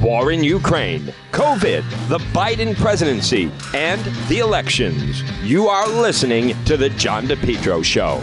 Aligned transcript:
war 0.00 0.32
in 0.32 0.44
Ukraine, 0.44 1.12
COVID, 1.32 2.08
the 2.08 2.18
Biden 2.32 2.76
presidency, 2.76 3.50
and 3.74 4.00
the 4.28 4.38
elections. 4.38 5.22
You 5.42 5.68
are 5.68 5.88
listening 5.88 6.54
to 6.64 6.76
The 6.76 6.90
John 6.90 7.26
DePetro 7.26 7.84
Show. 7.84 8.20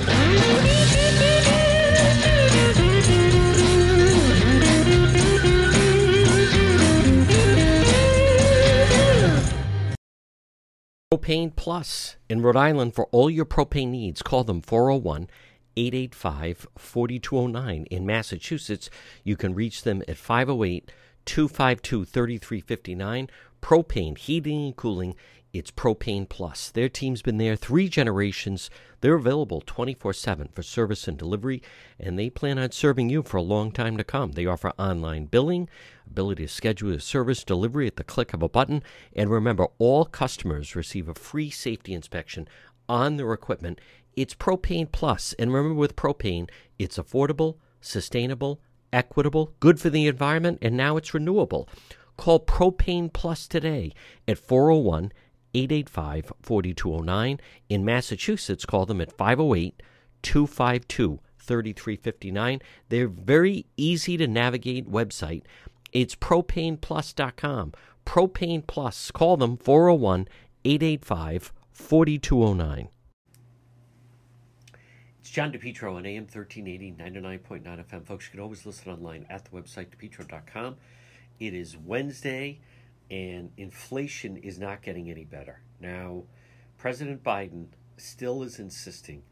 Propane 11.13 11.55
Plus 11.55 12.17
in 12.27 12.41
Rhode 12.41 12.57
Island 12.57 12.95
for 12.95 13.05
all 13.11 13.29
your 13.29 13.45
propane 13.45 13.89
needs. 13.89 14.21
Call 14.23 14.43
them 14.43 14.61
401 14.61 15.29
885 15.77 16.67
4209. 16.77 17.85
In 17.85 18.05
Massachusetts, 18.05 18.89
you 19.23 19.35
can 19.35 19.53
reach 19.53 19.83
them 19.83 20.01
at 20.07 20.17
508 20.17 20.91
252 21.25 22.05
3359. 22.05 23.29
Propane, 23.61 24.17
heating 24.17 24.65
and 24.65 24.75
cooling. 24.75 25.15
It's 25.53 25.69
Propane 25.69 26.27
Plus. 26.27 26.71
Their 26.71 26.89
team's 26.89 27.21
been 27.21 27.37
there 27.37 27.55
three 27.55 27.87
generations. 27.87 28.71
They're 29.01 29.13
available 29.13 29.61
24 29.61 30.11
7 30.13 30.49
for 30.51 30.63
service 30.63 31.07
and 31.07 31.15
delivery, 31.15 31.61
and 31.99 32.17
they 32.17 32.31
plan 32.31 32.57
on 32.57 32.71
serving 32.71 33.11
you 33.11 33.21
for 33.21 33.37
a 33.37 33.43
long 33.43 33.71
time 33.71 33.95
to 33.97 34.03
come. 34.03 34.31
They 34.31 34.47
offer 34.47 34.73
online 34.79 35.25
billing, 35.25 35.69
ability 36.07 36.47
to 36.47 36.51
schedule 36.51 36.91
a 36.91 36.99
service 36.99 37.43
delivery 37.43 37.85
at 37.85 37.97
the 37.97 38.03
click 38.03 38.33
of 38.33 38.41
a 38.41 38.49
button, 38.49 38.81
and 39.15 39.29
remember, 39.29 39.67
all 39.77 40.05
customers 40.05 40.75
receive 40.75 41.07
a 41.07 41.13
free 41.13 41.51
safety 41.51 41.93
inspection 41.93 42.47
on 42.89 43.17
their 43.17 43.31
equipment. 43.31 43.79
It's 44.15 44.33
Propane 44.33 44.91
Plus, 44.91 45.33
and 45.37 45.53
remember, 45.53 45.75
with 45.75 45.95
propane, 45.95 46.49
it's 46.79 46.97
affordable, 46.97 47.57
sustainable, 47.79 48.59
equitable, 48.93 49.53
good 49.59 49.79
for 49.79 49.89
the 49.89 50.07
environment, 50.07 50.59
and 50.61 50.77
now 50.77 50.95
it's 50.95 51.13
renewable. 51.13 51.67
Call 52.15 52.39
Propane 52.39 53.11
Plus 53.11 53.47
today 53.47 53.91
at 54.27 54.37
401 54.37 55.11
885 55.53 56.31
4209. 56.41 57.39
In 57.69 57.85
Massachusetts, 57.85 58.65
call 58.65 58.85
them 58.85 59.01
at 59.01 59.11
508 59.11 59.81
252 60.21 61.19
3359. 61.39 62.61
They're 62.89 63.07
very 63.07 63.65
easy 63.75 64.17
to 64.17 64.27
navigate 64.27 64.89
website. 64.89 65.43
It's 65.91 66.15
propaneplus.com. 66.15 67.73
Propane 68.05 68.67
Plus. 68.67 69.11
Call 69.11 69.37
them 69.37 69.57
401 69.57 70.27
885 70.65 71.53
4209. 71.71 72.89
John 75.33 75.51
DePetro 75.51 75.95
on 75.95 76.05
AM 76.05 76.27
1380, 76.27 76.91
99.9 76.91 77.63
FM. 77.63 78.05
Folks, 78.05 78.25
you 78.25 78.31
can 78.33 78.39
always 78.39 78.67
listen 78.67 78.91
online 78.91 79.25
at 79.31 79.43
the 79.43 79.49
website, 79.49 79.87
depetro.com. 79.87 80.75
It 81.39 81.55
is 81.55 81.75
Wednesday, 81.75 82.59
and 83.09 83.49
inflation 83.57 84.37
is 84.37 84.59
not 84.59 84.83
getting 84.83 85.09
any 85.09 85.23
better. 85.25 85.61
Now, 85.79 86.25
President 86.77 87.23
Biden 87.23 87.69
still 87.97 88.43
is 88.43 88.59
insisting 88.59 89.23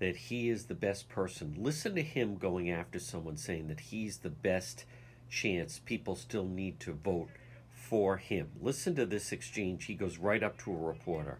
that 0.00 0.16
he 0.16 0.48
is 0.48 0.64
the 0.64 0.74
best 0.74 1.08
person. 1.08 1.54
Listen 1.56 1.94
to 1.94 2.02
him 2.02 2.36
going 2.36 2.68
after 2.68 2.98
someone 2.98 3.36
saying 3.36 3.68
that 3.68 3.78
he's 3.78 4.18
the 4.18 4.30
best 4.30 4.84
chance 5.30 5.78
people 5.78 6.16
still 6.16 6.48
need 6.48 6.80
to 6.80 6.94
vote 6.94 7.28
for 7.70 8.16
him. 8.16 8.50
Listen 8.60 8.96
to 8.96 9.06
this 9.06 9.30
exchange. 9.30 9.84
He 9.84 9.94
goes 9.94 10.18
right 10.18 10.42
up 10.42 10.58
to 10.64 10.72
a 10.72 10.76
reporter. 10.76 11.38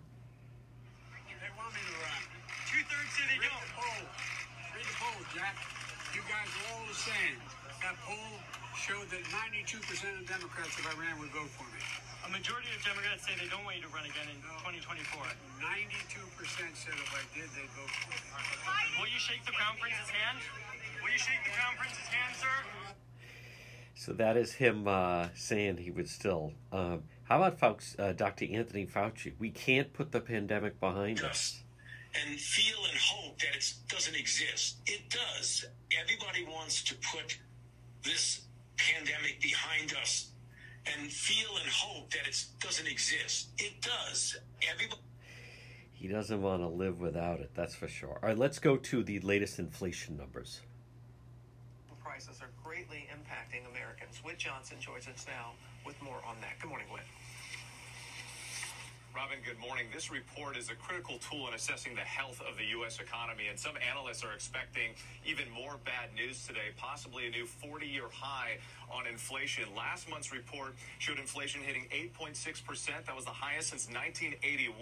They 1.27 1.51
want 1.59 1.75
me 1.75 1.81
to 1.81 1.95
run. 1.99 2.23
Two-thirds 2.71 3.11
say 3.11 3.25
they 3.27 3.43
don't. 3.43 3.51
Poll. 3.75 4.07
Read 4.75 4.87
the 4.87 4.97
poll, 5.03 5.21
Jack. 5.35 5.57
You 6.15 6.23
guys 6.31 6.47
are 6.47 6.67
all 6.73 6.87
the 6.87 6.95
same. 6.95 7.37
That 7.83 7.97
poll 8.07 8.39
showed 8.79 9.04
that 9.15 9.23
92% 9.31 9.79
of 10.19 10.27
Democrats, 10.27 10.75
if 10.75 10.83
I 10.91 10.95
ran, 10.99 11.15
would 11.23 11.31
vote 11.31 11.47
for 11.55 11.63
me. 11.71 11.79
A 12.27 12.31
majority 12.35 12.67
of 12.75 12.83
Democrats 12.83 13.23
say 13.23 13.39
they 13.39 13.47
don't 13.47 13.63
want 13.63 13.79
you 13.79 13.87
to 13.87 13.93
run 13.95 14.03
again 14.03 14.27
in 14.27 14.43
2024. 14.67 15.23
92% 15.63 16.19
said 16.75 16.99
if 16.99 17.15
I 17.15 17.23
did, 17.31 17.47
they'd 17.55 17.71
vote 17.79 17.95
for 17.95 18.11
me. 18.11 18.19
Will 18.99 19.07
you 19.07 19.23
shake 19.23 19.47
the 19.47 19.53
crown 19.53 19.79
prince's 19.79 20.11
hand? 20.11 20.39
Will 20.99 21.15
you 21.15 21.19
shake 21.19 21.39
the 21.47 21.55
crown 21.55 21.79
prince's 21.79 22.11
hand, 22.11 22.35
sir? 22.35 22.59
So 23.95 24.13
that 24.15 24.37
is 24.37 24.55
him 24.55 24.89
uh, 24.89 25.29
saying 25.37 25.77
he 25.77 25.93
would 25.93 26.09
still. 26.09 26.53
Um, 26.73 27.05
how 27.25 27.37
about 27.39 27.61
folks, 27.61 27.95
uh, 28.01 28.13
Dr. 28.13 28.47
Anthony 28.51 28.85
Fauci? 28.85 29.35
We 29.39 29.51
can't 29.51 29.93
put 29.93 30.11
the 30.11 30.21
pandemic 30.21 30.81
behind 30.81 31.23
us. 31.23 31.63
and 32.19 32.41
feel 32.41 32.79
and 32.91 32.99
hope 32.99 33.39
that 33.39 33.55
it 33.55 33.75
doesn't 33.89 34.17
exist. 34.17 34.79
It 34.87 35.03
does. 35.09 35.67
Everybody 36.03 36.45
wants 36.45 36.83
to 36.85 36.95
put 36.97 37.39
this 38.03 38.43
pandemic 38.77 39.41
behind 39.41 39.95
us 40.01 40.31
and 40.87 41.11
feel 41.11 41.57
and 41.61 41.69
hope 41.71 42.11
that 42.11 42.27
it 42.27 42.45
doesn't 42.61 42.87
exist. 42.87 43.49
It 43.59 43.81
does. 43.81 44.37
Everybody. 44.71 45.01
He 45.93 46.09
doesn't 46.09 46.43
want 46.43 46.61
to 46.61 46.69
live 46.69 47.01
without 47.01 47.41
it, 47.41 47.51
that's 47.55 47.75
for 47.75 47.89
sure. 47.89 48.19
All 48.23 48.29
right, 48.29 48.37
let's 48.39 48.59
go 48.59 48.77
to 48.77 49.03
the 49.03 49.21
latest 49.21 49.59
inflation 49.59 50.17
numbers. 50.17 50.61
prices 52.03 52.43
are 52.43 52.51
greatly 52.63 53.09
impacting 53.11 53.69
Americans. 53.71 54.21
Whit 54.23 54.39
Johnson 54.39 54.77
joins 54.81 55.09
us 55.09 55.25
now 55.27 55.53
with 55.87 56.01
more 56.03 56.21
on 56.29 56.37
that. 56.43 56.59
Good 56.61 56.69
morning, 56.69 56.89
Whit. 56.93 57.05
Robin, 59.15 59.39
good 59.47 59.61
morning. 59.61 59.87
This 59.95 60.11
report 60.11 60.57
is 60.57 60.71
a 60.71 60.75
critical 60.75 61.19
tool 61.19 61.47
in 61.47 61.55
assessing 61.55 61.95
the 61.95 62.01
health 62.01 62.43
of 62.51 62.59
the 62.59 62.65
U.S. 62.83 62.99
economy, 62.99 63.47
and 63.49 63.57
some 63.57 63.75
analysts 63.79 64.25
are 64.25 64.33
expecting 64.33 64.91
even 65.25 65.45
more 65.55 65.79
bad 65.85 66.11
news 66.17 66.45
today, 66.45 66.75
possibly 66.77 67.29
a 67.29 67.31
new 67.31 67.47
40 67.47 67.87
year 67.87 68.11
high 68.11 68.59
on 68.91 69.07
inflation. 69.07 69.65
Last 69.77 70.11
month's 70.11 70.33
report 70.33 70.75
showed 70.99 71.21
inflation 71.21 71.61
hitting 71.63 71.87
8.6%. 71.95 73.07
That 73.07 73.15
was 73.15 73.25
the 73.25 73.31
highest 73.31 73.71
since 73.71 73.87
1981. 73.87 74.75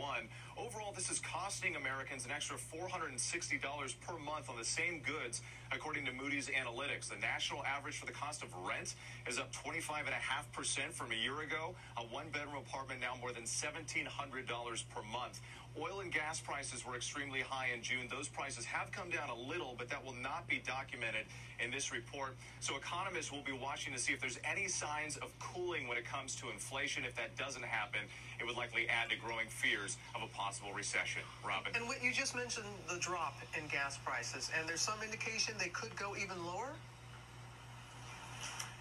Overall, 0.59 0.93
this 0.95 1.11
is 1.11 1.19
costing 1.19 1.77
Americans 1.77 2.27
an 2.27 2.31
extra 2.31 2.57
$460 2.57 4.01
per 4.01 4.19
month 4.19 4.51
on 4.51 4.57
the 4.59 4.65
same 4.65 5.01
goods, 5.01 5.41
according 5.73 6.05
to 6.05 6.13
Moody's 6.13 6.49
Analytics. 6.49 7.09
The 7.09 7.17
national 7.17 7.65
average 7.65 7.99
for 7.99 8.05
the 8.05 8.13
cost 8.13 8.43
of 8.43 8.49
rent 8.67 8.95
is 9.27 9.39
up 9.39 9.51
25.5% 9.53 10.93
from 10.93 11.11
a 11.11 11.15
year 11.15 11.41
ago. 11.41 11.75
A 11.97 12.03
one 12.03 12.27
bedroom 12.33 12.57
apartment 12.69 13.01
now 13.01 13.15
more 13.19 13.33
than 13.33 13.45
$1,700 13.45 14.85
per 14.95 15.03
month. 15.11 15.41
Oil 15.81 16.01
and 16.01 16.13
gas 16.13 16.39
prices 16.39 16.85
were 16.85 16.97
extremely 16.97 17.41
high 17.41 17.69
in 17.75 17.83
June. 17.83 18.07
Those 18.11 18.29
prices 18.29 18.67
have 18.67 18.93
come 18.93 19.09
down 19.09 19.31
a 19.31 19.35
little, 19.35 19.75
but 19.79 19.89
that 19.89 20.05
will 20.05 20.15
not 20.21 20.47
be 20.47 20.63
documented 20.67 21.25
in 21.65 21.71
this 21.71 21.91
report. 21.91 22.37
So 22.61 22.77
economists 22.77 23.33
will 23.33 23.43
be 23.43 23.53
watching 23.53 23.95
to 23.95 23.99
see 23.99 24.13
if 24.13 24.21
there's 24.21 24.39
any 24.45 24.69
signs 24.69 25.17
of 25.17 25.33
cooling 25.39 25.89
when 25.89 25.97
it 25.97 26.05
comes 26.05 26.37
to 26.37 26.51
inflation. 26.51 27.07
If 27.07 27.17
that 27.17 27.39
doesn't 27.39 27.65
happen, 27.65 28.01
it 28.39 28.45
would 28.45 28.57
likely 28.57 28.87
add 28.89 29.09
to 29.11 29.17
growing 29.17 29.49
fears 29.49 29.97
of 30.15 30.23
a 30.23 30.27
possible 30.43 30.73
recession. 30.75 31.23
Robin. 31.47 31.73
And 31.77 31.85
you 32.03 32.13
just 32.13 32.35
mentioned 32.35 32.67
the 32.91 32.99
drop 32.99 33.35
in 33.57 33.69
gas 33.69 33.99
prices, 34.05 34.51
and 34.59 34.69
there's 34.69 34.81
some 34.81 34.99
indication 35.03 35.55
they 35.59 35.69
could 35.69 35.95
go 35.95 36.17
even 36.17 36.45
lower? 36.45 36.71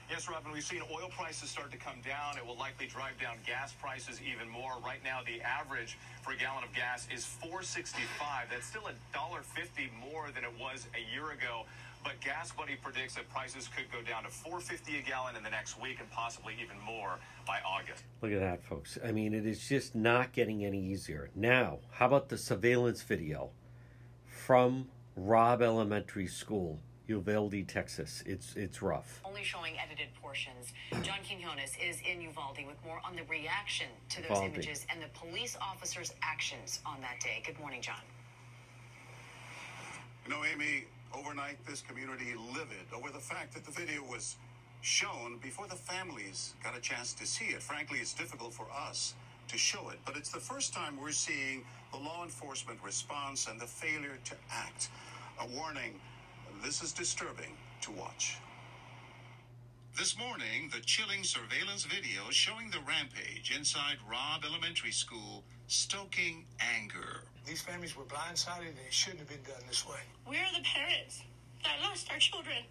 Yes, 0.09 0.27
Robin, 0.27 0.51
we've 0.51 0.63
seen 0.63 0.81
oil 0.91 1.07
prices 1.15 1.49
start 1.49 1.71
to 1.71 1.77
come 1.77 2.01
down. 2.03 2.35
It 2.35 2.45
will 2.45 2.57
likely 2.57 2.87
drive 2.87 3.15
down 3.21 3.37
gas 3.45 3.73
prices 3.79 4.19
even 4.19 4.49
more. 4.49 4.73
Right 4.83 4.99
now, 5.05 5.19
the 5.23 5.39
average 5.39 5.97
for 6.21 6.33
a 6.33 6.35
gallon 6.35 6.65
of 6.65 6.73
gas 6.73 7.07
is 7.13 7.23
4.65. 7.45 7.93
That's 8.49 8.65
still 8.65 8.87
a 8.87 8.97
dollar 9.13 9.39
fifty 9.39 9.89
more 10.01 10.27
than 10.33 10.43
it 10.43 10.51
was 10.59 10.87
a 10.97 11.03
year 11.13 11.31
ago. 11.31 11.63
But 12.03 12.19
Gas 12.19 12.51
Buddy 12.51 12.75
predicts 12.81 13.15
that 13.15 13.29
prices 13.29 13.69
could 13.75 13.91
go 13.91 14.01
down 14.01 14.23
to 14.23 14.29
4.50 14.29 14.99
a 14.99 15.03
gallon 15.07 15.35
in 15.35 15.43
the 15.43 15.49
next 15.49 15.79
week 15.79 15.99
and 15.99 16.09
possibly 16.11 16.55
even 16.61 16.79
more 16.83 17.19
by 17.45 17.59
August. 17.65 18.03
Look 18.21 18.31
at 18.31 18.39
that, 18.39 18.63
folks. 18.63 18.97
I 19.05 19.11
mean, 19.11 19.33
it 19.33 19.45
is 19.45 19.67
just 19.67 19.93
not 19.95 20.31
getting 20.33 20.65
any 20.65 20.79
easier. 20.83 21.29
Now, 21.35 21.79
how 21.91 22.07
about 22.07 22.29
the 22.29 22.37
surveillance 22.37 23.03
video 23.03 23.51
from 24.25 24.87
Robb 25.15 25.61
Elementary 25.61 26.25
School, 26.27 26.79
Uvalde, 27.07 27.67
Texas? 27.67 28.23
It's 28.25 28.55
it's 28.55 28.81
rough. 28.81 29.21
only 29.23 29.43
showing 29.43 29.75
edited 29.77 30.07
portions. 30.21 30.73
John 31.03 31.19
Quinones 31.27 31.73
is 31.83 32.01
in 32.01 32.21
Uvalde 32.21 32.65
with 32.65 32.83
more 32.83 32.99
on 33.05 33.15
the 33.15 33.23
reaction 33.29 33.87
to 34.09 34.21
those 34.21 34.29
Uvalde. 34.31 34.53
images 34.53 34.87
and 34.89 35.01
the 35.01 35.07
police 35.13 35.55
officers' 35.61 36.13
actions 36.23 36.79
on 36.85 36.99
that 37.01 37.19
day. 37.19 37.43
Good 37.45 37.59
morning, 37.59 37.81
John. 37.81 38.01
You 40.25 40.31
know, 40.33 40.43
Amy, 40.45 40.85
overnight 41.17 41.57
this 41.65 41.81
community 41.81 42.33
livid 42.53 42.87
over 42.95 43.09
the 43.09 43.19
fact 43.19 43.53
that 43.53 43.65
the 43.65 43.71
video 43.71 44.03
was 44.03 44.35
shown 44.81 45.37
before 45.41 45.67
the 45.67 45.75
families 45.75 46.53
got 46.63 46.77
a 46.77 46.81
chance 46.81 47.13
to 47.13 47.25
see 47.25 47.45
it. 47.45 47.61
Frankly, 47.61 47.99
it's 47.99 48.13
difficult 48.13 48.53
for 48.53 48.67
us 48.71 49.13
to 49.47 49.57
show 49.57 49.89
it, 49.89 49.99
but 50.05 50.17
it's 50.17 50.31
the 50.31 50.39
first 50.39 50.73
time 50.73 50.99
we're 50.99 51.11
seeing 51.11 51.63
the 51.91 51.97
law 51.97 52.23
enforcement 52.23 52.79
response 52.83 53.47
and 53.47 53.59
the 53.59 53.67
failure 53.67 54.17
to 54.25 54.35
act. 54.51 54.89
A 55.39 55.47
warning 55.55 55.99
this 56.63 56.83
is 56.83 56.91
disturbing 56.91 57.57
to 57.81 57.91
watch. 57.91 58.37
This 59.97 60.17
morning, 60.17 60.69
the 60.71 60.79
chilling 60.79 61.23
surveillance 61.23 61.83
video 61.83 62.29
showing 62.29 62.69
the 62.69 62.79
rampage 62.87 63.53
inside 63.55 63.97
Robb 64.09 64.45
Elementary 64.45 64.91
School 64.91 65.43
stoking 65.67 66.45
anger. 66.59 67.23
These 67.45 67.61
families 67.61 67.97
were 67.97 68.03
blindsided 68.03 68.67
and 68.67 68.77
it 68.85 68.93
shouldn't 68.93 69.19
have 69.19 69.29
been 69.29 69.43
done 69.43 69.61
this 69.67 69.87
way. 69.87 69.99
We're 70.27 70.51
the 70.55 70.63
parents 70.63 71.21
that 71.63 71.81
lost 71.83 72.11
our 72.11 72.19
children. 72.19 72.63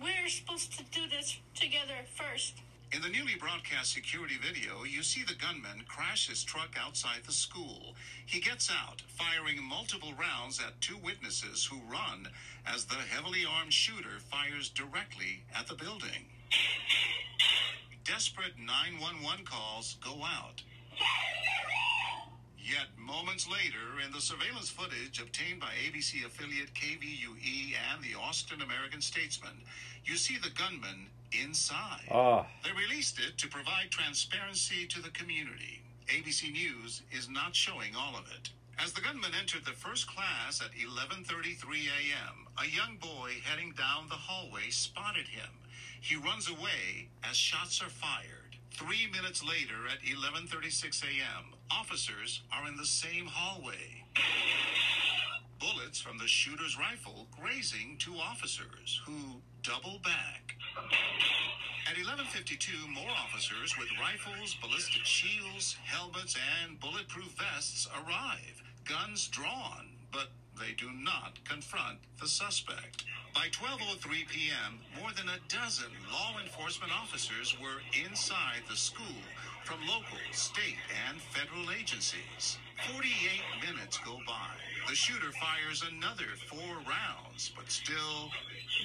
We're 0.00 0.28
supposed 0.28 0.76
to 0.78 0.84
do 0.84 1.08
this 1.08 1.38
together 1.54 1.94
first. 2.14 2.54
In 2.90 3.02
the 3.02 3.08
newly 3.08 3.34
broadcast 3.34 3.92
security 3.92 4.36
video, 4.40 4.84
you 4.84 5.02
see 5.02 5.22
the 5.22 5.34
gunman 5.34 5.84
crash 5.88 6.28
his 6.28 6.42
truck 6.42 6.74
outside 6.80 7.20
the 7.26 7.32
school. 7.32 7.94
He 8.24 8.40
gets 8.40 8.70
out, 8.70 9.02
firing 9.02 9.62
multiple 9.62 10.14
rounds 10.18 10.58
at 10.58 10.80
two 10.80 10.96
witnesses 10.96 11.66
who 11.66 11.76
run 11.92 12.28
as 12.66 12.86
the 12.86 12.94
heavily 12.94 13.44
armed 13.44 13.74
shooter 13.74 14.20
fires 14.30 14.70
directly 14.70 15.42
at 15.54 15.66
the 15.66 15.74
building. 15.74 16.30
Desperate 18.04 18.58
911 18.58 19.44
calls 19.44 19.96
go 20.02 20.24
out. 20.24 20.62
Yet 22.68 22.88
moments 22.98 23.48
later, 23.48 24.04
in 24.04 24.12
the 24.12 24.20
surveillance 24.20 24.68
footage 24.68 25.22
obtained 25.22 25.58
by 25.58 25.72
ABC 25.88 26.26
affiliate 26.26 26.74
KVUE 26.74 27.72
and 27.90 28.04
the 28.04 28.14
Austin 28.20 28.60
American 28.60 29.00
Statesman, 29.00 29.62
you 30.04 30.16
see 30.16 30.36
the 30.36 30.50
gunman 30.50 31.06
inside. 31.32 32.04
Ah. 32.10 32.46
They 32.62 32.72
released 32.72 33.20
it 33.20 33.38
to 33.38 33.48
provide 33.48 33.90
transparency 33.90 34.86
to 34.86 35.00
the 35.00 35.08
community. 35.10 35.80
ABC 36.08 36.52
News 36.52 37.00
is 37.10 37.30
not 37.30 37.56
showing 37.56 37.96
all 37.96 38.14
of 38.16 38.30
it. 38.32 38.50
As 38.78 38.92
the 38.92 39.00
gunman 39.00 39.32
entered 39.38 39.64
the 39.64 39.72
first 39.72 40.06
class 40.06 40.60
at 40.60 40.72
11:33 40.72 41.88
a.m., 41.88 42.48
a 42.58 42.66
young 42.66 42.96
boy 42.98 43.40
heading 43.44 43.72
down 43.72 44.08
the 44.08 44.14
hallway 44.28 44.68
spotted 44.68 45.28
him. 45.28 45.50
He 46.00 46.16
runs 46.16 46.48
away 46.48 47.08
as 47.24 47.36
shots 47.36 47.80
are 47.80 47.88
fired. 47.88 48.47
3 48.72 49.08
minutes 49.12 49.42
later 49.42 49.88
at 49.90 50.02
11:36 50.02 51.02
a.m., 51.02 51.54
officers 51.70 52.42
are 52.52 52.68
in 52.68 52.76
the 52.76 52.86
same 52.86 53.26
hallway. 53.26 54.04
Bullets 55.58 56.00
from 56.00 56.18
the 56.18 56.28
shooter's 56.28 56.78
rifle 56.78 57.26
grazing 57.40 57.96
two 57.98 58.14
officers 58.14 59.00
who 59.04 59.42
double 59.62 59.98
back. 60.04 60.54
At 61.90 61.96
11:52, 61.96 62.88
more 62.88 63.10
officers 63.10 63.76
with 63.78 63.88
rifles, 64.00 64.54
ballistic 64.62 65.04
shields, 65.04 65.76
helmets, 65.84 66.36
and 66.62 66.78
bulletproof 66.78 67.32
vests 67.32 67.88
arrive, 67.98 68.62
guns 68.84 69.28
drawn, 69.28 69.88
but 70.12 70.28
they 70.58 70.72
do 70.72 70.90
not 70.92 71.38
confront 71.44 71.98
the 72.20 72.28
suspect. 72.28 73.04
By 73.34 73.48
12:03 73.48 74.28
p.m., 74.28 74.80
more 75.00 75.12
than 75.12 75.28
a 75.28 75.38
dozen 75.48 75.92
law 76.10 76.40
enforcement 76.42 76.92
officers 76.92 77.56
were 77.60 77.80
inside 78.04 78.62
the 78.68 78.76
school 78.76 79.22
from 79.64 79.80
local, 79.86 80.18
state, 80.32 80.80
and 81.08 81.20
federal 81.20 81.70
agencies. 81.70 82.58
48 82.92 83.70
minutes 83.70 83.98
go 83.98 84.18
by. 84.26 84.54
The 84.88 84.94
shooter 84.94 85.32
fires 85.32 85.82
another 85.82 86.30
four 86.48 86.78
rounds, 86.88 87.52
but 87.54 87.70
still 87.70 88.30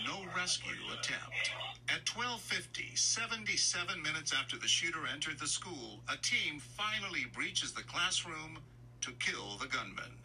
no 0.06 0.26
rescue 0.36 0.72
attempt. 0.92 1.52
At 1.90 2.06
12:50, 2.06 2.96
77 2.96 4.02
minutes 4.02 4.34
after 4.34 4.58
the 4.58 4.68
shooter 4.68 5.08
entered 5.08 5.40
the 5.40 5.48
school, 5.48 6.02
a 6.10 6.18
team 6.18 6.60
finally 6.60 7.26
breaches 7.34 7.72
the 7.72 7.84
classroom 7.84 8.60
to 9.02 9.12
kill 9.14 9.58
the 9.58 9.68
gunman. 9.68 10.18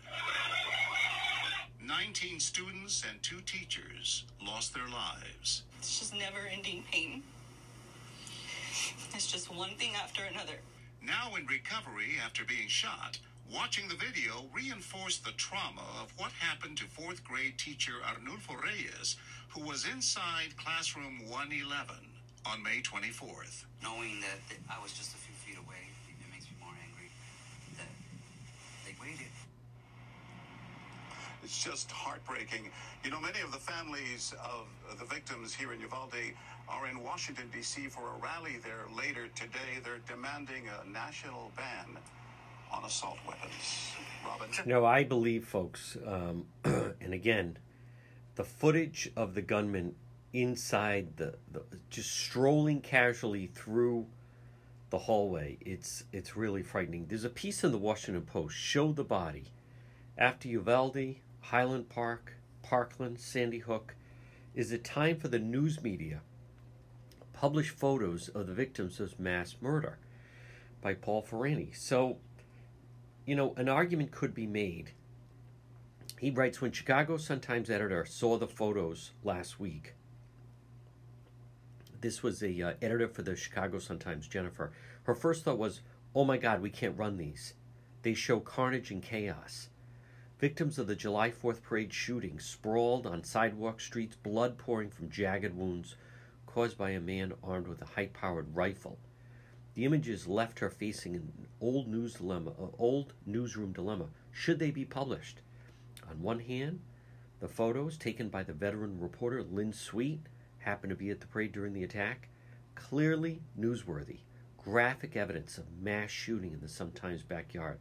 19 1.88 2.38
students 2.38 3.02
and 3.08 3.22
two 3.22 3.40
teachers 3.46 4.24
lost 4.46 4.74
their 4.74 4.86
lives. 4.92 5.62
It's 5.78 5.98
just 5.98 6.12
never 6.12 6.46
ending 6.52 6.84
pain. 6.92 7.22
It's 9.14 9.32
just 9.32 9.52
one 9.52 9.70
thing 9.70 9.92
after 9.96 10.20
another. 10.30 10.60
Now 11.02 11.34
in 11.36 11.46
recovery 11.46 12.20
after 12.22 12.44
being 12.44 12.68
shot, 12.68 13.18
watching 13.50 13.88
the 13.88 13.94
video 13.94 14.44
reinforced 14.54 15.24
the 15.24 15.32
trauma 15.38 15.80
of 16.02 16.12
what 16.18 16.30
happened 16.32 16.76
to 16.76 16.84
fourth 16.84 17.24
grade 17.24 17.56
teacher 17.56 17.94
Arnulfo 18.04 18.62
Reyes, 18.62 19.16
who 19.48 19.62
was 19.62 19.86
inside 19.90 20.58
classroom 20.58 21.20
111 21.26 21.96
on 22.44 22.62
May 22.62 22.82
24th. 22.82 23.64
Knowing 23.82 24.20
that, 24.20 24.58
I 24.68 24.82
was 24.82 24.92
just 24.92 25.14
a 25.14 25.16
few 25.16 25.34
feet 25.34 25.56
away, 25.56 25.88
it 26.06 26.30
makes 26.30 26.44
me 26.44 26.56
more 26.60 26.76
angry 26.84 27.08
that 27.78 27.88
they 28.84 28.92
waited. 29.00 29.32
It's 31.48 31.64
just 31.64 31.90
heartbreaking. 31.90 32.68
You 33.02 33.10
know, 33.10 33.18
many 33.22 33.40
of 33.40 33.52
the 33.52 33.58
families 33.58 34.34
of 34.44 34.66
the 34.98 35.06
victims 35.06 35.54
here 35.54 35.72
in 35.72 35.80
Uvalde 35.80 36.34
are 36.68 36.86
in 36.88 37.02
Washington, 37.02 37.44
D.C. 37.50 37.86
for 37.86 38.02
a 38.02 38.22
rally 38.22 38.58
there 38.62 38.84
later 38.94 39.28
today. 39.34 39.80
They're 39.82 40.00
demanding 40.06 40.64
a 40.68 40.86
national 40.86 41.50
ban 41.56 41.96
on 42.70 42.84
assault 42.84 43.16
weapons. 43.26 43.94
Robin? 44.26 44.50
No, 44.66 44.84
I 44.84 45.04
believe, 45.04 45.46
folks, 45.46 45.96
um, 46.06 46.44
and 46.64 47.14
again, 47.14 47.56
the 48.34 48.44
footage 48.44 49.10
of 49.16 49.34
the 49.34 49.40
gunman 49.40 49.94
inside 50.34 51.16
the, 51.16 51.36
the 51.50 51.62
just 51.88 52.14
strolling 52.14 52.82
casually 52.82 53.46
through 53.46 54.04
the 54.90 54.98
hallway 54.98 55.56
it's 55.62 56.04
it's 56.12 56.36
really 56.36 56.62
frightening 56.62 57.06
there's 57.08 57.24
a 57.24 57.30
piece 57.30 57.64
in 57.64 57.72
the 57.72 57.78
washington 57.78 58.22
post 58.22 58.54
show 58.54 58.92
the 58.92 59.04
body 59.04 59.44
after 60.18 60.48
uvalde 60.48 61.16
highland 61.50 61.88
park 61.88 62.34
parkland 62.62 63.18
sandy 63.18 63.60
hook 63.60 63.94
is 64.54 64.70
it 64.70 64.84
time 64.84 65.16
for 65.16 65.28
the 65.28 65.38
news 65.38 65.82
media 65.82 66.20
to 67.20 67.26
publish 67.32 67.70
photos 67.70 68.28
of 68.28 68.46
the 68.46 68.52
victims 68.52 69.00
of 69.00 69.18
mass 69.18 69.56
murder 69.60 69.98
by 70.82 70.92
paul 70.92 71.22
farhi 71.22 71.74
so 71.74 72.18
you 73.24 73.34
know 73.34 73.54
an 73.56 73.68
argument 73.68 74.10
could 74.10 74.34
be 74.34 74.46
made 74.46 74.90
he 76.18 76.30
writes 76.30 76.60
when 76.60 76.70
chicago 76.70 77.16
sun-times 77.16 77.70
editor 77.70 78.04
saw 78.04 78.36
the 78.36 78.46
photos 78.46 79.12
last 79.24 79.58
week 79.58 79.94
this 82.00 82.22
was 82.22 82.42
a 82.42 82.62
uh, 82.62 82.74
editor 82.80 83.08
for 83.08 83.22
the 83.22 83.34
Chicago 83.34 83.80
Sun-Times, 83.80 84.28
Jennifer. 84.28 84.70
Her 85.02 85.16
first 85.16 85.42
thought 85.42 85.58
was, 85.58 85.80
"Oh 86.14 86.24
my 86.24 86.36
God, 86.36 86.62
we 86.62 86.70
can't 86.70 86.96
run 86.96 87.16
these. 87.16 87.54
They 88.02 88.14
show 88.14 88.38
carnage 88.38 88.92
and 88.92 89.02
chaos." 89.02 89.68
Victims 90.38 90.78
of 90.78 90.86
the 90.86 90.94
July 90.94 91.32
4th 91.32 91.62
parade 91.62 91.92
shooting 91.92 92.38
sprawled 92.38 93.08
on 93.08 93.24
sidewalk 93.24 93.80
streets, 93.80 94.14
blood 94.14 94.56
pouring 94.56 94.88
from 94.88 95.10
jagged 95.10 95.56
wounds 95.56 95.96
caused 96.46 96.78
by 96.78 96.90
a 96.90 97.00
man 97.00 97.32
armed 97.42 97.66
with 97.66 97.82
a 97.82 97.86
high-powered 97.86 98.54
rifle. 98.54 99.00
The 99.74 99.84
images 99.84 100.28
left 100.28 100.60
her 100.60 100.70
facing 100.70 101.16
an 101.16 101.32
old 101.60 101.88
news 101.88 102.14
dilemma, 102.14 102.52
an 102.56 102.70
old 102.78 103.14
newsroom 103.26 103.72
dilemma. 103.72 104.10
Should 104.30 104.60
they 104.60 104.70
be 104.70 104.84
published? 104.84 105.40
On 106.08 106.22
one 106.22 106.38
hand, 106.38 106.82
the 107.40 107.48
photos 107.48 107.96
taken 107.96 108.28
by 108.28 108.44
the 108.44 108.52
veteran 108.52 109.00
reporter 109.00 109.42
Lynn 109.42 109.72
Sweet 109.72 110.20
happened 110.58 110.90
to 110.90 110.96
be 110.96 111.10
at 111.10 111.18
the 111.18 111.26
parade 111.26 111.50
during 111.50 111.72
the 111.72 111.82
attack, 111.82 112.28
clearly 112.76 113.42
newsworthy, 113.58 114.18
graphic 114.56 115.16
evidence 115.16 115.58
of 115.58 115.64
mass 115.82 116.10
shooting 116.10 116.52
in 116.52 116.60
the 116.60 116.68
Sun-Times 116.68 117.24
backyard. 117.24 117.78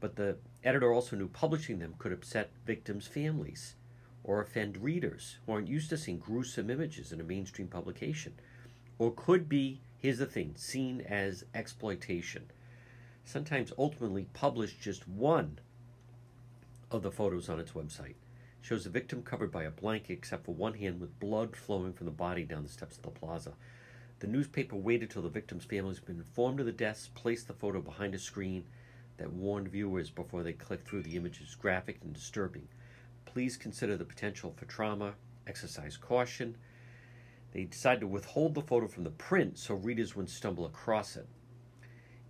But 0.00 0.16
the 0.16 0.38
editor 0.64 0.92
also 0.92 1.14
knew 1.14 1.28
publishing 1.28 1.78
them 1.78 1.94
could 1.98 2.12
upset 2.12 2.50
victims' 2.66 3.06
families 3.06 3.76
or 4.24 4.40
offend 4.40 4.78
readers 4.78 5.38
who 5.44 5.52
aren't 5.52 5.68
used 5.68 5.90
to 5.90 5.98
seeing 5.98 6.18
gruesome 6.18 6.70
images 6.70 7.12
in 7.12 7.20
a 7.20 7.24
mainstream 7.24 7.68
publication, 7.68 8.34
or 8.98 9.12
could 9.12 9.48
be, 9.48 9.80
here's 9.98 10.18
the 10.18 10.26
thing, 10.26 10.54
seen 10.56 11.00
as 11.02 11.44
exploitation. 11.54 12.50
Sun-Times 13.24 13.72
ultimately 13.78 14.26
published 14.32 14.80
just 14.80 15.06
one 15.06 15.58
of 16.90 17.02
the 17.02 17.12
photos 17.12 17.48
on 17.48 17.60
its 17.60 17.72
website 17.72 18.16
shows 18.62 18.84
the 18.84 18.90
victim 18.90 19.22
covered 19.22 19.50
by 19.50 19.64
a 19.64 19.70
blanket 19.70 20.12
except 20.12 20.44
for 20.44 20.54
one 20.54 20.74
hand 20.74 21.00
with 21.00 21.18
blood 21.18 21.56
flowing 21.56 21.92
from 21.92 22.06
the 22.06 22.10
body 22.10 22.44
down 22.44 22.62
the 22.62 22.68
steps 22.68 22.96
of 22.96 23.02
the 23.02 23.10
plaza. 23.10 23.52
The 24.18 24.26
newspaper 24.26 24.76
waited 24.76 25.10
till 25.10 25.22
the 25.22 25.30
victim's 25.30 25.64
family 25.64 25.90
has 25.90 26.00
been 26.00 26.18
informed 26.18 26.60
of 26.60 26.66
the 26.66 26.72
deaths, 26.72 27.08
placed 27.14 27.48
the 27.48 27.54
photo 27.54 27.80
behind 27.80 28.14
a 28.14 28.18
screen 28.18 28.64
that 29.20 29.32
warned 29.32 29.68
viewers 29.68 30.08
before 30.08 30.42
they 30.42 30.54
clicked 30.54 30.88
through 30.88 31.02
the 31.02 31.14
images 31.14 31.54
graphic 31.54 31.98
and 32.02 32.14
disturbing. 32.14 32.66
Please 33.26 33.54
consider 33.54 33.94
the 33.96 34.04
potential 34.04 34.50
for 34.56 34.64
trauma, 34.64 35.12
exercise 35.46 35.98
caution. 35.98 36.56
They 37.52 37.64
decided 37.64 38.00
to 38.00 38.06
withhold 38.06 38.54
the 38.54 38.62
photo 38.62 38.88
from 38.88 39.04
the 39.04 39.10
print 39.10 39.58
so 39.58 39.74
readers 39.74 40.16
wouldn't 40.16 40.30
stumble 40.30 40.64
across 40.64 41.16
it. 41.16 41.28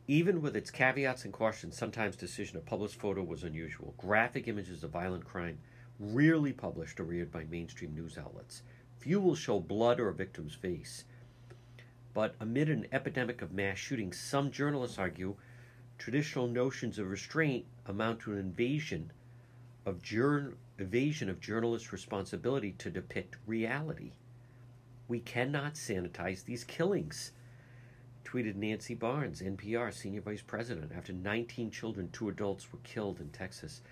Even 0.08 0.42
with 0.42 0.56
its 0.56 0.72
caveats 0.72 1.24
and 1.24 1.32
cautions, 1.32 1.78
sometimes 1.78 2.16
decision 2.16 2.54
to 2.54 2.66
publish 2.66 2.96
photo 2.96 3.22
was 3.22 3.44
unusual. 3.44 3.94
Graphic 3.96 4.48
images 4.48 4.82
of 4.82 4.90
violent 4.90 5.24
crime 5.24 5.58
rarely 6.00 6.52
published 6.52 6.98
or 6.98 7.04
read 7.04 7.30
by 7.30 7.44
mainstream 7.44 7.94
news 7.94 8.18
outlets. 8.18 8.62
Few 8.98 9.20
will 9.20 9.36
show 9.36 9.60
blood 9.60 10.00
or 10.00 10.08
a 10.08 10.14
victim's 10.14 10.56
face. 10.56 11.04
But 12.12 12.34
amid 12.40 12.68
an 12.68 12.88
epidemic 12.90 13.42
of 13.42 13.52
mass 13.52 13.78
shootings, 13.78 14.18
some 14.18 14.50
journalists 14.50 14.98
argue 14.98 15.36
traditional 16.00 16.48
notions 16.48 16.98
of 16.98 17.10
restraint 17.10 17.66
amount 17.84 18.20
to 18.20 18.32
an 18.32 18.38
invasion 18.38 19.12
of 19.84 20.02
jur- 20.02 20.54
evasion 20.78 21.28
of 21.28 21.40
journalists' 21.40 21.92
responsibility 21.92 22.72
to 22.72 22.90
depict 22.90 23.36
reality. 23.46 24.12
We 25.08 25.20
cannot 25.20 25.74
sanitize 25.74 26.44
these 26.44 26.64
killings, 26.64 27.32
tweeted 28.24 28.56
Nancy 28.56 28.94
Barnes, 28.94 29.42
NPR 29.42 29.92
senior 29.92 30.22
vice 30.22 30.40
president, 30.40 30.90
after 30.96 31.12
19 31.12 31.70
children, 31.70 32.08
two 32.10 32.30
adults 32.30 32.72
were 32.72 32.78
killed 32.82 33.20
in 33.20 33.28
Texas. 33.28 33.82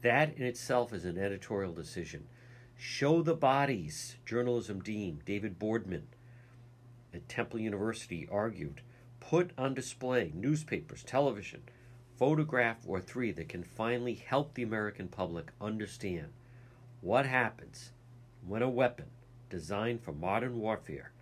That 0.00 0.36
in 0.38 0.46
itself 0.46 0.94
is 0.94 1.04
an 1.04 1.18
editorial 1.18 1.72
decision. 1.72 2.28
Show 2.76 3.20
the 3.20 3.34
bodies. 3.34 4.16
Journalism 4.24 4.80
Dean 4.80 5.20
David 5.26 5.58
Boardman 5.58 6.06
at 7.12 7.28
Temple 7.28 7.58
University 7.58 8.26
argued 8.30 8.80
put 9.28 9.50
on 9.58 9.74
display 9.74 10.32
newspapers, 10.34 11.02
television, 11.02 11.60
photograph 12.18 12.78
or 12.86 12.98
three 12.98 13.30
that 13.30 13.46
can 13.46 13.62
finally 13.62 14.14
help 14.14 14.54
the 14.54 14.62
American 14.62 15.06
public 15.06 15.52
understand 15.60 16.28
what 17.02 17.26
happens 17.26 17.90
when 18.46 18.62
a 18.62 18.70
weapon 18.70 19.04
designed 19.50 20.02
for 20.02 20.12
modern 20.12 20.58
warfare 20.58 21.12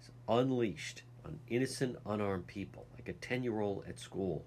is 0.00 0.08
unleashed 0.26 1.02
on 1.22 1.38
innocent, 1.48 1.96
unarmed 2.06 2.46
people, 2.46 2.86
like 2.94 3.10
a 3.10 3.12
10 3.12 3.42
year 3.42 3.60
old 3.60 3.84
at 3.86 3.98
school. 3.98 4.46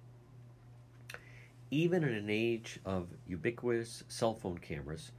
Even 1.70 2.03
in 2.03 2.15
an 2.15 2.32
age 2.32 2.79
of 2.84 3.10
ubiquitous 3.27 4.03
cell 4.08 4.34
phone 4.34 4.58
cameras, 4.58 5.12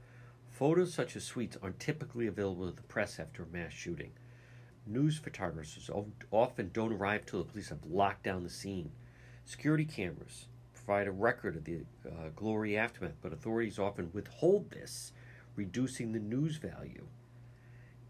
photos 0.49 0.93
such 0.93 1.15
as 1.15 1.23
Sweet's 1.23 1.57
aren't 1.63 1.79
typically 1.79 2.27
available 2.27 2.69
to 2.69 2.75
the 2.75 2.81
press 2.83 3.21
after 3.21 3.43
a 3.43 3.47
mass 3.47 3.71
shooting. 3.71 4.11
News 4.87 5.17
photographers 5.17 5.89
often 6.31 6.69
don't 6.71 6.93
arrive 6.93 7.25
till 7.25 7.43
the 7.43 7.51
police 7.51 7.69
have 7.69 7.83
locked 7.85 8.23
down 8.23 8.43
the 8.43 8.49
scene. 8.49 8.91
Security 9.43 9.85
cameras 9.85 10.45
provide 10.73 11.07
a 11.07 11.11
record 11.11 11.55
of 11.55 11.63
the 11.63 11.79
uh, 12.05 12.29
glory 12.35 12.77
aftermath, 12.77 13.15
but 13.21 13.33
authorities 13.33 13.79
often 13.79 14.11
withhold 14.13 14.69
this, 14.69 15.11
reducing 15.55 16.11
the 16.11 16.19
news 16.19 16.57
value. 16.57 17.07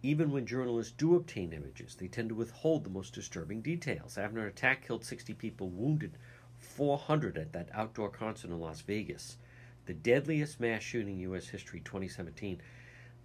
Even 0.04 0.32
when 0.32 0.46
journalists 0.46 0.94
do 0.98 1.16
obtain 1.16 1.54
images, 1.54 1.96
they 1.96 2.08
tend 2.08 2.30
to 2.30 2.36
withhold 2.36 2.84
the 2.84 2.90
most 2.90 3.14
disturbing 3.14 3.62
details. 3.62 4.18
After 4.18 4.40
an 4.40 4.48
attack 4.48 4.86
killed 4.86 5.06
60 5.06 5.34
people, 5.34 5.70
wounded 5.70 6.18
400 6.60 7.38
at 7.38 7.54
that 7.54 7.70
outdoor 7.74 8.10
concert 8.10 8.52
in 8.52 8.60
Las 8.60 8.82
Vegas, 8.82 9.38
the 9.86 9.94
deadliest 9.94 10.60
mass 10.60 10.82
shooting 10.82 11.16
in 11.16 11.20
U.S. 11.22 11.48
history 11.48 11.80
2017, 11.80 12.62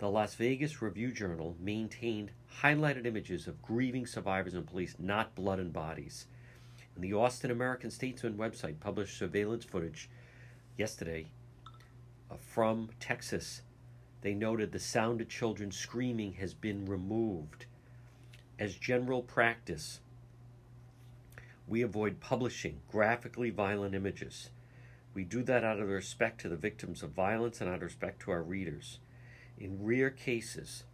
the 0.01 0.09
Las 0.09 0.35
Vegas 0.35 0.81
Review 0.81 1.13
Journal 1.13 1.55
maintained 1.61 2.31
highlighted 2.63 3.05
images 3.05 3.47
of 3.47 3.61
grieving 3.61 4.07
survivors 4.07 4.55
and 4.55 4.67
police, 4.67 4.97
not 4.99 5.35
blood 5.35 5.59
and 5.59 5.75
bodies. 5.75 6.27
And 6.95 7.05
the 7.05 7.13
Austin 7.13 7.51
American 7.51 7.91
Statesman 7.91 8.39
website 8.39 8.81
published 8.81 9.19
surveillance 9.19 9.63
footage 9.63 10.09
yesterday 10.79 11.27
uh, 12.31 12.37
from 12.39 12.89
Texas. 12.99 13.61
They 14.23 14.33
noted 14.33 14.73
the 14.73 14.79
sound 14.79 15.21
of 15.21 15.29
children 15.29 15.71
screaming 15.71 16.33
has 16.35 16.55
been 16.55 16.87
removed. 16.87 17.67
As 18.59 18.77
general 18.77 19.21
practice, 19.21 20.01
we 21.69 21.83
avoid 21.83 22.21
publishing 22.21 22.81
graphically 22.91 23.51
violent 23.51 23.95
images. 23.95 24.49
We 25.13 25.25
do 25.25 25.43
that 25.43 25.63
out 25.63 25.79
of 25.79 25.89
respect 25.89 26.41
to 26.41 26.49
the 26.49 26.57
victims 26.57 27.03
of 27.03 27.11
violence 27.11 27.61
and 27.61 27.69
out 27.69 27.77
of 27.77 27.83
respect 27.83 28.23
to 28.23 28.31
our 28.31 28.43
readers. 28.43 28.99
In 29.61 29.85
rare 29.85 30.09
cases, 30.09 30.85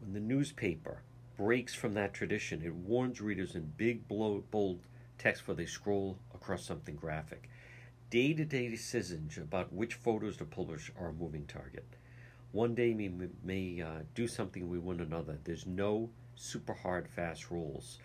when 0.00 0.12
the 0.12 0.18
newspaper 0.18 1.02
breaks 1.36 1.72
from 1.72 1.94
that 1.94 2.12
tradition, 2.12 2.62
it 2.64 2.74
warns 2.74 3.20
readers 3.20 3.54
in 3.54 3.72
big, 3.76 4.08
bold 4.08 4.80
text 5.18 5.42
before 5.42 5.54
they 5.54 5.66
scroll 5.66 6.18
across 6.34 6.64
something 6.64 6.96
graphic. 6.96 7.48
Day 8.10 8.34
to 8.34 8.44
day 8.44 8.68
decisions 8.68 9.38
about 9.38 9.72
which 9.72 9.94
photos 9.94 10.36
to 10.38 10.44
publish 10.44 10.90
are 10.98 11.10
a 11.10 11.12
moving 11.12 11.46
target. 11.46 11.84
One 12.50 12.74
day 12.74 12.92
we 12.92 13.12
may 13.44 13.80
uh, 13.80 14.00
do 14.16 14.26
something 14.26 14.68
we 14.68 14.78
want 14.80 15.00
another. 15.00 15.38
There's 15.44 15.66
no 15.66 16.10
super 16.34 16.74
hard, 16.74 17.08
fast 17.08 17.52
rules. 17.52 17.98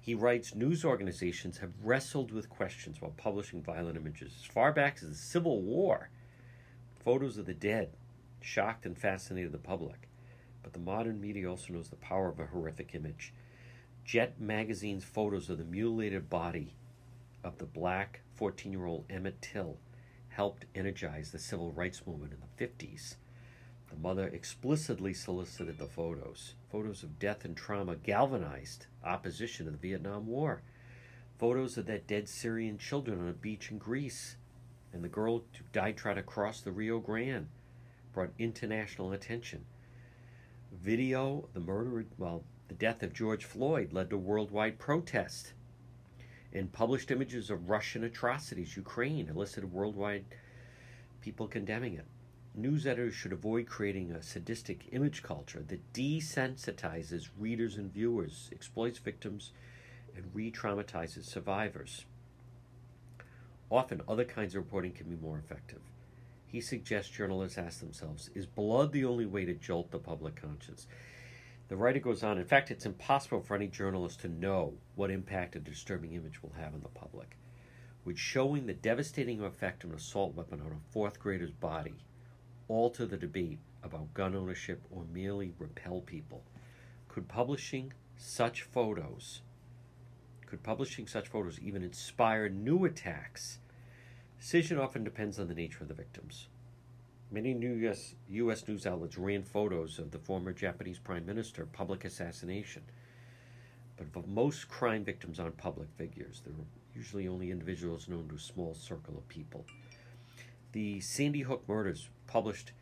He 0.00 0.14
writes 0.14 0.54
news 0.54 0.84
organizations 0.84 1.58
have 1.58 1.72
wrestled 1.82 2.30
with 2.30 2.48
questions 2.48 3.00
while 3.00 3.14
publishing 3.16 3.62
violent 3.62 3.96
images 3.96 4.34
as 4.38 4.46
far 4.46 4.72
back 4.72 4.98
as 5.02 5.08
the 5.08 5.14
Civil 5.16 5.60
War. 5.62 6.10
Photos 7.04 7.36
of 7.38 7.46
the 7.46 7.54
dead, 7.54 7.90
shocked 8.40 8.86
and 8.86 8.98
fascinated 8.98 9.52
the 9.52 9.58
public. 9.58 10.08
But 10.62 10.72
the 10.72 10.78
modern 10.78 11.20
media 11.20 11.48
also 11.48 11.72
knows 11.72 11.88
the 11.88 11.96
power 11.96 12.28
of 12.28 12.40
a 12.40 12.46
horrific 12.46 12.94
image. 12.94 13.32
Jet 14.04 14.40
magazine's 14.40 15.04
photos 15.04 15.50
of 15.50 15.58
the 15.58 15.64
mutilated 15.64 16.28
body 16.30 16.74
of 17.42 17.58
the 17.58 17.64
black 17.64 18.20
14 18.34 18.72
year 18.72 18.86
old 18.86 19.04
Emmett 19.08 19.40
Till 19.40 19.78
helped 20.30 20.66
energize 20.74 21.30
the 21.30 21.38
civil 21.38 21.72
rights 21.72 22.06
movement 22.06 22.32
in 22.32 22.40
the 22.40 22.66
50s. 22.66 23.16
The 23.88 23.96
mother 23.96 24.26
explicitly 24.26 25.14
solicited 25.14 25.78
the 25.78 25.86
photos. 25.86 26.54
Photos 26.70 27.02
of 27.02 27.18
death 27.18 27.44
and 27.44 27.56
trauma 27.56 27.96
galvanized 27.96 28.86
opposition 29.04 29.66
to 29.66 29.72
the 29.72 29.78
Vietnam 29.78 30.26
War. 30.26 30.62
Photos 31.38 31.78
of 31.78 31.86
that 31.86 32.06
dead 32.06 32.28
Syrian 32.28 32.78
children 32.78 33.20
on 33.20 33.28
a 33.28 33.32
beach 33.32 33.70
in 33.70 33.78
Greece. 33.78 34.36
And 34.92 35.04
the 35.04 35.08
girl 35.08 35.38
who 35.38 35.64
died 35.72 35.96
trying 35.96 36.16
to 36.16 36.22
cross 36.22 36.60
the 36.60 36.72
Rio 36.72 36.98
Grande 36.98 37.48
brought 38.16 38.32
international 38.38 39.12
attention. 39.12 39.62
Video, 40.72 41.50
the 41.52 41.60
murder, 41.60 42.06
well, 42.16 42.42
the 42.68 42.74
death 42.74 43.02
of 43.02 43.12
George 43.12 43.44
Floyd 43.44 43.92
led 43.92 44.08
to 44.08 44.16
worldwide 44.16 44.78
protest. 44.78 45.52
And 46.50 46.72
published 46.72 47.10
images 47.10 47.50
of 47.50 47.68
Russian 47.68 48.02
atrocities, 48.04 48.74
Ukraine, 48.74 49.28
elicited 49.28 49.70
worldwide 49.70 50.24
people 51.20 51.46
condemning 51.46 51.92
it. 51.92 52.06
News 52.54 52.86
editors 52.86 53.12
should 53.12 53.34
avoid 53.34 53.66
creating 53.66 54.12
a 54.12 54.22
sadistic 54.22 54.86
image 54.92 55.22
culture 55.22 55.62
that 55.68 55.92
desensitizes 55.92 57.28
readers 57.38 57.76
and 57.76 57.92
viewers, 57.92 58.48
exploits 58.50 58.98
victims, 58.98 59.52
and 60.16 60.24
re 60.32 60.50
traumatizes 60.50 61.24
survivors. 61.24 62.06
Often, 63.70 64.00
other 64.08 64.24
kinds 64.24 64.54
of 64.54 64.64
reporting 64.64 64.92
can 64.92 65.10
be 65.10 65.16
more 65.16 65.36
effective 65.36 65.82
he 66.46 66.60
suggests 66.60 67.10
journalists 67.10 67.58
ask 67.58 67.80
themselves 67.80 68.30
is 68.34 68.46
blood 68.46 68.92
the 68.92 69.04
only 69.04 69.26
way 69.26 69.44
to 69.44 69.54
jolt 69.54 69.90
the 69.90 69.98
public 69.98 70.40
conscience? 70.40 70.86
The 71.68 71.76
writer 71.76 71.98
goes 71.98 72.22
on, 72.22 72.38
in 72.38 72.44
fact, 72.44 72.70
it's 72.70 72.86
impossible 72.86 73.40
for 73.40 73.56
any 73.56 73.66
journalist 73.66 74.20
to 74.20 74.28
know 74.28 74.74
what 74.94 75.10
impact 75.10 75.56
a 75.56 75.58
disturbing 75.58 76.12
image 76.12 76.42
will 76.42 76.54
have 76.56 76.74
on 76.74 76.80
the 76.80 76.88
public. 76.88 77.36
Would 78.04 78.18
showing 78.18 78.66
the 78.66 78.74
devastating 78.74 79.42
effect 79.42 79.82
of 79.82 79.90
an 79.90 79.96
assault 79.96 80.34
weapon 80.34 80.60
on 80.60 80.68
a 80.68 80.92
fourth 80.92 81.18
grader's 81.18 81.50
body 81.50 82.04
alter 82.68 83.04
the 83.04 83.16
debate 83.16 83.58
about 83.82 84.14
gun 84.14 84.34
ownership 84.36 84.82
or 84.90 85.04
merely 85.12 85.52
repel 85.58 86.00
people? 86.00 86.44
Could 87.08 87.26
publishing 87.26 87.92
such 88.16 88.62
photos 88.62 89.40
could 90.46 90.62
publishing 90.62 91.06
such 91.06 91.28
photos 91.28 91.58
even 91.58 91.82
inspire 91.82 92.48
new 92.48 92.84
attacks 92.84 93.58
Decision 94.38 94.78
often 94.78 95.02
depends 95.02 95.38
on 95.38 95.48
the 95.48 95.54
nature 95.54 95.82
of 95.82 95.88
the 95.88 95.94
victims. 95.94 96.48
Many 97.30 97.52
US, 97.52 98.14
U.S. 98.28 98.68
news 98.68 98.86
outlets 98.86 99.18
ran 99.18 99.42
photos 99.42 99.98
of 99.98 100.12
the 100.12 100.18
former 100.18 100.52
Japanese 100.52 100.98
Prime 100.98 101.26
Minister 101.26 101.66
public 101.66 102.04
assassination. 102.04 102.82
But 103.96 104.28
most 104.28 104.68
crime 104.68 105.04
victims 105.04 105.40
aren't 105.40 105.56
public 105.56 105.88
figures. 105.96 106.42
They're 106.44 106.54
usually 106.94 107.26
only 107.26 107.50
individuals 107.50 108.08
known 108.08 108.28
to 108.28 108.36
a 108.36 108.38
small 108.38 108.74
circle 108.74 109.16
of 109.16 109.26
people. 109.28 109.66
The 110.72 111.00
Sandy 111.00 111.40
Hook 111.40 111.64
murders 111.66 112.10
published, 112.26 112.72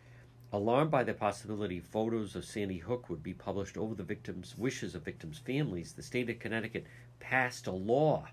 alarmed 0.52 0.90
by 0.90 1.04
the 1.04 1.14
possibility 1.14 1.80
photos 1.80 2.36
of 2.36 2.44
Sandy 2.44 2.78
Hook 2.78 3.08
would 3.08 3.22
be 3.22 3.32
published 3.32 3.76
over 3.76 3.94
the 3.94 4.02
victims' 4.02 4.58
wishes 4.58 4.94
of 4.94 5.04
victims' 5.04 5.38
families, 5.38 5.92
the 5.92 6.02
state 6.02 6.28
of 6.28 6.38
Connecticut 6.40 6.84
passed 7.20 7.66
a 7.66 7.72
law 7.72 8.28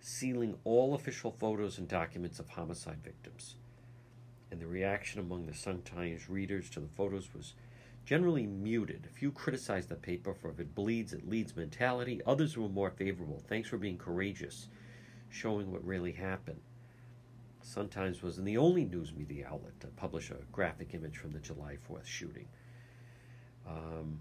sealing 0.00 0.56
all 0.64 0.94
official 0.94 1.30
photos 1.30 1.78
and 1.78 1.86
documents 1.86 2.38
of 2.38 2.48
homicide 2.48 2.98
victims. 3.04 3.56
And 4.50 4.60
the 4.60 4.66
reaction 4.66 5.20
among 5.20 5.46
the 5.46 5.54
Sun 5.54 5.82
Times 5.82 6.28
readers 6.28 6.70
to 6.70 6.80
the 6.80 6.88
photos 6.88 7.28
was 7.34 7.54
generally 8.04 8.46
muted. 8.46 9.06
A 9.08 9.14
few 9.14 9.30
criticized 9.30 9.88
the 9.88 9.94
paper 9.94 10.34
for 10.34 10.50
if 10.50 10.58
it 10.58 10.74
bleeds, 10.74 11.12
it 11.12 11.28
leads 11.28 11.54
mentality. 11.54 12.20
Others 12.26 12.56
were 12.56 12.68
more 12.68 12.90
favorable. 12.90 13.42
Thanks 13.46 13.68
for 13.68 13.78
being 13.78 13.98
courageous, 13.98 14.68
showing 15.28 15.70
what 15.70 15.84
really 15.84 16.12
happened. 16.12 16.60
Sun 17.62 17.88
Times 17.88 18.22
wasn't 18.22 18.46
the 18.46 18.56
only 18.56 18.84
news 18.84 19.12
media 19.12 19.46
outlet 19.48 19.78
to 19.80 19.86
publish 19.88 20.30
a 20.30 20.36
graphic 20.50 20.94
image 20.94 21.18
from 21.18 21.30
the 21.30 21.38
July 21.38 21.76
4th 21.88 22.06
shooting. 22.06 22.48
Um, 23.68 24.20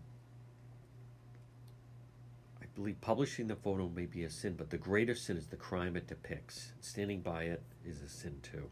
publishing 3.02 3.48
the 3.48 3.56
photo 3.56 3.90
may 3.90 4.06
be 4.06 4.24
a 4.24 4.30
sin, 4.30 4.56
but 4.58 4.70
the 4.70 4.78
greater 4.78 5.16
sin 5.16 5.38
is 5.38 5.48
the 5.48 5.56
crime 5.56 5.96
it 5.96 6.08
depicts. 6.08 6.72
Standing 6.82 7.22
by 7.22 7.44
it 7.44 7.62
is 7.86 8.02
a 8.02 8.10
sin 8.10 8.40
too. 8.42 8.70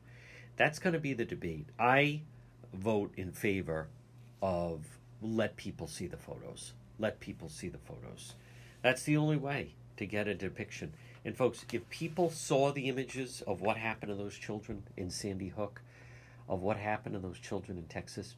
That's 0.55 0.79
going 0.79 0.93
to 0.93 0.99
be 0.99 1.13
the 1.13 1.25
debate. 1.25 1.67
I 1.77 2.21
vote 2.73 3.13
in 3.15 3.31
favor 3.31 3.87
of 4.41 4.85
let 5.21 5.57
people 5.57 5.87
see 5.87 6.07
the 6.07 6.17
photos. 6.17 6.73
Let 6.99 7.19
people 7.19 7.49
see 7.49 7.69
the 7.69 7.77
photos. 7.77 8.33
That's 8.81 9.03
the 9.03 9.17
only 9.17 9.37
way 9.37 9.73
to 9.97 10.05
get 10.05 10.27
a 10.27 10.33
depiction. 10.35 10.93
And 11.25 11.35
folks, 11.35 11.65
if 11.71 11.89
people 11.89 12.29
saw 12.29 12.71
the 12.71 12.89
images 12.89 13.43
of 13.45 13.61
what 13.61 13.77
happened 13.77 14.09
to 14.09 14.15
those 14.15 14.37
children 14.37 14.83
in 14.95 15.09
Sandy 15.09 15.49
Hook, 15.49 15.81
of 16.47 16.61
what 16.61 16.77
happened 16.77 17.13
to 17.15 17.19
those 17.19 17.39
children 17.39 17.77
in 17.77 17.85
Texas, 17.85 18.35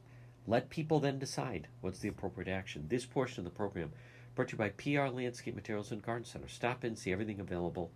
let 0.47 0.69
people 0.69 0.99
then 0.99 1.19
decide 1.19 1.67
what's 1.81 1.99
the 1.99 2.07
appropriate 2.07 2.49
action. 2.49 2.85
This 2.87 3.05
portion 3.05 3.41
of 3.41 3.43
the 3.45 3.55
program 3.55 3.91
Brought 4.39 4.47
to 4.47 4.53
you 4.53 4.57
by 4.57 4.69
PR 4.69 5.13
Landscape 5.13 5.53
Materials 5.53 5.91
and 5.91 6.01
Garden 6.01 6.23
Center. 6.23 6.47
Stop 6.47 6.85
in, 6.85 6.95
see 6.95 7.11
everything 7.11 7.41
available 7.41 7.91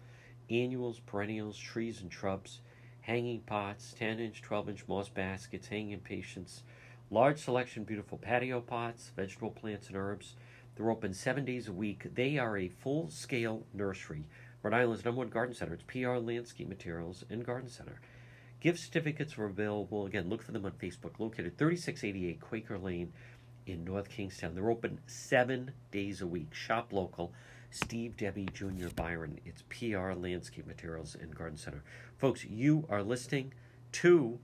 annuals, 0.50 1.00
perennials, 1.00 1.58
trees 1.58 2.02
and 2.02 2.12
shrubs, 2.12 2.60
hanging 3.00 3.40
pots, 3.40 3.96
10 3.98 4.20
inch, 4.20 4.42
12 4.42 4.68
inch 4.68 4.84
moss 4.90 5.08
baskets, 5.08 5.68
hanging 5.68 6.02
patients, 6.02 6.64
Large 7.10 7.40
selection, 7.40 7.86
beautiful 7.86 8.18
patio 8.18 8.60
pots, 8.60 9.12
vegetable 9.16 9.52
plants, 9.52 9.88
and 9.88 9.96
herbs. 9.96 10.36
They're 10.76 10.92
open 10.92 11.14
seven 11.14 11.46
days 11.46 11.70
a 11.70 11.72
week. 11.72 12.14
They 12.14 12.38
are 12.38 12.58
a 12.58 12.68
full 12.68 13.10
scale 13.10 13.64
nursery. 13.74 14.26
Rhode 14.64 14.74
Island's 14.74 15.06
number 15.06 15.20
one 15.20 15.30
garden 15.30 15.56
center. 15.56 15.76
It's 15.76 15.84
PR 15.84 16.18
Landscape 16.18 16.68
Materials 16.68 17.24
and 17.30 17.46
Garden 17.46 17.70
Center. 17.70 18.02
Gift 18.64 18.80
certificates 18.80 19.38
are 19.38 19.44
available. 19.46 20.06
Again, 20.06 20.30
look 20.30 20.42
for 20.42 20.54
them 20.54 20.66
on 20.66 20.72
Facebook. 20.72 21.20
Located 21.20 21.58
3688 21.58 22.40
Quaker 22.40 22.78
Lane 22.78 23.12
in 23.66 23.84
North 23.84 24.10
Kingstown. 24.10 24.56
They're 24.56 24.70
open 24.70 25.00
seven 25.08 25.72
days 25.92 26.22
a 26.22 26.28
week. 26.28 26.54
Shop 26.54 26.92
local. 26.92 27.34
Steve 27.70 28.16
Debbie 28.18 28.48
Jr. 28.54 28.90
Byron. 28.96 29.40
It's 29.46 29.64
PR 29.64 30.14
Landscape 30.14 30.68
Materials 30.68 31.16
and 31.20 31.36
Garden 31.36 31.58
Center. 31.58 31.84
Folks, 32.18 32.46
you 32.46 32.86
are 32.90 33.02
listening 33.02 33.54
to 33.94 34.40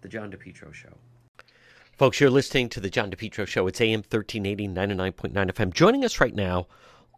The 0.00 0.08
John 0.08 0.32
DePetro 0.32 0.72
Show. 0.74 0.94
Folks, 1.96 2.20
you're 2.20 2.30
listening 2.30 2.68
to 2.70 2.80
The 2.80 2.90
John 2.90 3.10
DePetro 3.12 3.46
Show. 3.46 3.68
It's 3.68 3.80
AM 3.80 4.00
1380, 4.00 4.68
99.9 4.68 5.32
FM. 5.52 5.72
Joining 5.72 6.04
us 6.04 6.20
right 6.20 6.34
now, 6.34 6.66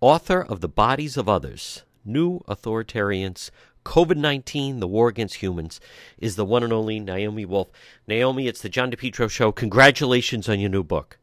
author 0.02 0.42
of 0.42 0.60
The 0.60 0.68
Bodies 0.68 1.16
of 1.16 1.28
Others 1.28 1.84
New 2.04 2.40
Authoritarians, 2.40 3.50
COVID 3.84 4.16
19, 4.16 4.80
The 4.80 4.86
War 4.86 5.08
Against 5.08 5.36
Humans, 5.36 5.80
is 6.18 6.36
the 6.36 6.44
one 6.44 6.62
and 6.62 6.72
only 6.72 7.00
Naomi 7.00 7.46
Wolf. 7.46 7.68
Naomi, 8.06 8.46
it's 8.46 8.60
The 8.60 8.68
John 8.68 8.90
DePetro 8.90 9.30
Show. 9.30 9.52
Congratulations 9.52 10.48
on 10.48 10.60
your 10.60 10.70
new 10.70 10.84
book. 10.84 11.18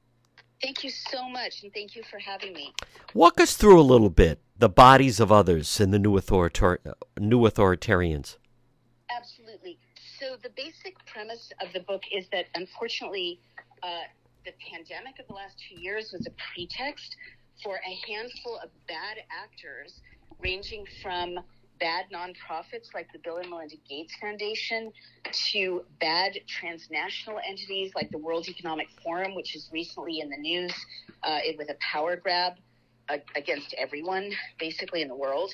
Thank 0.63 0.85
you 0.85 0.91
so 0.91 1.27
much, 1.27 1.61
and 1.63 1.73
thank 1.73 1.93
you 1.93 2.03
for 2.09 2.19
having 2.19 2.53
me. 2.53 2.73
Walk 3.13 3.41
us 3.41 3.57
through 3.57 3.81
a 3.81 3.83
little 3.83 4.09
bit 4.09 4.39
the 4.57 4.69
bodies 4.69 5.19
of 5.19 5.29
others 5.29 5.81
and 5.81 5.93
the 5.93 5.99
new, 5.99 6.13
authoritar- 6.13 6.77
new 7.19 7.41
authoritarians. 7.41 8.37
Absolutely. 9.09 9.77
So, 10.19 10.37
the 10.41 10.51
basic 10.55 10.95
premise 11.05 11.51
of 11.61 11.73
the 11.73 11.81
book 11.81 12.03
is 12.13 12.27
that 12.31 12.45
unfortunately, 12.55 13.41
uh, 13.83 14.03
the 14.45 14.53
pandemic 14.71 15.19
of 15.19 15.27
the 15.27 15.33
last 15.33 15.57
two 15.67 15.81
years 15.81 16.13
was 16.13 16.25
a 16.27 16.31
pretext 16.53 17.17
for 17.61 17.75
a 17.75 18.09
handful 18.09 18.57
of 18.63 18.69
bad 18.87 19.17
actors, 19.29 19.99
ranging 20.39 20.85
from 21.01 21.39
bad 21.83 22.05
nonprofits 22.13 22.93
like 22.93 23.11
the 23.11 23.19
Bill 23.19 23.37
and 23.39 23.49
Melinda 23.49 23.75
Gates 23.89 24.15
Foundation 24.21 24.89
to 25.51 25.83
bad 25.99 26.39
transnational 26.47 27.41
entities 27.45 27.91
like 27.93 28.09
the 28.09 28.17
World 28.17 28.47
Economic 28.47 28.87
Forum, 29.03 29.35
which 29.35 29.53
is 29.53 29.69
recently 29.73 30.21
in 30.21 30.29
the 30.29 30.37
news 30.37 30.73
uh, 31.23 31.39
with 31.57 31.69
a 31.69 31.75
power 31.81 32.15
grab 32.15 32.53
against 33.35 33.75
everyone, 33.77 34.31
basically, 34.57 35.01
in 35.01 35.09
the 35.09 35.15
world. 35.15 35.53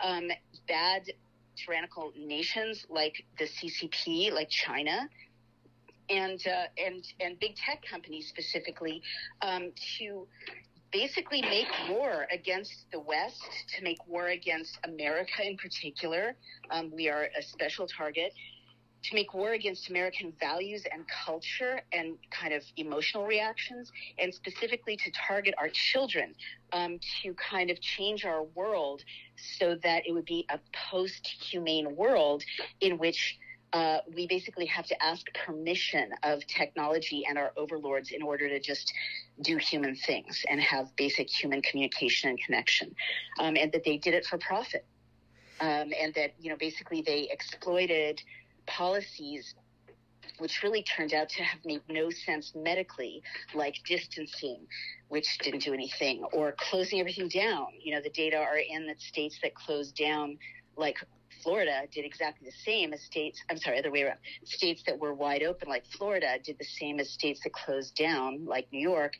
Um, 0.00 0.32
bad 0.66 1.02
tyrannical 1.56 2.12
nations 2.18 2.84
like 2.90 3.14
the 3.38 3.44
CCP, 3.44 4.32
like 4.32 4.48
China, 4.48 5.08
and 6.10 6.40
uh, 6.44 6.64
and 6.76 7.04
and 7.20 7.38
big 7.38 7.54
tech 7.54 7.84
companies 7.88 8.26
specifically 8.28 9.00
um, 9.42 9.70
to 9.98 10.26
basically 10.92 11.42
make 11.42 11.68
war 11.90 12.26
against 12.32 12.86
the 12.92 13.00
West, 13.00 13.42
to 13.76 13.82
make 13.82 13.98
war 14.06 14.28
against 14.28 14.78
America 14.84 15.46
in 15.46 15.56
particular. 15.56 16.34
Um, 16.70 16.90
we 16.94 17.08
are 17.08 17.28
a 17.38 17.42
special 17.42 17.86
target. 17.86 18.32
To 19.04 19.14
make 19.14 19.32
war 19.32 19.52
against 19.52 19.90
American 19.90 20.32
values 20.40 20.84
and 20.92 21.04
culture 21.24 21.80
and 21.92 22.16
kind 22.30 22.52
of 22.52 22.64
emotional 22.76 23.26
reactions, 23.26 23.92
and 24.18 24.34
specifically 24.34 24.96
to 24.96 25.12
target 25.12 25.54
our 25.56 25.68
children, 25.68 26.34
um, 26.72 26.98
to 27.22 27.32
kind 27.34 27.70
of 27.70 27.80
change 27.80 28.24
our 28.24 28.42
world 28.42 29.04
so 29.58 29.76
that 29.84 30.02
it 30.04 30.12
would 30.12 30.24
be 30.24 30.46
a 30.50 30.58
post 30.90 31.24
humane 31.26 31.94
world 31.94 32.42
in 32.80 32.98
which 32.98 33.38
uh, 33.72 33.98
we 34.14 34.26
basically 34.26 34.66
have 34.66 34.86
to 34.86 35.02
ask 35.02 35.26
permission 35.34 36.10
of 36.22 36.46
technology 36.46 37.24
and 37.28 37.36
our 37.36 37.52
overlords 37.56 38.10
in 38.10 38.22
order 38.22 38.48
to 38.48 38.58
just 38.60 38.92
do 39.42 39.56
human 39.56 39.94
things 39.94 40.44
and 40.48 40.60
have 40.60 40.94
basic 40.96 41.28
human 41.28 41.60
communication 41.62 42.30
and 42.30 42.38
connection. 42.40 42.94
Um, 43.38 43.56
and 43.56 43.70
that 43.72 43.84
they 43.84 43.98
did 43.98 44.14
it 44.14 44.24
for 44.24 44.38
profit. 44.38 44.86
Um, 45.60 45.92
and 46.00 46.14
that, 46.14 46.34
you 46.40 46.50
know, 46.50 46.56
basically 46.56 47.02
they 47.02 47.28
exploited 47.30 48.22
policies 48.66 49.54
which 50.38 50.62
really 50.62 50.82
turned 50.82 51.12
out 51.12 51.28
to 51.28 51.42
have 51.42 51.64
made 51.64 51.80
no 51.88 52.10
sense 52.10 52.52
medically, 52.54 53.22
like 53.54 53.76
distancing, 53.86 54.66
which 55.08 55.38
didn't 55.38 55.62
do 55.62 55.74
anything, 55.74 56.22
or 56.32 56.54
closing 56.58 57.00
everything 57.00 57.28
down. 57.28 57.66
You 57.82 57.94
know, 57.94 58.00
the 58.00 58.10
data 58.10 58.36
are 58.36 58.58
in 58.58 58.86
that 58.86 59.00
states 59.00 59.38
that 59.42 59.54
closed 59.54 59.96
down, 59.96 60.38
like 60.76 60.98
Florida 61.42 61.82
did 61.92 62.04
exactly 62.04 62.48
the 62.48 62.56
same 62.64 62.92
as 62.92 63.02
states, 63.02 63.42
I'm 63.50 63.58
sorry, 63.58 63.78
other 63.78 63.90
way 63.90 64.02
around. 64.02 64.18
States 64.44 64.82
that 64.86 64.98
were 64.98 65.14
wide 65.14 65.42
open, 65.42 65.68
like 65.68 65.84
Florida, 65.86 66.38
did 66.42 66.58
the 66.58 66.64
same 66.64 67.00
as 67.00 67.10
states 67.10 67.40
that 67.44 67.52
closed 67.52 67.94
down, 67.94 68.44
like 68.46 68.66
New 68.72 68.80
York. 68.80 69.14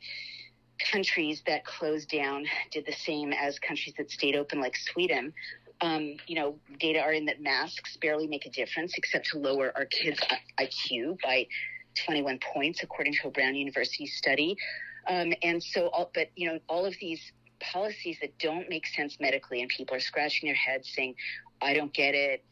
Countries 0.91 1.41
that 1.45 1.65
closed 1.65 2.09
down 2.09 2.45
did 2.71 2.85
the 2.85 2.93
same 2.93 3.33
as 3.33 3.59
countries 3.59 3.93
that 3.97 4.09
stayed 4.09 4.35
open, 4.35 4.61
like 4.61 4.75
Sweden. 4.75 5.33
Um, 5.81 6.15
you 6.27 6.35
know, 6.35 6.55
data 6.79 6.99
are 6.99 7.13
in 7.13 7.25
that 7.25 7.41
masks 7.41 7.97
barely 8.01 8.27
make 8.27 8.45
a 8.45 8.49
difference 8.49 8.93
except 8.97 9.27
to 9.27 9.39
lower 9.39 9.71
our 9.75 9.85
kids' 9.85 10.19
IQ 10.59 11.21
by 11.21 11.47
21 12.05 12.39
points, 12.53 12.83
according 12.83 13.13
to 13.21 13.27
a 13.27 13.31
Brown 13.31 13.55
University 13.55 14.05
study. 14.05 14.57
Um, 15.07 15.33
and 15.41 15.61
so, 15.61 15.87
all, 15.87 16.11
but 16.13 16.29
you 16.35 16.47
know, 16.47 16.59
all 16.67 16.85
of 16.85 16.93
these 16.99 17.31
policies 17.59 18.17
that 18.21 18.37
don't 18.39 18.69
make 18.69 18.87
sense 18.87 19.17
medically, 19.19 19.61
and 19.61 19.69
people 19.69 19.95
are 19.95 19.99
scratching 19.99 20.47
their 20.47 20.55
heads 20.55 20.89
saying, 20.93 21.15
I 21.61 21.73
don't 21.73 21.93
get 21.93 22.15
it. 22.15 22.43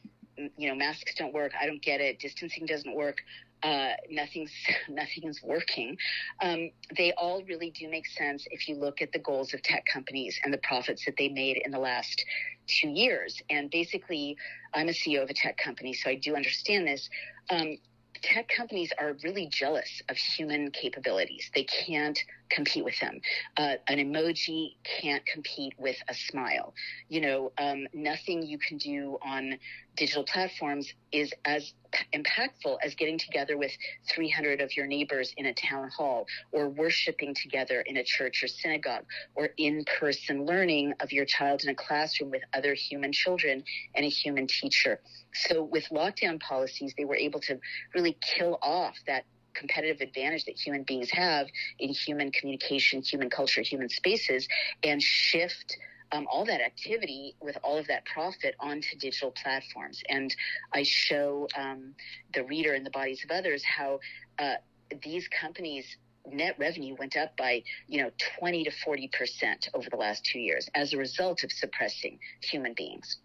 You 0.57 0.69
know, 0.69 0.75
masks 0.75 1.15
don't 1.15 1.33
work. 1.33 1.53
I 1.59 1.65
don't 1.65 1.81
get 1.81 1.99
it. 1.99 2.19
Distancing 2.19 2.65
doesn't 2.65 2.95
work. 2.95 3.17
Uh, 3.63 3.93
nothing's 4.09 4.51
nothing's 4.89 5.41
working. 5.41 5.97
Um, 6.41 6.69
they 6.95 7.11
all 7.13 7.43
really 7.43 7.71
do 7.71 7.89
make 7.89 8.07
sense 8.07 8.45
if 8.51 8.67
you 8.67 8.75
look 8.75 9.01
at 9.01 9.11
the 9.11 9.19
goals 9.19 9.53
of 9.53 9.63
tech 9.63 9.83
companies 9.91 10.39
and 10.43 10.53
the 10.53 10.59
profits 10.59 11.05
that 11.05 11.15
they 11.17 11.29
made 11.29 11.61
in 11.65 11.71
the 11.71 11.79
last 11.79 12.23
two 12.67 12.89
years. 12.89 13.41
And 13.49 13.71
basically, 13.71 14.37
I'm 14.73 14.89
a 14.89 14.91
CEO 14.91 15.23
of 15.23 15.29
a 15.29 15.33
tech 15.33 15.57
company, 15.57 15.93
so 15.93 16.09
I 16.09 16.15
do 16.15 16.35
understand 16.35 16.87
this. 16.87 17.09
Um, 17.49 17.77
tech 18.21 18.47
companies 18.55 18.91
are 18.99 19.15
really 19.23 19.47
jealous 19.47 20.01
of 20.09 20.17
human 20.17 20.71
capabilities. 20.71 21.49
They 21.53 21.63
can't 21.63 22.19
compete 22.49 22.83
with 22.83 22.99
them. 22.99 23.19
Uh, 23.55 23.75
an 23.87 23.97
emoji 23.97 24.75
can't 24.83 25.25
compete 25.25 25.73
with 25.77 25.97
a 26.09 26.13
smile. 26.13 26.73
You 27.09 27.21
know, 27.21 27.51
um, 27.57 27.87
nothing 27.93 28.43
you 28.43 28.57
can 28.57 28.77
do 28.77 29.17
on 29.25 29.57
digital 29.95 30.23
platforms 30.23 30.93
is 31.11 31.33
as 31.45 31.73
impactful 32.13 32.77
as 32.83 32.93
getting 32.95 33.17
together 33.17 33.57
with 33.57 33.71
300 34.13 34.61
of 34.61 34.75
your 34.75 34.85
neighbors 34.85 35.33
in 35.37 35.47
a 35.47 35.53
town 35.53 35.89
hall 35.89 36.25
or 36.51 36.69
worshiping 36.69 37.33
together 37.33 37.81
in 37.81 37.97
a 37.97 38.03
church 38.03 38.43
or 38.43 38.47
synagogue 38.47 39.05
or 39.35 39.49
in 39.57 39.83
person 39.99 40.45
learning 40.45 40.93
of 40.99 41.11
your 41.11 41.25
child 41.25 41.63
in 41.63 41.69
a 41.69 41.75
classroom 41.75 42.29
with 42.29 42.43
other 42.53 42.73
human 42.73 43.11
children 43.11 43.63
and 43.95 44.05
a 44.05 44.09
human 44.09 44.47
teacher. 44.47 44.99
So, 45.33 45.63
with 45.63 45.85
lockdown 45.91 46.39
policies, 46.39 46.93
they 46.97 47.05
were 47.05 47.15
able 47.15 47.39
to 47.41 47.59
really 47.93 48.17
kill 48.21 48.59
off 48.61 48.95
that 49.07 49.25
competitive 49.57 50.01
advantage 50.01 50.45
that 50.45 50.57
human 50.57 50.83
beings 50.83 51.09
have 51.11 51.47
in 51.79 51.89
human 51.89 52.31
communication, 52.31 53.01
human 53.01 53.29
culture, 53.29 53.61
human 53.61 53.89
spaces, 53.89 54.47
and 54.83 55.01
shift 55.01 55.77
um, 56.11 56.25
all 56.31 56.45
that 56.45 56.61
activity 56.61 57.35
with 57.41 57.57
all 57.63 57.77
of 57.77 57.87
that 57.87 58.05
profit 58.05 58.55
onto 58.59 58.97
digital 58.97 59.31
platforms. 59.31 60.01
And 60.07 60.33
I 60.73 60.83
show 60.83 61.47
um, 61.57 61.93
the 62.33 62.43
reader 62.43 62.73
and 62.73 62.85
the 62.85 62.91
bodies 62.91 63.23
of 63.23 63.31
others 63.31 63.63
how 63.63 63.99
uh, 64.39 64.55
these 65.03 65.27
companies 65.27 65.97
net 66.31 66.55
revenue 66.59 66.95
went 66.99 67.15
up 67.15 67.35
by 67.37 67.63
you 67.87 68.01
know 68.01 68.11
20 68.39 68.65
to 68.65 68.71
40 68.71 69.09
percent 69.17 69.69
over 69.73 69.89
the 69.89 69.95
last 69.95 70.25
two 70.25 70.39
years 70.39 70.69
as 70.75 70.93
a 70.93 70.97
result 70.97 71.43
of 71.45 71.51
suppressing 71.53 72.19
human 72.41 72.73
beings 72.73 73.17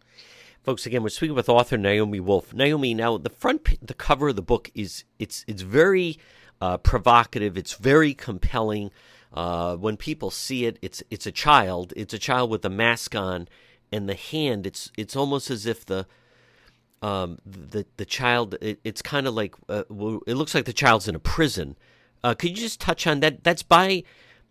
folks 0.63 0.87
again 0.87 1.03
we're 1.03 1.09
speaking 1.09 1.35
with 1.35 1.49
author 1.49 1.77
naomi 1.77 2.21
wolf 2.21 2.55
naomi 2.55 2.95
now 2.95 3.19
the 3.19 3.31
front 3.31 3.79
the 3.85 3.95
cover 3.95 4.29
of 4.29 4.37
the 4.37 4.43
book 4.43 4.71
is 4.75 5.05
it's 5.19 5.45
it's 5.47 5.63
very 5.63 6.19
uh, 6.61 6.77
provocative 6.79 7.59
it's 7.59 7.75
very 7.75 8.15
compelling 8.15 8.91
uh, 9.35 9.77
when 9.77 9.97
people 9.97 10.31
see 10.31 10.67
it, 10.67 10.79
it's 10.83 11.03
it's 11.11 11.27
a 11.27 11.33
child. 11.33 11.93
It's 11.97 12.13
a 12.13 12.19
child 12.19 12.51
with 12.51 12.65
a 12.65 12.71
mask 12.71 13.15
on, 13.15 13.49
and 13.91 14.09
the 14.09 14.15
hand. 14.15 14.67
It's 14.67 14.91
it's 14.97 15.17
almost 15.17 15.51
as 15.51 15.65
if 15.65 15.87
the 15.87 16.07
um, 17.01 17.39
the 17.47 17.87
the 17.97 18.05
child. 18.05 18.57
It, 18.61 18.81
it's 18.85 19.01
kind 19.01 19.27
of 19.27 19.35
like 19.35 19.55
uh, 19.69 19.85
it 20.27 20.35
looks 20.35 20.55
like 20.55 20.67
the 20.67 20.73
child's 20.73 21.09
in 21.09 21.15
a 21.15 21.21
prison. 21.21 21.77
Uh, 22.23 22.35
could 22.35 22.51
you 22.51 22.57
just 22.57 22.81
touch 22.81 23.07
on 23.07 23.21
that? 23.21 23.43
That's 23.43 23.63
by, 23.63 24.05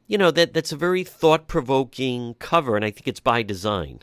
you 0.08 0.18
know, 0.18 0.32
that 0.32 0.54
that's 0.54 0.72
a 0.72 0.78
very 0.78 1.04
thought 1.04 1.48
provoking 1.48 2.34
cover, 2.40 2.76
and 2.76 2.84
I 2.84 2.90
think 2.90 3.08
it's 3.08 3.20
by 3.20 3.44
design. 3.44 4.00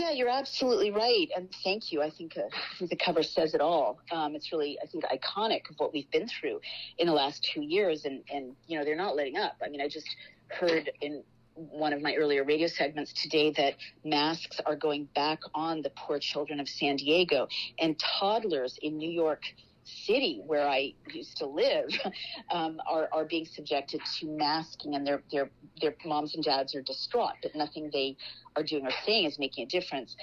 Yeah, 0.00 0.12
you're 0.12 0.30
absolutely 0.30 0.90
right, 0.90 1.28
and 1.36 1.54
thank 1.62 1.92
you. 1.92 2.00
I 2.00 2.08
think, 2.08 2.34
uh, 2.38 2.48
the 2.86 2.96
cover 2.96 3.22
says 3.22 3.52
it 3.52 3.60
all. 3.60 3.98
Um, 4.10 4.34
it's 4.34 4.50
really, 4.50 4.78
I 4.82 4.86
think, 4.86 5.04
iconic 5.04 5.68
of 5.68 5.76
what 5.76 5.92
we've 5.92 6.10
been 6.10 6.26
through 6.26 6.62
in 6.96 7.06
the 7.06 7.12
last 7.12 7.46
two 7.52 7.60
years, 7.60 8.06
and 8.06 8.22
and 8.32 8.56
you 8.66 8.78
know 8.78 8.84
they're 8.84 8.96
not 8.96 9.14
letting 9.14 9.36
up. 9.36 9.56
I 9.62 9.68
mean, 9.68 9.82
I 9.82 9.88
just 9.88 10.08
heard 10.48 10.90
in 11.02 11.22
one 11.54 11.92
of 11.92 12.00
my 12.00 12.14
earlier 12.14 12.44
radio 12.44 12.66
segments 12.66 13.12
today 13.12 13.52
that 13.58 13.74
masks 14.02 14.58
are 14.64 14.74
going 14.74 15.04
back 15.14 15.40
on 15.54 15.82
the 15.82 15.90
poor 15.90 16.18
children 16.18 16.60
of 16.60 16.68
San 16.68 16.96
Diego, 16.96 17.46
and 17.78 17.98
toddlers 17.98 18.78
in 18.80 18.96
New 18.96 19.10
York 19.10 19.42
city 20.06 20.42
where 20.46 20.68
I 20.68 20.94
used 21.12 21.36
to 21.38 21.46
live 21.46 21.90
um, 22.50 22.80
are, 22.88 23.08
are 23.12 23.24
being 23.24 23.46
subjected 23.46 24.00
to 24.18 24.26
masking, 24.26 24.94
and 24.94 25.06
their 25.06 25.22
their 25.30 25.50
their 25.80 25.94
moms 26.04 26.34
and 26.34 26.44
dads 26.44 26.74
are 26.74 26.82
distraught, 26.82 27.34
but 27.42 27.54
nothing 27.54 27.90
they 27.92 28.16
are 28.56 28.62
doing 28.62 28.86
or 28.86 28.92
saying 29.04 29.26
is 29.26 29.38
making 29.38 29.64
a 29.64 29.68
difference. 29.68 30.16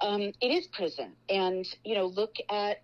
Um, 0.00 0.32
it 0.40 0.48
is 0.48 0.66
prison, 0.68 1.12
and 1.28 1.66
you 1.84 1.94
know, 1.94 2.06
look 2.06 2.34
at 2.50 2.82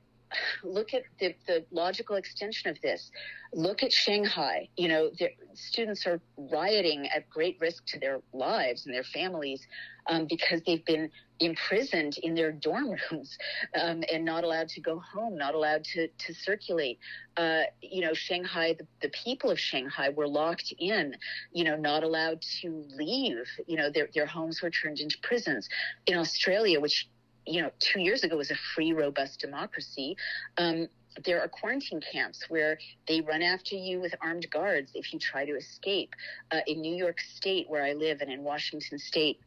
look 0.64 0.95
at 0.95 1.03
the, 1.21 1.35
the 1.47 1.64
logical 1.71 2.16
extension 2.16 2.71
of 2.71 2.81
this. 2.81 3.11
Look 3.53 3.83
at 3.83 3.92
Shanghai. 3.92 4.68
You 4.77 4.88
know, 4.88 5.11
students 5.55 6.07
are 6.07 6.21
rioting 6.37 7.09
at 7.14 7.29
great 7.29 7.59
risk 7.61 7.85
to 7.87 8.01
their 8.01 8.21
lives 8.33 8.87
and 8.87 8.95
their 8.95 9.05
families 9.05 9.66
um, 10.07 10.27
because 10.27 10.62
they've 10.66 10.85
been 10.85 11.11
imprisoned 11.40 12.18
in 12.18 12.35
their 12.35 12.53
dorm 12.53 12.95
rooms 13.11 13.37
um, 13.81 14.03
and 14.12 14.25
not 14.25 14.45
allowed 14.45 14.68
to 14.68 14.81
go 14.81 14.99
home, 15.01 15.37
not 15.37 15.55
allowed 15.55 15.85
to, 15.85 16.09
to 16.09 16.35
circulate. 16.35 16.99
Uh, 17.37 17.62
you 17.81 18.01
know, 18.01 18.14
Shanghai, 18.14 18.75
the, 18.79 18.87
the, 19.01 19.09
people 19.11 19.51
of 19.51 19.59
Shanghai 19.59 20.11
were 20.11 20.29
locked 20.29 20.73
in, 20.79 21.16
you 21.53 21.64
know, 21.64 21.77
not 21.77 22.03
allowed 22.03 22.42
to 22.61 22.85
leave. 22.97 23.45
You 23.66 23.77
know, 23.77 23.90
their, 23.90 24.09
their 24.14 24.27
homes 24.27 24.62
were 24.62 24.71
turned 24.71 25.01
into 25.01 25.16
prisons. 25.23 25.68
In 26.07 26.16
Australia, 26.16 26.81
which 26.81 27.09
you 27.46 27.62
know, 27.62 27.70
two 27.78 28.00
years 28.00 28.24
ago 28.24 28.37
was 28.37 28.50
a 28.50 28.57
free, 28.74 28.92
robust 28.92 29.40
democracy. 29.40 30.16
Um, 30.59 30.88
there 31.24 31.40
are 31.40 31.48
quarantine 31.48 32.00
camps 32.12 32.46
where 32.48 32.78
they 33.07 33.20
run 33.20 33.42
after 33.42 33.74
you 33.74 34.00
with 34.00 34.14
armed 34.22 34.48
guards 34.50 34.92
if 34.94 35.12
you 35.12 35.18
try 35.18 35.44
to 35.44 35.52
escape. 35.52 36.14
Uh, 36.50 36.61
in 36.66 36.81
New 36.81 36.94
York 36.94 37.20
State, 37.20 37.68
where 37.68 37.85
I 37.85 37.92
live, 37.92 38.20
and 38.20 38.33
in 38.33 38.42
Washington 38.42 38.98
State, 38.98 39.40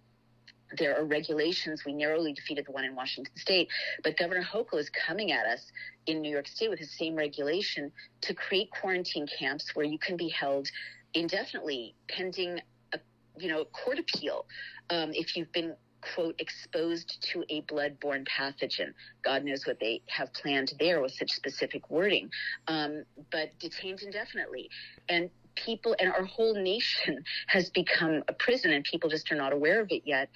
there 0.78 1.00
are 1.00 1.06
regulations. 1.06 1.84
We 1.86 1.94
narrowly 1.94 2.34
defeated 2.34 2.66
the 2.68 2.72
one 2.72 2.84
in 2.84 2.96
Washington 2.96 3.36
State, 3.38 3.70
but 4.04 4.18
Governor 4.18 4.44
Hochul 4.44 4.80
is 4.80 4.90
coming 4.90 5.32
at 5.32 5.46
us 5.46 5.72
in 6.08 6.22
New 6.22 6.32
York 6.32 6.48
State 6.48 6.70
with 6.70 6.80
the 6.80 6.86
same 6.86 7.16
regulation 7.16 7.92
to 8.22 8.34
create 8.34 8.70
quarantine 8.72 9.28
camps 9.40 9.76
where 9.76 9.86
you 9.86 9.98
can 10.00 10.18
be 10.18 10.30
held 10.30 10.68
indefinitely 11.14 11.96
pending 12.10 12.60
a 12.94 13.00
you 13.38 13.48
know 13.48 13.66
court 13.66 14.00
appeal 14.00 14.46
um, 14.90 15.12
if 15.14 15.36
you've 15.36 15.52
been 15.52 15.76
quote, 16.14 16.36
exposed 16.40 17.18
to 17.32 17.44
a 17.50 17.62
blood-borne 17.62 18.26
pathogen. 18.26 18.94
God 19.24 19.44
knows 19.44 19.66
what 19.66 19.80
they 19.80 20.02
have 20.08 20.32
planned 20.34 20.74
there 20.80 21.02
with 21.02 21.14
such 21.14 21.32
specific 21.32 21.90
wording, 21.90 22.30
um, 22.68 23.04
but 23.32 23.58
detained 23.60 24.02
indefinitely. 24.02 24.70
And 25.10 25.30
people 25.56 25.96
and 26.00 26.12
our 26.12 26.24
whole 26.24 26.54
nation 26.54 27.24
has 27.48 27.70
become 27.70 28.24
a 28.28 28.34
prison 28.34 28.72
and 28.72 28.84
people 28.84 29.10
just 29.10 29.32
are 29.32 29.36
not 29.36 29.54
aware 29.54 29.82
of 29.82 29.88
it 29.92 30.04
yet. 30.06 30.30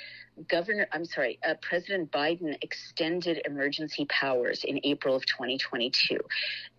Governor 0.48 0.88
i'm 0.94 1.04
sorry 1.04 1.38
uh, 1.46 1.56
president 1.62 2.14
biden 2.14 2.56
extended 2.62 3.42
emergency 3.46 4.06
powers 4.06 4.64
in 4.64 4.80
april 4.86 5.14
of 5.14 5.26
2022 5.26 6.18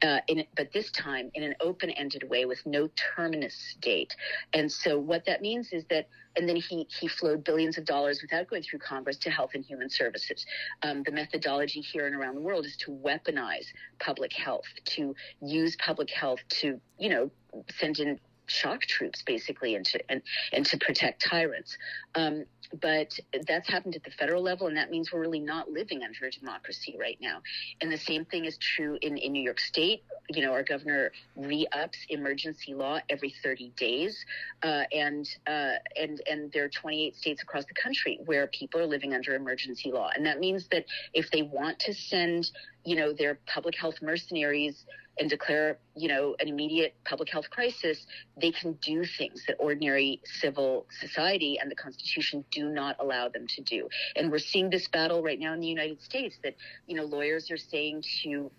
uh, 0.02 0.20
in, 0.28 0.44
but 0.56 0.72
this 0.72 0.90
time 0.92 1.30
in 1.34 1.42
an 1.42 1.54
open-ended 1.60 2.28
way 2.28 2.44
with 2.44 2.64
no 2.64 2.88
terminus 3.14 3.76
date. 3.80 4.14
And 4.52 4.70
so 4.70 4.98
what 4.98 5.24
that 5.26 5.42
means 5.42 5.72
is 5.72 5.84
that 5.90 6.08
and 6.36 6.48
then 6.48 6.56
he 6.56 6.86
he 7.00 7.08
flowed 7.08 7.42
billions 7.42 7.76
of 7.76 7.84
dollars 7.84 8.22
without 8.22 8.48
going 8.48 8.62
through 8.62 8.78
congress 8.78 9.16
to 9.18 9.30
health 9.30 9.50
and 9.54 9.64
human 9.64 9.90
services. 9.90 10.46
Um, 10.82 11.02
the 11.02 11.10
methodology 11.10 11.80
here 11.80 12.06
and 12.06 12.14
around 12.14 12.36
the 12.36 12.40
world 12.40 12.64
is 12.66 12.76
to 12.78 12.92
weaponize 12.92 13.66
public 13.98 14.32
health 14.32 14.66
to 14.86 15.14
use 15.42 15.76
public 15.84 16.08
health 16.10 16.38
to 16.60 16.80
you 16.98 17.08
know 17.08 17.30
send 17.78 17.98
in 17.98 18.18
shock 18.50 18.82
troops 18.82 19.22
basically 19.22 19.74
and 19.74 19.86
to 19.86 20.00
and, 20.10 20.22
and 20.52 20.66
to 20.66 20.78
protect 20.78 21.22
tyrants. 21.22 21.76
Um, 22.14 22.44
but 22.80 23.18
that's 23.48 23.68
happened 23.68 23.96
at 23.96 24.04
the 24.04 24.10
federal 24.12 24.42
level, 24.42 24.68
and 24.68 24.76
that 24.76 24.90
means 24.90 25.12
we're 25.12 25.20
really 25.20 25.40
not 25.40 25.70
living 25.70 26.02
under 26.02 26.26
a 26.26 26.30
democracy 26.30 26.96
right 26.98 27.18
now. 27.20 27.40
And 27.80 27.90
the 27.90 27.98
same 27.98 28.24
thing 28.24 28.44
is 28.44 28.56
true 28.58 28.96
in, 29.02 29.16
in 29.18 29.32
New 29.32 29.42
York 29.42 29.58
State. 29.58 30.04
You 30.28 30.42
know, 30.42 30.52
our 30.52 30.62
governor 30.62 31.10
re-ups 31.34 31.98
emergency 32.08 32.74
law 32.74 33.00
every 33.08 33.34
30 33.42 33.72
days, 33.76 34.24
uh, 34.62 34.84
and 34.92 35.28
uh, 35.46 35.74
and 35.96 36.22
and 36.30 36.52
there 36.52 36.64
are 36.64 36.68
28 36.68 37.16
states 37.16 37.42
across 37.42 37.64
the 37.64 37.74
country 37.74 38.20
where 38.24 38.46
people 38.46 38.80
are 38.80 38.86
living 38.86 39.14
under 39.14 39.34
emergency 39.34 39.90
law, 39.90 40.10
and 40.14 40.24
that 40.26 40.38
means 40.38 40.68
that 40.70 40.84
if 41.12 41.30
they 41.32 41.42
want 41.42 41.78
to 41.80 41.92
send, 41.92 42.50
you 42.84 42.94
know, 42.94 43.12
their 43.12 43.40
public 43.46 43.76
health 43.76 43.96
mercenaries 44.00 44.84
and 45.20 45.28
declare, 45.28 45.78
you 45.94 46.08
know, 46.08 46.34
an 46.40 46.48
immediate 46.48 46.94
public 47.04 47.28
health 47.30 47.48
crisis, 47.50 48.06
they 48.40 48.50
can 48.50 48.72
do 48.82 49.04
things 49.04 49.44
that 49.46 49.56
ordinary 49.58 50.20
civil 50.24 50.86
society 50.98 51.58
and 51.60 51.70
the 51.70 51.76
Constitution 51.76 52.42
do 52.50 52.70
not 52.70 52.96
allow 52.98 53.28
them 53.28 53.46
to 53.46 53.62
do. 53.62 53.88
And 54.16 54.32
we're 54.32 54.38
seeing 54.38 54.70
this 54.70 54.88
battle 54.88 55.22
right 55.22 55.38
now 55.38 55.52
in 55.52 55.60
the 55.60 55.66
United 55.66 56.02
States 56.02 56.36
that, 56.42 56.56
you 56.86 56.96
know, 56.96 57.04
lawyers 57.04 57.50
are 57.50 57.58
saying 57.58 58.02
to 58.22 58.50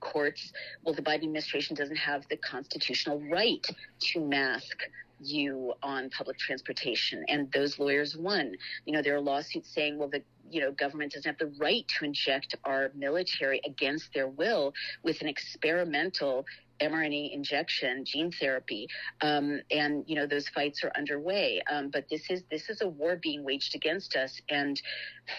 courts, 0.00 0.52
well, 0.84 0.94
the 0.94 1.02
Biden 1.02 1.24
administration 1.24 1.76
doesn't 1.76 1.96
have 1.96 2.24
the 2.30 2.38
constitutional 2.38 3.20
right 3.30 3.66
to 4.00 4.20
mask 4.20 4.78
you 5.20 5.72
on 5.82 6.10
public 6.10 6.38
transportation 6.38 7.24
and 7.28 7.50
those 7.52 7.78
lawyers 7.78 8.16
won 8.16 8.52
you 8.84 8.92
know 8.92 9.00
there 9.00 9.14
are 9.14 9.20
lawsuits 9.20 9.72
saying 9.72 9.96
well 9.96 10.08
the 10.08 10.20
you 10.50 10.60
know 10.60 10.72
government 10.72 11.12
doesn't 11.12 11.28
have 11.28 11.38
the 11.38 11.54
right 11.58 11.86
to 11.98 12.04
inject 12.04 12.54
our 12.64 12.90
military 12.94 13.60
against 13.66 14.12
their 14.14 14.28
will 14.28 14.72
with 15.02 15.20
an 15.20 15.28
experimental 15.28 16.44
mRNA 16.80 17.32
injection, 17.32 18.04
gene 18.04 18.32
therapy, 18.32 18.88
um, 19.20 19.60
and 19.70 20.04
you 20.06 20.16
know 20.16 20.26
those 20.26 20.48
fights 20.48 20.82
are 20.82 20.92
underway. 20.96 21.62
Um, 21.70 21.90
but 21.90 22.06
this 22.10 22.22
is 22.30 22.42
this 22.50 22.68
is 22.68 22.80
a 22.80 22.88
war 22.88 23.16
being 23.16 23.44
waged 23.44 23.74
against 23.74 24.16
us, 24.16 24.40
and 24.48 24.80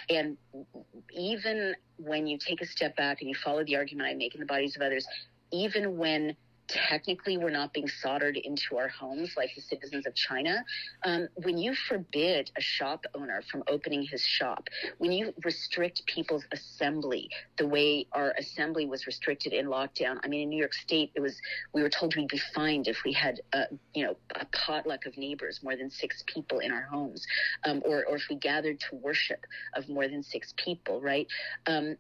and 0.10 0.38
even 1.12 1.76
when 1.98 2.28
you 2.28 2.38
take 2.38 2.62
a 2.62 2.66
step 2.66 2.96
back 2.96 3.22
and 3.22 3.30
you 3.30 3.36
follow 3.36 3.64
the 3.64 3.76
argument 3.76 4.10
I 4.10 4.14
make 4.14 4.34
in 4.34 4.40
the 4.40 4.46
bodies 4.46 4.76
of 4.76 4.82
others, 4.82 5.06
even 5.52 5.98
when 5.98 6.36
technically 6.68 7.38
we're 7.38 7.50
not 7.50 7.74
being 7.74 7.88
soldered 7.88 8.38
into 8.38 8.78
our 8.78 8.88
homes 8.88 9.34
like 9.38 9.50
the 9.56 9.62
citizens 9.62 10.06
of 10.06 10.16
China. 10.16 10.64
Um, 11.04 11.28
when 11.36 11.58
you 11.58 11.76
forbid 11.88 12.52
a 12.58 12.62
shop 12.62 13.06
owner 13.14 13.42
from 13.52 13.64
opening 13.68 14.04
his 14.04 14.22
shop, 14.22 14.68
when 14.98 15.12
you 15.12 15.34
restrict 15.44 16.06
people's 16.06 16.46
assembly 16.52 17.30
the 17.58 17.68
way 17.68 18.08
our 18.12 18.34
assembly 18.38 18.86
was 18.86 19.06
restricted 19.06 19.54
in 19.54 19.68
lockdown, 19.68 20.20
I 20.24 20.28
mean, 20.28 20.42
in 20.42 20.50
New 20.50 20.58
York 20.60 20.74
State, 20.74 21.12
it 21.16 21.22
was 21.22 21.40
we 21.74 21.82
were 21.82 21.90
told 21.90 22.16
we'd 22.16 22.28
be 22.28 22.42
fined 22.54 22.88
if 22.88 22.98
we 23.06 23.14
had, 23.14 23.42
a, 23.54 23.66
you 23.94 24.06
know, 24.06 24.16
a 24.36 24.46
potluck 24.46 25.06
of 25.06 25.18
neighbors, 25.18 25.60
more 25.64 25.76
than 25.76 25.90
six 25.90 26.24
people 26.28 26.60
in 26.60 26.72
our 26.72 26.84
homes, 26.84 27.26
um, 27.64 27.82
or 27.86 28.06
or 28.06 28.16
if 28.16 28.24
we 28.30 28.36
gathered 28.36 28.80
to 28.80 28.96
worship 28.96 29.46
of 29.76 29.88
more 29.90 30.08
than 30.08 30.24
six 30.24 30.54
people, 30.58 31.02
right? 31.02 31.28
Um, 31.68 31.98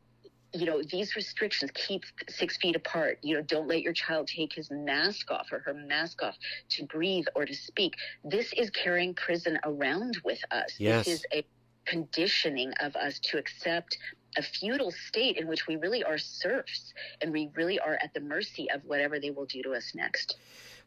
you 0.55 0.65
know, 0.65 0.81
these 0.81 1.15
restrictions 1.15 1.71
keep 1.73 2.03
six 2.29 2.57
feet 2.57 2.75
apart. 2.75 3.19
You 3.21 3.35
know, 3.35 3.41
don't 3.41 3.67
let 3.67 3.81
your 3.81 3.93
child 3.93 4.27
take 4.27 4.53
his 4.53 4.71
mask 4.71 5.29
off 5.31 5.51
or 5.51 5.59
her 5.59 5.73
mask 5.73 6.23
off 6.23 6.35
to 6.69 6.85
breathe 6.85 7.25
or 7.35 7.45
to 7.45 7.53
speak. 7.53 7.95
This 8.23 8.53
is 8.53 8.69
carrying 8.69 9.13
prison 9.13 9.59
around 9.63 10.19
with 10.23 10.39
us. 10.51 10.75
Yes. 10.77 11.05
This 11.05 11.15
is 11.15 11.25
a 11.33 11.45
conditioning 11.85 12.71
of 12.79 12.95
us 12.95 13.19
to 13.19 13.37
accept 13.37 13.97
a 14.37 14.41
feudal 14.41 14.91
state 14.91 15.37
in 15.37 15.47
which 15.47 15.67
we 15.67 15.75
really 15.77 16.03
are 16.03 16.17
serfs 16.17 16.93
and 17.21 17.31
we 17.31 17.49
really 17.55 17.79
are 17.79 17.97
at 18.01 18.13
the 18.13 18.19
mercy 18.19 18.69
of 18.71 18.81
whatever 18.85 19.19
they 19.19 19.29
will 19.29 19.45
do 19.45 19.61
to 19.63 19.73
us 19.73 19.93
next. 19.95 20.35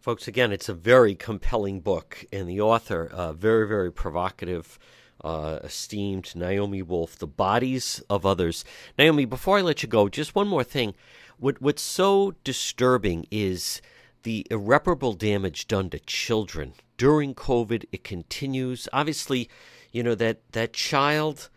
Folks, 0.01 0.29
again, 0.29 0.53
it's 0.53 0.69
a 0.69 0.75
very 0.75 1.15
compelling 1.15 1.81
book, 1.81 2.25
and 2.33 2.49
the 2.49 2.61
author, 2.61 3.11
uh, 3.13 3.33
very, 3.33 3.67
very 3.67 3.91
provocative 3.91 4.79
uh, 5.25 5.59
esteemed 5.63 6.35
Naomi 6.35 6.83
Wolf, 6.83 7.19
The 7.19 7.27
Bodies 7.27 8.03
of 8.09 8.25
Others. 8.25 8.65
Naomi, 8.99 9.25
before 9.25 9.59
I 9.59 9.63
let 9.63 9.83
you 9.83 9.89
go, 9.89 10.09
just 10.09 10.35
one 10.35 10.49
more 10.49 10.65
thing. 10.65 10.95
What, 11.39 11.61
what's 11.61 11.83
so 11.83 12.35
disturbing 12.45 13.27
is 13.31 13.81
the 14.23 14.47
irreparable 14.51 15.13
damage 15.15 15.69
done 15.69 15.91
to 15.91 15.99
children 16.01 16.75
during 16.97 17.35
COVID. 17.35 17.85
It 17.93 18.05
continues. 18.05 18.89
Obviously, 18.93 19.49
you 19.93 20.03
know, 20.03 20.15
that, 20.17 20.41
that 20.53 20.73
child 20.73 21.49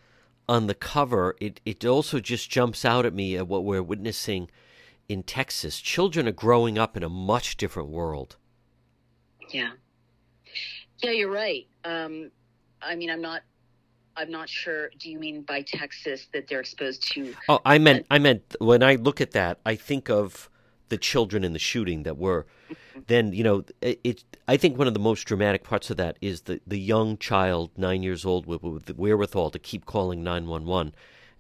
on 0.48 0.68
the 0.68 0.76
cover, 0.76 1.36
it, 1.40 1.62
it 1.66 1.86
also 1.86 2.20
just 2.20 2.50
jumps 2.50 2.86
out 2.86 3.06
at 3.06 3.14
me 3.14 3.36
at 3.38 3.48
what 3.48 3.64
we're 3.64 3.82
witnessing 3.84 4.50
in 5.10 5.24
Texas. 5.24 5.82
Children 5.82 6.28
are 6.28 6.32
growing 6.32 6.78
up 6.78 6.96
in 6.96 7.04
a 7.04 7.10
much 7.10 7.58
different 7.58 7.90
world. 7.90 8.38
Yeah. 9.50 9.72
Yeah, 11.00 11.12
you're 11.12 11.32
right. 11.32 11.68
Um, 11.84 12.32
I 12.82 12.96
mean, 12.96 13.10
I'm 13.10 13.22
not 13.22 13.42
I'm 14.16 14.32
not 14.32 14.50
sure. 14.50 14.90
Do 15.00 15.10
you 15.10 15.20
mean 15.20 15.42
by 15.42 15.62
Texas 15.62 16.28
that 16.34 16.48
they're 16.48 16.60
exposed 16.60 17.12
to? 17.14 17.34
Oh, 17.48 17.60
I 17.66 17.78
meant 17.78 18.06
I 18.12 18.20
meant 18.20 18.56
when 18.60 18.84
I 18.84 18.96
look 18.96 19.22
at 19.22 19.32
that, 19.32 19.60
I 19.66 19.76
think 19.76 20.10
of 20.10 20.50
the 20.90 20.98
children 20.98 21.44
in 21.44 21.54
the 21.54 21.60
shooting 21.60 22.04
that 22.04 22.18
were. 22.18 22.46
Mm-hmm. 22.70 23.00
Then 23.08 23.34
you 23.34 23.44
know, 23.44 23.64
it, 23.82 24.00
it, 24.04 24.24
I 24.48 24.58
think 24.58 24.78
one 24.78 24.88
of 24.88 24.94
the 24.94 25.00
most 25.00 25.24
dramatic 25.24 25.64
parts 25.64 25.90
of 25.90 25.98
that 25.98 26.18
is 26.22 26.42
the 26.42 26.60
the 26.68 26.80
young 26.80 27.18
child, 27.18 27.72
nine 27.78 28.04
years 28.04 28.26
old, 28.26 28.46
with, 28.46 28.62
with 28.62 28.86
the 28.86 28.94
wherewithal 28.94 29.50
to 29.52 29.60
keep 29.60 29.86
calling 29.86 30.24
nine 30.24 30.48
one 30.48 30.66
one, 30.66 30.94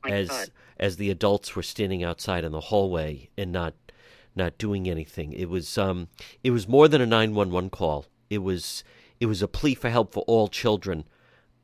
as 0.07 0.29
God. 0.29 0.49
as 0.79 0.97
the 0.97 1.11
adults 1.11 1.55
were 1.55 1.63
standing 1.63 2.03
outside 2.03 2.43
in 2.43 2.51
the 2.51 2.61
hallway 2.61 3.29
and 3.37 3.51
not 3.51 3.73
not 4.35 4.57
doing 4.57 4.89
anything. 4.89 5.33
It 5.33 5.49
was 5.49 5.77
um 5.77 6.07
it 6.43 6.51
was 6.51 6.67
more 6.67 6.87
than 6.87 7.01
a 7.01 7.05
nine 7.05 7.35
one 7.35 7.51
one 7.51 7.69
call. 7.69 8.05
It 8.29 8.39
was 8.39 8.83
it 9.19 9.25
was 9.25 9.41
a 9.41 9.47
plea 9.47 9.75
for 9.75 9.89
help 9.89 10.13
for 10.13 10.23
all 10.25 10.47
children 10.47 11.03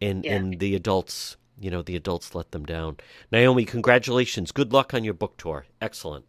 and 0.02 0.26
Yeah. 0.26 0.36
and 0.36 0.60
the 0.60 0.76
adults 0.76 1.38
you 1.60 1.72
know 1.72 1.82
the 1.82 1.96
adults 1.96 2.36
let 2.36 2.52
them 2.52 2.66
down 2.66 2.98
naomi 3.32 3.66
congratulations 3.66 4.52
good 4.52 4.72
luck 4.72 4.94
on 4.94 5.04
your 5.04 5.14
book 5.14 5.38
tour 5.38 5.66
excellent 5.82 6.26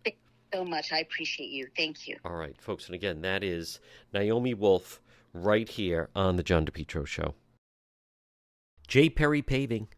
so 0.52 0.64
much. 0.64 0.92
I 0.92 1.00
appreciate 1.00 1.50
you. 1.50 1.66
Thank 1.76 2.08
you. 2.08 2.16
All 2.24 2.34
right, 2.34 2.56
folks. 2.60 2.86
And 2.86 2.94
again, 2.94 3.20
that 3.22 3.44
is 3.44 3.80
Naomi 4.12 4.54
Wolf 4.54 5.00
right 5.32 5.68
here 5.68 6.08
on 6.14 6.36
the 6.36 6.42
John 6.42 6.64
DePetro 6.64 7.06
Show. 7.06 7.34
J. 8.86 9.10
Perry 9.10 9.42
Paving. 9.42 9.88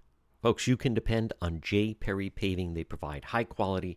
Folks, 0.43 0.67
you 0.67 0.77
can 0.77 0.95
depend 0.95 1.33
on 1.41 1.61
J. 1.61 1.95
Perry 1.95 2.31
Paving. 2.31 2.75
They 2.75 2.83
provide 2.83 3.27
high 3.27 3.45
quality, 3.45 3.97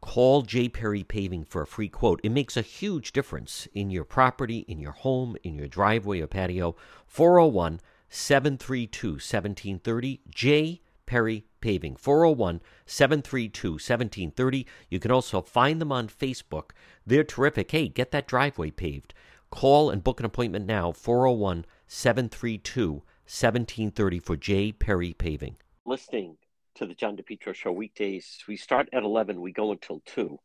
call 0.00 0.42
J. 0.42 0.68
Perry 0.68 1.02
Paving 1.04 1.44
for 1.44 1.62
a 1.62 1.66
free 1.66 1.88
quote. 1.88 2.20
It 2.22 2.30
makes 2.30 2.56
a 2.56 2.62
huge 2.62 3.12
difference 3.12 3.66
in 3.74 3.90
your 3.90 4.04
property, 4.04 4.64
in 4.68 4.78
your 4.78 4.92
home, 4.92 5.36
in 5.42 5.54
your 5.54 5.68
driveway 5.68 6.20
or 6.20 6.26
patio. 6.26 6.76
401 7.06 7.80
732 8.08 9.08
1730. 9.08 10.20
J. 10.28 10.80
Perry 11.06 11.44
Paving. 11.60 11.96
401 11.96 12.60
732 12.86 13.72
1730. 13.72 14.66
You 14.88 15.00
can 15.00 15.10
also 15.10 15.40
find 15.40 15.80
them 15.80 15.92
on 15.92 16.08
Facebook. 16.08 16.70
They're 17.06 17.24
terrific. 17.24 17.70
Hey, 17.70 17.88
get 17.88 18.10
that 18.12 18.28
driveway 18.28 18.70
paved. 18.70 19.14
Call 19.50 19.90
and 19.90 20.04
book 20.04 20.20
an 20.20 20.26
appointment 20.26 20.66
now 20.66 20.92
401 20.92 21.64
732 21.86 22.92
1730 22.92 24.18
for 24.18 24.36
J. 24.36 24.72
Perry 24.72 25.12
Paving. 25.14 25.56
Listening 25.84 26.36
to 26.78 26.86
the 26.86 26.94
John 26.94 27.16
DePetro 27.16 27.54
Show 27.54 27.72
weekdays, 27.72 28.44
we 28.46 28.56
start 28.56 28.88
at 28.92 29.02
11, 29.02 29.40
we 29.40 29.52
go 29.52 29.72
until 29.72 30.00
2. 30.06 30.38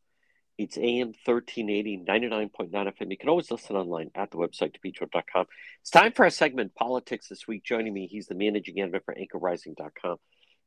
It's 0.58 0.76
AM 0.76 1.12
1380, 1.24 1.98
99.9 1.98 2.70
FM. 2.72 3.10
You 3.10 3.16
can 3.16 3.28
always 3.28 3.52
listen 3.52 3.76
online 3.76 4.10
at 4.16 4.32
the 4.32 4.38
website, 4.38 4.74
depetro.com. 4.74 5.46
It's 5.80 5.90
time 5.90 6.12
for 6.12 6.24
our 6.24 6.30
segment, 6.30 6.74
Politics 6.74 7.28
This 7.28 7.46
Week. 7.46 7.62
Joining 7.62 7.94
me, 7.94 8.08
he's 8.08 8.26
the 8.26 8.34
managing 8.34 8.80
editor 8.80 9.00
for 9.04 9.14
anchorrising.com. 9.14 10.16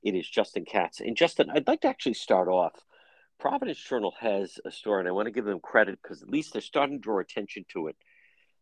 It 0.03 0.15
is 0.15 0.29
Justin 0.29 0.63
Katz. 0.63 1.01
And 1.01 1.17
Justin, 1.17 1.49
I'd 1.49 1.67
like 1.67 1.81
to 1.81 1.89
actually 1.89 2.13
start 2.13 2.47
off. 2.47 2.73
Providence 3.37 3.83
Journal 3.83 4.13
has 4.21 4.59
a 4.63 4.71
story, 4.71 5.01
and 5.01 5.09
I 5.09 5.11
want 5.11 5.25
to 5.25 5.33
give 5.33 5.45
them 5.45 5.59
credit 5.59 5.99
because 6.01 6.21
at 6.21 6.29
least 6.29 6.53
they're 6.53 6.61
starting 6.61 6.97
to 6.97 7.03
draw 7.03 7.19
attention 7.19 7.65
to 7.73 7.87
it. 7.87 7.97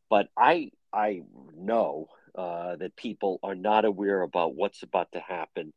But 0.09 0.29
I 0.35 0.71
I 0.91 1.21
know 1.55 2.07
uh, 2.35 2.77
that 2.77 2.95
people 2.95 3.39
are 3.43 3.55
not 3.55 3.85
aware 3.85 4.23
about 4.23 4.55
what's 4.55 4.81
about 4.81 5.11
to 5.11 5.19
happen. 5.19 5.71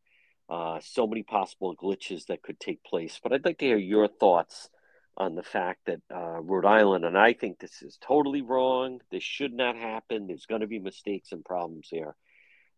Uh, 0.48 0.80
so 0.82 1.06
many 1.06 1.22
possible 1.22 1.76
glitches 1.76 2.26
that 2.26 2.42
could 2.42 2.58
take 2.58 2.82
place. 2.82 3.20
But 3.22 3.32
I'd 3.32 3.44
like 3.44 3.58
to 3.58 3.66
hear 3.66 3.76
your 3.76 4.08
thoughts 4.08 4.70
on 5.16 5.34
the 5.34 5.42
fact 5.42 5.80
that 5.86 6.00
uh, 6.14 6.40
Rhode 6.40 6.64
Island, 6.64 7.04
and 7.04 7.18
I 7.18 7.32
think 7.34 7.58
this 7.58 7.82
is 7.82 7.98
totally 8.00 8.40
wrong. 8.40 9.00
This 9.10 9.22
should 9.22 9.52
not 9.52 9.76
happen. 9.76 10.26
There's 10.26 10.46
going 10.46 10.60
to 10.62 10.66
be 10.66 10.78
mistakes 10.78 11.32
and 11.32 11.44
problems 11.44 11.88
there. 11.92 12.14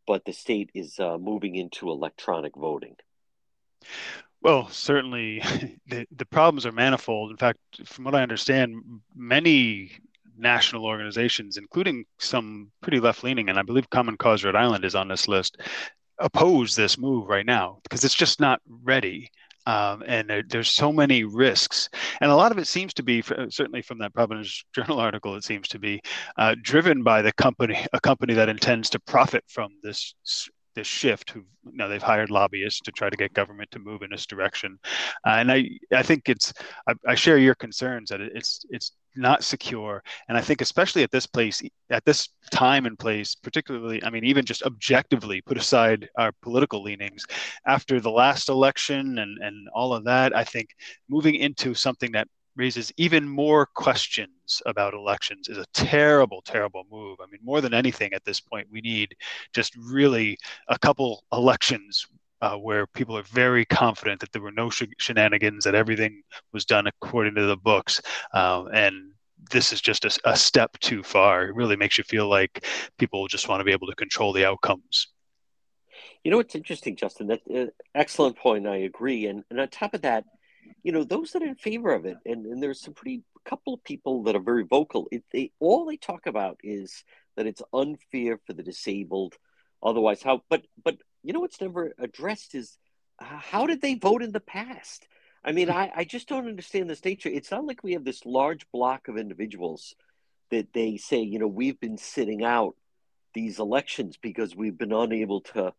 But 0.07 0.25
the 0.25 0.33
state 0.33 0.71
is 0.75 0.99
uh, 0.99 1.19
moving 1.19 1.55
into 1.55 1.91
electronic 1.91 2.57
voting. 2.57 2.97
Well, 4.43 4.69
certainly 4.69 5.41
the, 5.87 6.07
the 6.11 6.27
problems 6.27 6.67
are 6.67 6.73
manifold. 6.73 7.31
In 7.31 7.37
fact, 7.37 7.59
from 7.85 8.05
what 8.05 8.15
I 8.15 8.23
understand, 8.23 8.83
many 9.15 9.93
national 10.37 10.87
organizations, 10.87 11.59
including 11.59 12.07
some 12.19 12.71
pretty 12.81 12.99
left 12.99 13.23
leaning, 13.23 13.49
and 13.49 13.59
I 13.59 13.63
believe 13.63 13.91
Common 13.91 14.17
Cause 14.17 14.43
Rhode 14.43 14.57
Island 14.57 14.85
is 14.85 14.95
on 14.95 15.09
this 15.09 15.29
list, 15.29 15.59
oppose 16.21 16.77
this 16.77 16.99
move 16.99 17.29
right 17.29 17.47
now 17.47 17.79
because 17.83 18.05
it's 18.05 18.15
just 18.15 18.41
not 18.41 18.61
ready. 18.69 19.31
Um, 19.67 20.03
and 20.07 20.29
there, 20.29 20.43
there's 20.43 20.71
so 20.71 20.91
many 20.91 21.25
risks, 21.25 21.91
and 22.21 22.31
a 22.31 22.35
lot 22.35 22.51
of 22.51 22.57
it 22.59 22.67
seems 22.67 22.95
to 22.95 23.03
be, 23.03 23.23
certainly 23.23 23.83
from 23.83 23.99
that 23.99 24.15
Providence 24.15 24.65
Journal 24.75 24.99
article, 24.99 25.37
it 25.37 25.45
seems 25.45 25.69
to 25.69 25.79
be 25.79 26.01
uh, 26.39 26.57
driven 26.63 27.03
by 27.03 27.21
the 27.21 27.33
company, 27.33 27.87
a 27.93 28.01
company 28.01 28.33
that 28.35 28.49
intends 28.49 28.89
to 28.91 28.99
profit 29.01 29.45
from 29.49 29.71
this 29.83 30.15
this 30.75 30.87
shift 30.87 31.31
who 31.31 31.41
you 31.65 31.77
know 31.77 31.89
they've 31.89 32.03
hired 32.03 32.31
lobbyists 32.31 32.81
to 32.81 32.93
try 32.93 33.11
to 33.11 33.17
get 33.17 33.35
government 33.35 33.71
to 33.71 33.79
move 33.79 34.03
in 34.03 34.11
this 34.11 34.27
direction 34.27 34.79
uh, 35.27 35.31
and 35.31 35.51
i 35.51 35.69
i 35.93 36.03
think 36.03 36.29
it's 36.29 36.53
I, 36.87 36.95
I, 37.09 37.15
share 37.15 37.39
your 37.39 37.55
concerns 37.55 38.11
that 38.11 38.21
it's 38.21 38.65
it's 38.71 38.93
not 39.17 39.43
secure 39.43 40.03
and 40.29 40.39
i 40.39 40.41
think 40.41 40.61
especially 40.61 41.03
at 41.03 41.11
this 41.11 41.27
place 41.27 41.63
at 41.91 42.05
this 42.05 42.29
time 42.51 42.87
and 42.87 42.99
place 42.99 43.35
particularly 43.35 44.03
i 44.05 44.11
mean 44.11 44.25
even 44.25 44.45
just 44.45 44.63
objectively 44.63 45.41
put 45.41 45.57
aside 45.57 46.09
our 46.17 46.33
political 46.43 46.83
leanings 46.83 47.25
after 47.67 48.01
the 48.01 48.11
last 48.11 48.49
election 48.49 49.19
and 49.19 49.39
and 49.43 49.69
all 49.75 49.93
of 49.93 50.05
that 50.05 50.37
i 50.37 50.45
think 50.45 50.71
moving 51.09 51.35
into 51.35 51.75
something 51.75 52.13
that 52.13 52.29
raises 52.57 52.93
even 52.97 53.29
more 53.29 53.65
questions 53.65 54.61
about 54.67 54.93
elections 54.93 55.49
is 55.49 55.57
a 55.57 55.65
terrible, 55.73 56.43
terrible 56.43 56.85
move. 56.91 57.19
I 57.21 57.27
mean, 57.31 57.41
more 57.43 57.61
than 57.61 57.73
anything 57.73 58.13
at 58.13 58.25
this 58.25 58.41
point, 58.41 58.67
we 58.71 58.81
need 58.81 59.15
just 59.55 59.75
really 59.77 60.37
a 60.69 60.79
couple 60.79 61.25
elections 61.33 62.07
uh, 62.41 62.57
where 62.57 62.87
people 62.87 63.17
are 63.17 63.23
very 63.25 63.65
confident 63.65 64.21
that 64.21 64.33
there 64.33 64.43
were 64.43 64.51
no 64.53 64.71
sh- 64.71 64.85
shenanigans, 64.99 65.65
that 65.65 65.75
everything 65.75 66.23
was 66.53 66.65
done 66.65 66.87
according 66.87 67.35
to 67.35 67.47
the 67.47 67.57
books. 67.57 68.01
Um, 68.33 68.69
and 68.73 69.13
this 69.51 69.73
is 69.73 69.81
just 69.81 70.05
a, 70.05 70.21
a, 70.25 70.37
step 70.37 70.79
too 70.79 71.03
far. 71.03 71.47
It 71.47 71.55
really 71.55 71.77
makes 71.77 71.99
you 71.99 72.05
feel 72.05 72.29
like 72.29 72.65
people 72.99 73.27
just 73.27 73.49
want 73.49 73.61
to 73.61 73.65
be 73.65 73.73
able 73.73 73.87
to 73.87 73.95
control 73.95 74.33
the 74.33 74.47
outcomes. 74.47 75.09
You 76.25 76.31
know, 76.31 76.37
what's 76.37 76.55
interesting, 76.55 76.97
Justin. 76.97 77.29
That 77.29 77.41
uh, 77.55 77.67
excellent 77.95 78.37
point. 78.37 78.67
I 78.67 78.77
agree. 78.77 79.27
And, 79.27 79.45
and 79.51 79.61
on 79.61 79.69
top 79.69 79.95
of 79.95 80.03
that, 80.03 80.25
you 80.83 80.93
know, 80.93 81.05
those 81.05 81.33
that 81.33 81.43
are 81.43 81.47
in 81.47 81.57
favor 81.57 81.93
of 81.93 82.05
it, 82.05 82.19
and, 82.27 82.47
and 82.47 82.63
there's 82.63 82.81
some 82.81 82.95
pretty 82.95 83.23
couple 83.45 83.75
of 83.75 83.85
people 83.85 84.23
that 84.25 84.37
are 84.37 84.43
very 84.43 84.65
vocal. 84.65 85.09
It, 85.11 85.25
they 85.33 85.53
all 85.59 85.87
they 85.87 85.97
talk 85.97 86.27
about 86.27 86.59
is 86.63 87.05
that 87.37 87.47
it's 87.47 87.63
unfair 87.73 88.39
for 88.47 88.53
the 88.53 88.63
disabled. 88.63 89.37
Otherwise, 89.83 90.23
how? 90.23 90.43
But 90.51 90.67
but 90.85 90.99
you 91.23 91.33
know 91.33 91.41
what's 91.41 91.61
never 91.61 91.95
addressed 91.99 92.55
is 92.55 92.77
how 93.19 93.67
did 93.67 93.81
they 93.81 93.95
vote 93.95 94.23
in 94.23 94.33
the 94.33 94.41
past? 94.41 95.07
I 95.45 95.53
mean, 95.53 95.71
I, 95.71 95.91
I 95.95 96.05
just 96.05 96.29
don't 96.29 96.49
understand 96.49 96.89
this 96.89 97.05
nature. 97.05 97.29
It's 97.29 97.51
not 97.51 97.65
like 97.65 97.83
we 97.83 97.93
have 97.93 98.05
this 98.05 98.27
large 98.27 98.71
block 98.73 99.09
of 99.09 99.17
individuals 99.17 99.95
that 100.51 100.73
they 100.73 100.97
say, 100.97 101.21
you 101.21 101.39
know, 101.39 101.47
we've 101.47 101.81
been 101.81 101.97
sitting 101.97 102.45
out 102.45 102.77
these 103.35 103.59
elections 103.59 104.17
because 104.21 104.57
we've 104.57 104.77
been 104.77 104.93
unable 104.93 105.41
to 105.41 105.73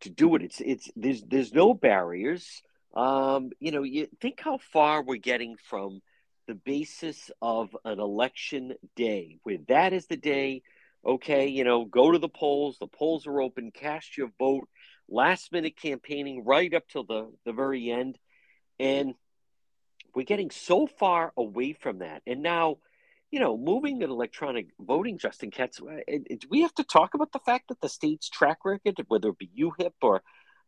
to 0.00 0.10
do 0.10 0.36
it. 0.36 0.42
It's 0.42 0.60
it's 0.60 0.90
there's 0.94 1.22
there's 1.22 1.52
no 1.52 1.74
barriers. 1.74 2.62
Um, 2.94 3.50
you 3.58 3.72
know, 3.72 3.82
you 3.82 4.08
think 4.20 4.40
how 4.40 4.58
far 4.72 5.02
we're 5.02 5.16
getting 5.16 5.56
from 5.56 6.00
the 6.46 6.54
basis 6.54 7.30
of 7.42 7.76
an 7.84 8.00
election 8.00 8.74
day, 8.96 9.38
where 9.42 9.58
that 9.68 9.92
is 9.92 10.06
the 10.06 10.16
day, 10.16 10.62
okay, 11.04 11.48
you 11.48 11.64
know, 11.64 11.84
go 11.84 12.10
to 12.12 12.18
the 12.18 12.28
polls, 12.28 12.78
the 12.78 12.86
polls 12.86 13.26
are 13.26 13.40
open, 13.40 13.70
cast 13.70 14.16
your 14.16 14.30
vote, 14.38 14.68
last 15.08 15.52
minute 15.52 15.76
campaigning 15.76 16.44
right 16.44 16.72
up 16.74 16.88
till 16.88 17.04
the, 17.04 17.32
the 17.44 17.52
very 17.52 17.90
end. 17.90 18.18
And 18.78 19.14
we're 20.14 20.24
getting 20.24 20.50
so 20.50 20.86
far 20.86 21.32
away 21.36 21.72
from 21.72 21.98
that. 21.98 22.22
And 22.26 22.42
now, 22.42 22.78
you 23.30 23.40
know, 23.40 23.56
moving 23.56 24.00
to 24.00 24.06
electronic 24.06 24.68
voting, 24.80 25.18
Justin 25.18 25.50
Katz, 25.50 25.80
uh, 25.80 26.00
it, 26.06 26.22
it, 26.30 26.44
we 26.50 26.62
have 26.62 26.74
to 26.74 26.84
talk 26.84 27.14
about 27.14 27.32
the 27.32 27.40
fact 27.40 27.68
that 27.68 27.80
the 27.80 27.88
state's 27.88 28.28
track 28.28 28.58
record, 28.64 28.96
whether 29.08 29.28
it 29.30 29.38
be 29.38 29.50
UHIP 29.58 29.92
or 30.02 30.22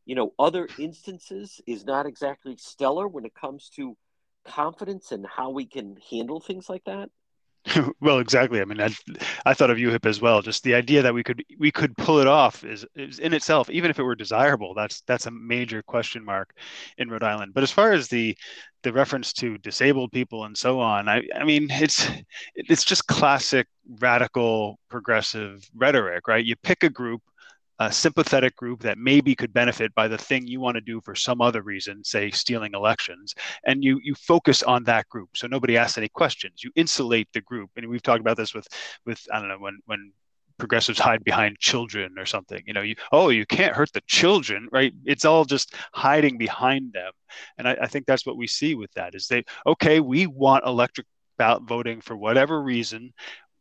you 0.06 0.14
know, 0.14 0.32
other 0.38 0.68
instances 0.78 1.60
is 1.66 1.84
not 1.84 2.06
exactly 2.06 2.56
stellar 2.56 3.06
when 3.06 3.24
it 3.24 3.34
comes 3.34 3.70
to 3.76 3.96
confidence 4.44 5.12
and 5.12 5.26
how 5.26 5.50
we 5.50 5.66
can 5.66 5.96
handle 6.10 6.40
things 6.40 6.68
like 6.68 6.84
that. 6.84 7.10
well, 8.00 8.18
exactly. 8.18 8.60
I 8.60 8.64
mean, 8.64 8.80
I, 8.80 8.88
I 9.44 9.54
thought 9.54 9.70
of 9.70 9.76
UHIP 9.76 10.06
as 10.06 10.20
well. 10.20 10.40
Just 10.40 10.64
the 10.64 10.74
idea 10.74 11.02
that 11.02 11.12
we 11.12 11.22
could 11.22 11.44
we 11.58 11.70
could 11.70 11.96
pull 11.96 12.18
it 12.18 12.26
off 12.26 12.64
is, 12.64 12.86
is 12.94 13.18
in 13.18 13.34
itself, 13.34 13.68
even 13.70 13.90
if 13.90 13.98
it 13.98 14.02
were 14.02 14.14
desirable, 14.14 14.72
that's 14.74 15.02
that's 15.02 15.26
a 15.26 15.30
major 15.30 15.82
question 15.82 16.24
mark 16.24 16.54
in 16.98 17.10
Rhode 17.10 17.22
Island. 17.22 17.52
But 17.54 17.62
as 17.62 17.70
far 17.70 17.92
as 17.92 18.08
the 18.08 18.36
the 18.82 18.92
reference 18.92 19.32
to 19.34 19.58
disabled 19.58 20.10
people 20.10 20.44
and 20.44 20.56
so 20.56 20.80
on, 20.80 21.08
I, 21.08 21.22
I 21.34 21.44
mean, 21.44 21.68
it's 21.70 22.06
it's 22.54 22.84
just 22.84 23.06
classic 23.06 23.66
radical 23.98 24.78
progressive 24.88 25.68
rhetoric, 25.74 26.28
right? 26.28 26.44
You 26.44 26.56
pick 26.56 26.82
a 26.82 26.90
group 26.90 27.20
a 27.80 27.90
sympathetic 27.90 28.54
group 28.56 28.82
that 28.82 28.98
maybe 28.98 29.34
could 29.34 29.54
benefit 29.54 29.94
by 29.94 30.06
the 30.06 30.18
thing 30.18 30.46
you 30.46 30.60
want 30.60 30.74
to 30.74 30.82
do 30.82 31.00
for 31.00 31.14
some 31.14 31.40
other 31.40 31.62
reason, 31.62 32.04
say 32.04 32.30
stealing 32.30 32.72
elections, 32.74 33.34
and 33.64 33.82
you 33.82 33.98
you 34.04 34.14
focus 34.14 34.62
on 34.62 34.84
that 34.84 35.08
group. 35.08 35.30
So 35.34 35.46
nobody 35.46 35.78
asks 35.78 35.96
any 35.96 36.10
questions. 36.10 36.62
You 36.62 36.70
insulate 36.76 37.28
the 37.32 37.40
group, 37.40 37.70
and 37.76 37.88
we've 37.88 38.02
talked 38.02 38.20
about 38.20 38.36
this 38.36 38.54
with 38.54 38.68
with 39.06 39.26
I 39.32 39.40
don't 39.40 39.48
know 39.48 39.58
when 39.58 39.78
when 39.86 40.12
progressives 40.58 40.98
hide 40.98 41.24
behind 41.24 41.58
children 41.58 42.18
or 42.18 42.26
something. 42.26 42.62
You 42.66 42.74
know, 42.74 42.82
you 42.82 42.96
oh, 43.12 43.30
you 43.30 43.46
can't 43.46 43.74
hurt 43.74 43.92
the 43.94 44.02
children, 44.06 44.68
right? 44.70 44.92
It's 45.06 45.24
all 45.24 45.46
just 45.46 45.74
hiding 45.94 46.36
behind 46.36 46.92
them, 46.92 47.12
and 47.56 47.66
I, 47.66 47.78
I 47.82 47.86
think 47.86 48.04
that's 48.06 48.26
what 48.26 48.36
we 48.36 48.46
see 48.46 48.74
with 48.74 48.92
that 48.92 49.14
is 49.14 49.26
they 49.26 49.42
okay, 49.66 50.00
we 50.00 50.26
want 50.26 50.66
electric 50.66 51.06
ballot 51.38 51.62
voting 51.62 52.02
for 52.02 52.14
whatever 52.14 52.62
reason. 52.62 53.14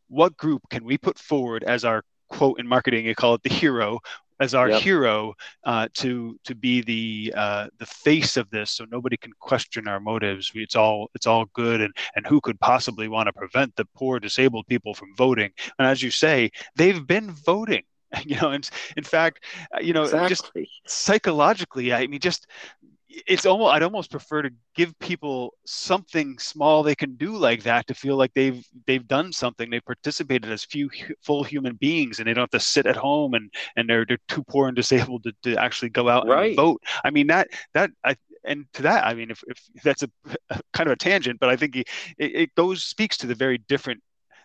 What 0.08 0.36
group 0.36 0.62
can 0.70 0.84
we 0.84 0.98
put 0.98 1.18
forward 1.18 1.64
as 1.64 1.84
our 1.84 2.02
quote 2.30 2.58
in 2.60 2.66
marketing? 2.66 3.06
You 3.06 3.14
call 3.14 3.34
it 3.34 3.42
the 3.42 3.52
hero 3.52 4.00
as 4.40 4.54
our 4.54 4.70
yep. 4.70 4.82
hero 4.82 5.34
uh, 5.64 5.88
to 5.94 6.38
to 6.44 6.54
be 6.54 6.80
the 6.80 7.32
uh, 7.36 7.68
the 7.78 7.86
face 7.86 8.36
of 8.36 8.48
this, 8.50 8.70
so 8.70 8.86
nobody 8.90 9.16
can 9.16 9.32
question 9.38 9.86
our 9.86 10.00
motives. 10.00 10.50
It's 10.54 10.76
all 10.76 11.10
it's 11.14 11.26
all 11.26 11.44
good, 11.52 11.80
and 11.80 11.94
and 12.16 12.26
who 12.26 12.40
could 12.40 12.58
possibly 12.58 13.08
want 13.08 13.26
to 13.26 13.32
prevent 13.32 13.76
the 13.76 13.86
poor 13.94 14.18
disabled 14.18 14.66
people 14.66 14.94
from 14.94 15.14
voting? 15.16 15.50
And 15.78 15.86
as 15.86 16.02
you 16.02 16.10
say, 16.10 16.50
they've 16.76 17.06
been 17.06 17.30
voting 17.30 17.82
you 18.26 18.36
know 18.40 18.50
and 18.50 18.68
in 18.96 19.04
fact 19.04 19.44
uh, 19.74 19.80
you 19.80 19.92
know 19.92 20.02
exactly. 20.02 20.28
just 20.28 20.50
psychologically 20.86 21.92
i 21.92 22.06
mean 22.06 22.20
just 22.20 22.46
it's 23.26 23.44
almost 23.44 23.72
I'd 23.72 23.82
almost 23.82 24.10
prefer 24.10 24.42
to 24.42 24.50
give 24.74 24.96
people 24.98 25.54
something 25.66 26.38
small 26.38 26.82
they 26.82 26.94
can 26.94 27.16
do 27.16 27.36
like 27.36 27.62
that 27.64 27.86
to 27.88 27.94
feel 27.94 28.16
like 28.16 28.32
they've 28.34 28.64
they've 28.86 29.06
done 29.06 29.32
something 29.32 29.68
they've 29.68 29.84
participated 29.84 30.50
as 30.50 30.64
few 30.64 30.88
full 31.22 31.42
human 31.42 31.74
beings 31.74 32.18
and 32.18 32.28
they 32.28 32.34
don't 32.34 32.42
have 32.42 32.50
to 32.50 32.60
sit 32.60 32.86
at 32.86 32.96
home 32.96 33.34
and 33.34 33.52
and 33.76 33.88
they're 33.88 34.04
they're 34.06 34.18
too 34.28 34.44
poor 34.44 34.68
and 34.68 34.76
disabled 34.76 35.24
to, 35.24 35.32
to 35.42 35.56
actually 35.56 35.88
go 35.88 36.08
out 36.08 36.26
right. 36.26 36.48
and 36.48 36.56
vote. 36.56 36.82
I 37.04 37.10
mean 37.10 37.26
that 37.28 37.48
that 37.74 37.90
I 38.04 38.16
and 38.44 38.66
to 38.74 38.82
that 38.82 39.06
I 39.06 39.14
mean 39.14 39.30
if, 39.30 39.42
if 39.48 39.60
that's 39.82 40.02
a, 40.02 40.10
a 40.50 40.60
kind 40.72 40.88
of 40.88 40.92
a 40.92 40.96
tangent, 40.96 41.40
but 41.40 41.50
I 41.50 41.56
think 41.56 41.76
it, 41.76 41.88
it 42.18 42.54
goes 42.54 42.84
speaks 42.84 43.16
to 43.18 43.26
the 43.26 43.34
very 43.34 43.58
different 43.58 44.02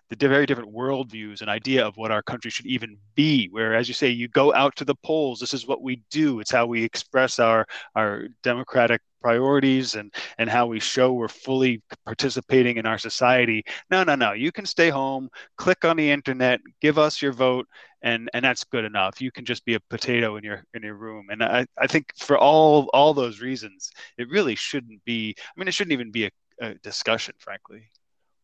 the 0.09 0.27
very 0.27 0.45
different 0.45 0.73
worldviews 0.73 1.41
and 1.41 1.49
idea 1.49 1.85
of 1.85 1.97
what 1.97 2.11
our 2.11 2.21
country 2.21 2.51
should 2.51 2.65
even 2.65 2.97
be. 3.15 3.47
Where, 3.47 3.75
as 3.75 3.87
you 3.87 3.93
say, 3.93 4.09
you 4.09 4.27
go 4.27 4.53
out 4.53 4.75
to 4.77 4.85
the 4.85 4.95
polls. 4.95 5.39
This 5.39 5.53
is 5.53 5.67
what 5.67 5.81
we 5.81 6.01
do. 6.11 6.39
It's 6.39 6.51
how 6.51 6.65
we 6.65 6.83
express 6.83 7.39
our 7.39 7.65
our 7.95 8.27
democratic 8.43 9.01
priorities 9.21 9.95
and 9.95 10.13
and 10.37 10.49
how 10.49 10.67
we 10.67 10.79
show 10.79 11.11
we're 11.11 11.27
fully 11.27 11.81
participating 12.05 12.77
in 12.77 12.85
our 12.85 12.99
society. 12.99 13.63
No, 13.89 14.03
no, 14.03 14.15
no. 14.15 14.33
You 14.33 14.51
can 14.51 14.65
stay 14.65 14.89
home, 14.89 15.29
click 15.57 15.83
on 15.83 15.97
the 15.97 16.11
internet, 16.11 16.59
give 16.81 16.99
us 16.99 17.21
your 17.21 17.33
vote, 17.33 17.67
and 18.03 18.29
and 18.33 18.45
that's 18.45 18.63
good 18.63 18.85
enough. 18.85 19.19
You 19.21 19.31
can 19.31 19.45
just 19.45 19.65
be 19.65 19.73
a 19.73 19.79
potato 19.89 20.37
in 20.37 20.43
your 20.43 20.63
in 20.75 20.83
your 20.83 20.95
room. 20.95 21.27
And 21.31 21.43
I, 21.43 21.65
I 21.77 21.87
think 21.87 22.13
for 22.17 22.37
all 22.37 22.87
all 22.93 23.13
those 23.15 23.41
reasons, 23.41 23.89
it 24.17 24.29
really 24.29 24.55
shouldn't 24.55 25.03
be. 25.05 25.35
I 25.39 25.59
mean, 25.59 25.67
it 25.67 25.73
shouldn't 25.73 25.93
even 25.93 26.11
be 26.11 26.25
a, 26.25 26.31
a 26.61 26.75
discussion, 26.75 27.33
frankly. 27.39 27.89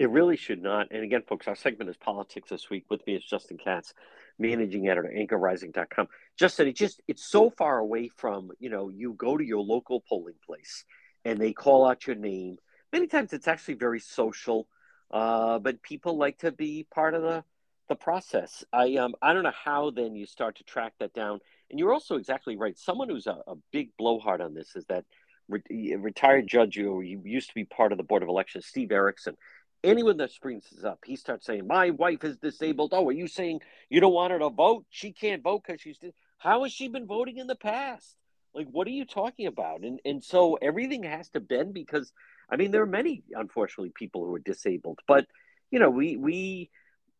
It 0.02 0.10
really 0.10 0.36
should 0.36 0.64
not. 0.64 0.88
And 0.90 1.04
again, 1.04 1.22
folks, 1.28 1.48
our 1.48 1.56
segment 1.56 1.88
is 1.92 1.96
politics 1.96 2.50
this 2.50 2.72
week. 2.72 2.86
With 2.90 3.06
me 3.06 3.14
is 3.14 3.24
Justin 3.24 3.60
Katz, 3.60 3.94
managing 4.40 4.90
editor, 4.90 5.14
anchorrising.com. 5.16 6.08
Justin, 6.40 6.70
it 6.70 6.76
just 6.76 7.04
it's 7.08 7.24
so 7.24 7.52
far 7.52 7.78
away 7.78 8.08
from, 8.08 8.50
you 8.58 8.72
know, 8.72 8.90
you 8.90 9.14
go 9.14 9.38
to 9.38 9.44
your 9.46 9.62
local 9.62 10.02
polling 10.02 10.40
place 10.44 10.86
and 11.24 11.38
they 11.38 11.54
call 11.54 11.86
out 11.88 12.08
your 12.08 12.16
name. 12.16 12.58
Many 12.92 13.06
times 13.06 13.32
it's 13.32 13.48
actually 13.48 13.76
very 13.76 14.00
social, 14.00 14.68
uh, 15.12 15.60
but 15.60 15.84
people 15.84 16.18
like 16.18 16.40
to 16.40 16.52
be 16.52 16.88
part 16.92 17.14
of 17.14 17.22
the 17.22 17.44
the 17.88 17.96
process. 17.96 18.64
I 18.74 18.96
um 18.96 19.14
I 19.22 19.34
don't 19.34 19.44
know 19.44 19.52
how 19.54 19.92
then 19.92 20.16
you 20.16 20.26
start 20.26 20.58
to 20.58 20.64
track 20.64 20.94
that 21.00 21.14
down. 21.14 21.42
And 21.70 21.78
you're 21.78 21.94
also 21.94 22.16
exactly 22.16 22.58
right. 22.58 22.76
Someone 22.76 23.08
who's 23.08 23.28
a, 23.28 23.38
a 23.46 23.54
big 23.72 23.92
blowhard 24.00 24.42
on 24.42 24.56
this 24.56 24.76
is 24.76 24.86
that 24.88 25.06
re- 25.48 25.96
retired 25.96 26.48
judge 26.48 26.76
who 26.78 27.02
used 27.02 27.50
to 27.50 27.56
be 27.56 27.66
part 27.66 27.92
of 27.92 28.00
the 28.00 28.04
board 28.04 28.24
of 28.24 28.30
elections, 28.30 28.66
Steve 28.66 28.92
Erickson 28.92 29.38
anyone 29.84 30.18
that 30.18 30.32
springs 30.32 30.66
this 30.72 30.84
up, 30.84 31.00
he 31.06 31.16
starts 31.16 31.46
saying, 31.46 31.68
"My 31.68 31.90
wife 31.90 32.24
is 32.24 32.38
disabled." 32.38 32.94
Oh, 32.94 33.08
are 33.10 33.12
you 33.12 33.28
saying 33.28 33.62
you 33.90 34.00
don't 34.00 34.14
want 34.14 34.32
her 34.32 34.40
to 34.40 34.50
vote? 34.50 34.86
She 34.90 35.12
can't 35.12 35.44
vote 35.44 35.64
because 35.66 35.82
she's. 35.82 36.00
How 36.38 36.64
has 36.64 36.72
she 36.72 36.88
been 36.88 37.06
voting 37.06 37.38
in 37.38 37.48
the 37.48 37.56
past? 37.56 38.16
Like, 38.54 38.68
what 38.68 38.88
are 38.88 38.92
you 38.92 39.06
talking 39.06 39.48
about? 39.48 39.82
And 39.82 40.00
and 40.06 40.24
so 40.24 40.56
everything 40.56 41.04
has 41.04 41.30
to 41.30 41.40
bend 41.40 41.74
because, 41.74 42.12
I 42.50 42.58
mean, 42.58 42.72
there 42.72 42.82
are 42.82 42.88
many, 42.88 43.24
unfortunately, 43.34 43.92
people 43.96 44.26
who 44.26 44.36
are 44.36 44.40
disabled. 44.40 45.00
But 45.08 45.28
you 45.72 45.80
know, 45.80 45.90
we 45.90 46.18
we 46.18 46.70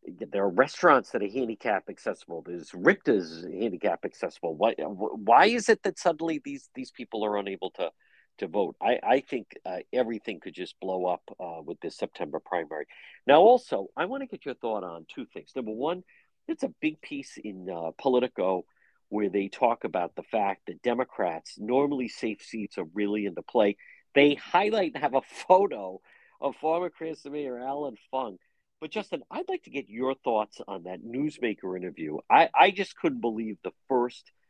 there 0.04 0.42
are 0.42 0.50
restaurants 0.50 1.10
that 1.10 1.22
are 1.22 1.28
handicap 1.28 1.84
accessible. 1.88 2.42
There's 2.42 2.72
RIPTA's 2.72 3.44
handicap 3.44 4.04
accessible. 4.04 4.54
Why 4.56 4.74
why 4.74 5.46
is 5.46 5.68
it 5.68 5.82
that 5.84 5.98
suddenly 5.98 6.40
these 6.44 6.68
these 6.74 6.90
people 6.90 7.24
are 7.24 7.38
unable 7.38 7.70
to 7.72 7.90
to 8.38 8.46
vote. 8.46 8.76
I, 8.80 8.98
I 9.02 9.20
think 9.20 9.46
uh, 9.64 9.78
everything 9.92 10.40
could 10.40 10.54
just 10.54 10.78
blow 10.80 11.06
up 11.06 11.22
uh, 11.38 11.62
with 11.64 11.80
this 11.80 11.96
September 11.96 12.40
primary. 12.40 12.86
Now, 13.26 13.40
also, 13.40 13.88
I 13.96 14.06
want 14.06 14.22
to 14.22 14.26
get 14.26 14.44
your 14.44 14.54
thought 14.54 14.84
on 14.84 15.06
two 15.14 15.26
things. 15.26 15.52
Number 15.54 15.72
one, 15.72 16.02
it's 16.48 16.62
a 16.62 16.74
big 16.80 17.00
piece 17.00 17.38
in 17.42 17.68
uh, 17.70 17.90
Politico 17.98 18.64
where 19.08 19.28
they 19.28 19.48
talk 19.48 19.84
about 19.84 20.14
the 20.16 20.22
fact 20.22 20.62
that 20.66 20.82
Democrats, 20.82 21.56
normally 21.58 22.08
safe 22.08 22.42
seats 22.42 22.78
are 22.78 22.86
really 22.94 23.26
into 23.26 23.42
play. 23.42 23.76
They 24.14 24.34
highlight 24.34 24.92
and 24.94 25.02
have 25.02 25.14
a 25.14 25.22
photo 25.46 26.00
of 26.40 26.56
former 26.56 26.90
Cranston 26.90 27.32
Mayor 27.32 27.58
Allan 27.58 27.96
Fung. 28.10 28.38
But 28.80 28.90
Justin, 28.90 29.22
I'd 29.30 29.48
like 29.48 29.62
to 29.64 29.70
get 29.70 29.88
your 29.88 30.14
thoughts 30.24 30.60
on 30.66 30.84
that 30.84 31.04
newsmaker 31.04 31.76
interview. 31.76 32.18
I, 32.28 32.48
I 32.58 32.70
just 32.70 32.96
couldn't 32.96 33.20
believe 33.20 33.58
the 33.62 33.72
first– 33.88 34.30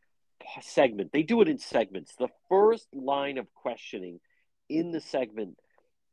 segment. 0.60 1.12
They 1.12 1.22
do 1.22 1.40
it 1.40 1.48
in 1.48 1.58
segments. 1.58 2.14
The 2.16 2.28
first 2.48 2.86
line 2.92 3.38
of 3.38 3.52
questioning 3.54 4.20
in 4.68 4.92
the 4.92 5.00
segment 5.00 5.56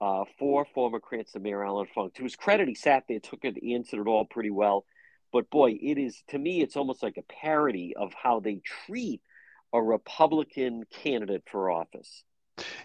uh, 0.01 0.23
for 0.37 0.65
former 0.73 0.99
Cranston 0.99 1.43
Mayor 1.43 1.63
Allan 1.63 1.87
Fung. 1.93 2.11
To 2.15 2.23
his 2.23 2.35
credit, 2.35 2.67
he 2.67 2.75
sat 2.75 3.03
there, 3.07 3.19
took 3.19 3.43
it, 3.43 3.57
answered 3.63 4.01
it 4.01 4.07
all 4.07 4.25
pretty 4.25 4.49
well. 4.49 4.85
But 5.31 5.49
boy, 5.49 5.77
it 5.81 5.97
is 5.97 6.23
to 6.29 6.39
me, 6.39 6.61
it's 6.61 6.75
almost 6.75 7.03
like 7.03 7.17
a 7.17 7.33
parody 7.41 7.93
of 7.95 8.13
how 8.13 8.39
they 8.39 8.61
treat 8.85 9.21
a 9.73 9.81
Republican 9.81 10.83
candidate 11.03 11.43
for 11.51 11.69
office. 11.69 12.23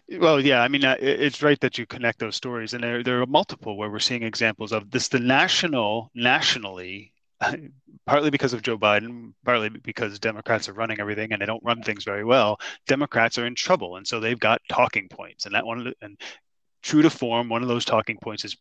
Well, 0.09 0.41
yeah, 0.41 0.61
I 0.61 0.69
mean, 0.69 0.85
uh, 0.85 0.97
it's 1.01 1.43
right 1.43 1.59
that 1.61 1.79
you 1.79 1.87
connect 1.87 2.19
those 2.19 2.37
stories, 2.37 2.75
and 2.75 2.85
there 2.85 3.03
there 3.03 3.23
are 3.23 3.27
multiple 3.27 3.77
where 3.77 3.91
we're 3.91 3.99
seeing 3.99 4.23
examples 4.23 4.73
of 4.73 4.91
this. 4.91 5.09
The 5.09 5.19
national, 5.19 6.11
nationally, 6.15 7.14
partly 8.07 8.31
because 8.31 8.53
of 8.53 8.63
Joe 8.63 8.79
Biden, 8.79 9.33
partly 9.45 9.69
because 9.69 10.19
Democrats 10.19 10.69
are 10.69 10.75
running 10.75 11.01
everything 11.01 11.33
and 11.33 11.41
they 11.41 11.47
don't 11.47 11.65
run 11.65 11.83
things 11.83 12.05
very 12.05 12.25
well. 12.25 12.59
Democrats 12.87 13.39
are 13.39 13.47
in 13.47 13.55
trouble, 13.55 13.97
and 13.97 14.07
so 14.07 14.21
they've 14.21 14.39
got 14.39 14.61
talking 14.69 15.09
points, 15.09 15.47
and 15.47 15.55
that 15.55 15.67
one 15.67 15.93
and 16.03 16.19
true 16.85 17.01
to 17.01 17.09
form, 17.09 17.49
one 17.49 17.63
of 17.63 17.69
those 17.69 17.85
talking 17.85 18.19
points 18.23 18.45
is 18.45 18.55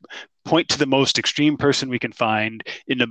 point 0.46 0.70
to 0.70 0.80
the 0.80 0.86
most 0.86 1.20
extreme 1.20 1.58
person 1.58 1.90
we 1.90 2.00
can 2.00 2.12
find 2.14 2.64
in 2.88 2.98
the 2.98 3.08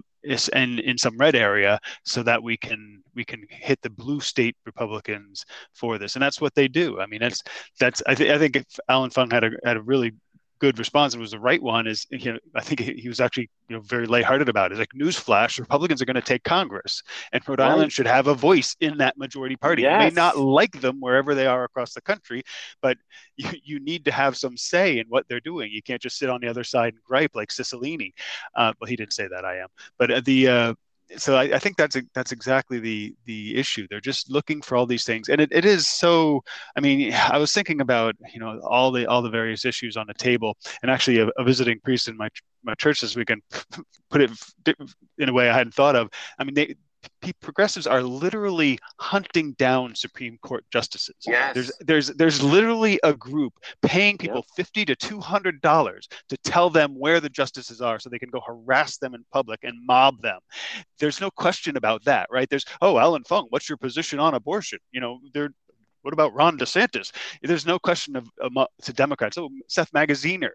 and 0.53 0.81
in 0.81 0.97
some 0.97 1.19
red 1.19 1.35
area 1.35 1.79
so 2.05 2.23
that 2.23 2.43
we 2.43 2.57
can 2.57 3.03
we 3.15 3.25
can 3.25 3.45
hit 3.51 3.81
the 3.83 3.91
blue 3.91 4.21
state 4.21 4.57
Republicans 4.65 5.45
for 5.75 5.99
this, 5.99 6.17
and 6.17 6.23
that's 6.23 6.41
what 6.41 6.55
they 6.55 6.67
do. 6.67 6.99
I 7.01 7.07
mean, 7.07 7.21
that's 7.21 7.43
that's 7.79 8.03
I, 8.07 8.15
th- 8.15 8.31
I 8.31 8.39
think 8.39 8.65
Allan 8.89 9.11
Fung 9.11 9.31
had 9.31 9.45
a 9.45 9.51
had 9.65 9.77
a 9.77 9.83
really 9.83 10.13
good 10.63 10.79
response 10.79 11.13
It 11.13 11.19
was 11.19 11.33
the 11.33 11.41
right 11.41 11.61
one 11.61 11.89
is 11.89 12.07
you 12.11 12.33
know 12.33 12.39
I 12.55 12.61
think 12.61 12.79
he 12.79 13.09
was 13.09 13.19
actually 13.19 13.51
you 13.69 13.75
know 13.75 13.83
very 13.83 14.07
lighthearted 14.07 14.49
about 14.49 14.71
it. 14.71 14.75
It's 14.75 14.79
like 14.79 14.93
newsflash, 14.97 15.59
Republicans 15.59 16.01
are 16.01 16.05
going 16.05 16.15
to 16.15 16.23
take 16.23 16.45
Congress, 16.45 17.03
and 17.33 17.43
Rhode 17.49 17.59
right. 17.59 17.73
Island 17.73 17.91
should 17.91 18.07
have 18.07 18.29
a 18.29 18.35
voice 18.35 18.77
in 18.79 18.99
that 18.99 19.19
majority 19.19 19.57
party. 19.57 19.83
Yes. 19.83 19.93
You 19.93 20.09
may 20.09 20.15
not 20.15 20.39
like 20.39 20.81
them 20.81 21.01
wherever 21.01 21.35
they 21.35 21.47
are 21.47 21.65
across 21.65 21.95
the 21.95 22.01
country, 22.01 22.45
but 22.81 22.97
you, 23.37 23.51
you 23.65 23.81
need 23.81 24.05
to 24.05 24.13
have 24.13 24.37
some 24.37 24.57
say 24.57 25.01
in 25.01 25.07
what 25.09 25.27
they're 25.29 25.41
doing. 25.41 25.73
You 25.73 25.83
can't 25.83 26.01
just 26.01 26.17
sit 26.17 26.31
on 26.31 26.41
the 26.41 26.47
other 26.49 26.63
side 26.63 26.95
and 26.95 27.03
gripe 27.03 27.33
like 27.35 27.49
Cicilline. 27.49 28.13
Uh, 28.55 28.73
well, 28.81 28.89
he 28.89 28.95
didn't 28.95 29.15
say 29.15 29.27
that. 29.27 29.45
I 29.45 29.57
am, 29.57 29.69
but 29.99 30.13
uh, 30.13 30.21
the 30.25 30.49
uh, 30.49 30.75
so 31.17 31.37
I, 31.37 31.43
I, 31.43 31.59
think 31.59 31.77
that's 31.77 31.97
that's 32.15 32.33
exactly 32.33 32.79
the 32.79 33.15
the 33.27 33.57
issue. 33.57 33.87
They're 33.89 34.01
just 34.01 34.31
looking 34.31 34.63
for 34.63 34.77
all 34.77 34.87
these 34.87 35.05
things, 35.05 35.29
and 35.29 35.41
it, 35.41 35.51
it 35.53 35.65
is 35.65 35.89
so. 35.89 36.43
I 36.77 36.81
mean, 36.81 37.13
I 37.13 37.39
was 37.39 37.53
thinking 37.53 37.81
about 37.81 38.15
you 38.33 38.41
know 38.41 38.61
all 38.61 38.91
the 38.91 39.07
all 39.07 39.23
the 39.23 39.31
various 39.31 39.65
issues 39.65 39.97
on 39.97 40.07
the 40.07 40.15
table, 40.15 40.57
and 40.83 40.91
actually 40.91 41.19
a, 41.21 41.29
a 41.39 41.45
visiting 41.45 41.81
priest 41.81 42.09
in 42.09 42.17
my 42.17 42.29
my 42.63 42.75
church 42.75 43.01
this 43.01 43.17
weekend 43.17 43.43
put 44.11 44.23
it 44.23 44.31
in 45.19 45.29
a 45.29 45.33
way 45.33 45.49
I 45.49 45.55
hadn't 45.55 45.75
thought 45.75 45.97
of. 45.97 46.09
I 46.39 46.45
mean, 46.45 46.55
they 46.55 46.77
progressives 47.41 47.87
are 47.87 48.03
literally 48.03 48.79
hunting 48.99 49.53
down 49.53 49.95
Supreme 49.95 50.39
Court 50.43 50.65
justices. 50.71 51.17
Yes. 51.27 51.55
There's 51.55 51.73
there's 51.81 52.09
there's 52.09 52.43
literally 52.43 52.99
a 53.03 53.15
group 53.15 53.53
paying 53.83 54.19
people 54.19 54.39
yep. 54.39 54.57
fifty 54.57 54.85
to 54.85 54.97
two 54.97 55.21
hundred 55.21 55.61
dollars 55.61 56.09
to 56.29 56.37
tell 56.39 56.71
them 56.71 56.99
where 56.99 57.21
the 57.21 57.29
justices 57.29 57.81
are 57.81 57.99
so 57.99 58.09
they 58.09 58.19
can 58.19 58.31
go 58.31 58.41
harass 58.41 58.99
them 58.99 59.15
in 59.15 59.25
public 59.33 59.61
and 59.63 59.75
mob 59.87 60.21
them. 60.23 60.41
There's 60.99 61.21
no 61.21 61.31
question 61.31 61.77
about 61.77 62.05
that, 62.05 62.29
right? 62.31 62.49
There's 62.49 62.65
oh 62.81 62.99
Allan 62.99 63.25
Fung, 63.25 63.47
what's 63.51 63.69
your 63.69 63.79
position 63.79 64.19
on 64.19 64.35
abortion? 64.35 64.79
You 64.93 65.01
know, 65.01 65.21
they're 65.33 65.53
what 66.03 66.13
about 66.15 66.35
Ron 66.35 66.59
DeSantis? 66.59 67.13
There's 67.43 67.67
no 67.67 67.79
question 67.79 68.17
of 68.17 68.29
um, 68.43 68.67
to 68.83 68.93
Democrats. 68.93 69.39
Oh, 69.39 69.51
Seth 69.69 69.91
Magaziner, 69.93 70.51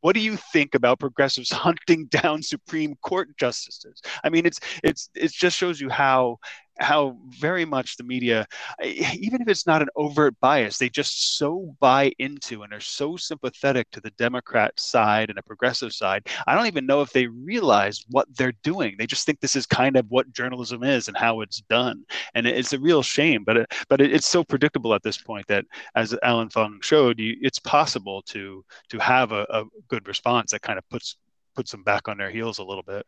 what 0.00 0.14
do 0.14 0.20
you 0.20 0.36
think 0.52 0.74
about 0.74 1.00
progressives 1.00 1.50
hunting 1.66 2.06
down 2.06 2.42
Supreme 2.42 2.94
Court 3.02 3.36
justices? 3.38 4.00
I 4.24 4.28
mean, 4.28 4.46
it's 4.46 4.60
it's 4.82 5.10
it 5.14 5.32
just 5.32 5.56
shows 5.56 5.80
you 5.80 5.88
how 5.88 6.38
how 6.80 7.16
very 7.28 7.64
much 7.64 7.96
the 7.96 8.02
media, 8.02 8.46
even 8.82 9.42
if 9.42 9.48
it's 9.48 9.66
not 9.66 9.82
an 9.82 9.88
overt 9.96 10.34
bias, 10.40 10.78
they 10.78 10.88
just 10.88 11.36
so 11.36 11.76
buy 11.78 12.12
into 12.18 12.62
and 12.62 12.72
are 12.72 12.80
so 12.80 13.16
sympathetic 13.16 13.90
to 13.90 14.00
the 14.00 14.10
Democrat 14.12 14.78
side 14.80 15.30
and 15.30 15.38
a 15.38 15.42
progressive 15.42 15.92
side. 15.92 16.26
I 16.46 16.54
don't 16.54 16.66
even 16.66 16.86
know 16.86 17.02
if 17.02 17.12
they 17.12 17.26
realize 17.26 18.04
what 18.08 18.26
they're 18.36 18.54
doing. 18.62 18.96
They 18.98 19.06
just 19.06 19.26
think 19.26 19.40
this 19.40 19.56
is 19.56 19.66
kind 19.66 19.96
of 19.96 20.06
what 20.08 20.32
journalism 20.32 20.82
is 20.82 21.08
and 21.08 21.16
how 21.16 21.42
it's 21.42 21.60
done, 21.62 22.04
and 22.34 22.46
it's 22.46 22.72
a 22.72 22.78
real 22.78 23.02
shame. 23.02 23.44
But 23.44 23.58
it, 23.58 23.72
but 23.88 24.00
it's 24.00 24.26
so 24.26 24.42
predictable 24.42 24.94
at 24.94 25.02
this 25.02 25.18
point 25.18 25.46
that, 25.48 25.64
as 25.94 26.16
Allan 26.22 26.50
Fung 26.50 26.80
showed, 26.82 27.18
you, 27.18 27.36
it's 27.40 27.58
possible 27.58 28.22
to 28.22 28.64
to 28.88 28.98
have 28.98 29.32
a, 29.32 29.46
a 29.50 29.64
good 29.88 30.08
response 30.08 30.52
that 30.52 30.62
kind 30.62 30.78
of 30.78 30.88
puts 30.88 31.16
puts 31.54 31.70
them 31.70 31.82
back 31.82 32.08
on 32.08 32.16
their 32.16 32.30
heels 32.30 32.58
a 32.58 32.64
little 32.64 32.82
bit 32.82 33.04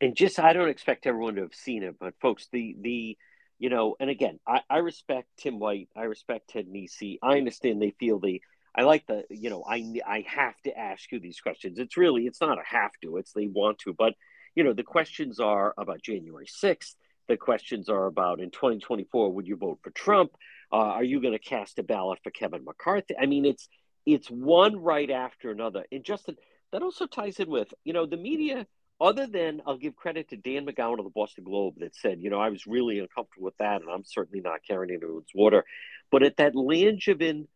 and 0.00 0.16
just 0.16 0.38
I 0.38 0.52
don't 0.52 0.68
expect 0.68 1.06
everyone 1.06 1.34
to 1.36 1.42
have 1.42 1.54
seen 1.54 1.82
it, 1.82 1.96
but 1.98 2.14
folks, 2.20 2.48
the 2.52 2.76
the 2.80 3.16
you 3.58 3.68
know, 3.68 3.94
and 4.00 4.08
again, 4.08 4.40
I, 4.46 4.62
I 4.70 4.78
respect 4.78 5.28
Tim 5.36 5.58
White, 5.58 5.90
I 5.94 6.04
respect 6.04 6.48
Ted 6.48 6.66
Nesi. 6.66 7.18
I 7.22 7.36
understand 7.36 7.80
they 7.80 7.94
feel 8.00 8.18
the 8.18 8.40
I 8.74 8.82
like 8.82 9.06
the 9.06 9.24
you 9.30 9.50
know, 9.50 9.64
I 9.68 10.00
I 10.06 10.24
have 10.26 10.60
to 10.64 10.76
ask 10.78 11.10
you 11.12 11.20
these 11.20 11.40
questions. 11.40 11.78
It's 11.78 11.96
really 11.96 12.26
it's 12.26 12.40
not 12.40 12.58
a 12.58 12.64
have 12.64 12.92
to, 13.02 13.18
it's 13.18 13.32
they 13.32 13.46
want 13.46 13.78
to, 13.80 13.92
but 13.92 14.14
you 14.54 14.64
know, 14.64 14.72
the 14.72 14.82
questions 14.82 15.38
are 15.38 15.74
about 15.78 16.02
January 16.02 16.46
6th. 16.46 16.94
The 17.28 17.36
questions 17.36 17.88
are 17.88 18.06
about 18.06 18.40
in 18.40 18.50
2024, 18.50 19.32
would 19.32 19.46
you 19.46 19.56
vote 19.56 19.78
for 19.82 19.90
Trump? 19.90 20.32
Uh, 20.72 20.76
are 20.76 21.04
you 21.04 21.20
going 21.20 21.32
to 21.32 21.38
cast 21.38 21.78
a 21.78 21.84
ballot 21.84 22.18
for 22.24 22.30
Kevin 22.30 22.64
McCarthy? 22.64 23.14
I 23.16 23.26
mean, 23.26 23.44
it's 23.44 23.68
it's 24.06 24.28
one 24.28 24.76
right 24.76 25.10
after 25.10 25.50
another. 25.50 25.84
And 25.92 26.02
Justin, 26.02 26.36
that 26.72 26.82
also 26.82 27.06
ties 27.06 27.38
in 27.38 27.48
with, 27.48 27.72
you 27.84 27.92
know, 27.92 28.06
the 28.06 28.16
media 28.16 28.66
other 29.00 29.26
than 29.26 29.62
I'll 29.66 29.78
give 29.78 29.96
credit 29.96 30.28
to 30.30 30.36
Dan 30.36 30.66
McGowan 30.66 30.98
of 30.98 31.04
the 31.04 31.10
Boston 31.10 31.44
Globe 31.44 31.74
that 31.78 31.96
said, 31.96 32.20
you 32.20 32.30
know, 32.30 32.40
I 32.40 32.50
was 32.50 32.66
really 32.66 32.98
uncomfortable 32.98 33.46
with 33.46 33.56
that, 33.58 33.80
and 33.80 33.90
I'm 33.90 34.04
certainly 34.04 34.40
not 34.40 34.60
carrying 34.66 34.94
it 34.94 35.02
its 35.02 35.34
water. 35.34 35.64
But 36.10 36.22
at 36.22 36.36
that 36.36 36.54
Langevin 36.54 37.46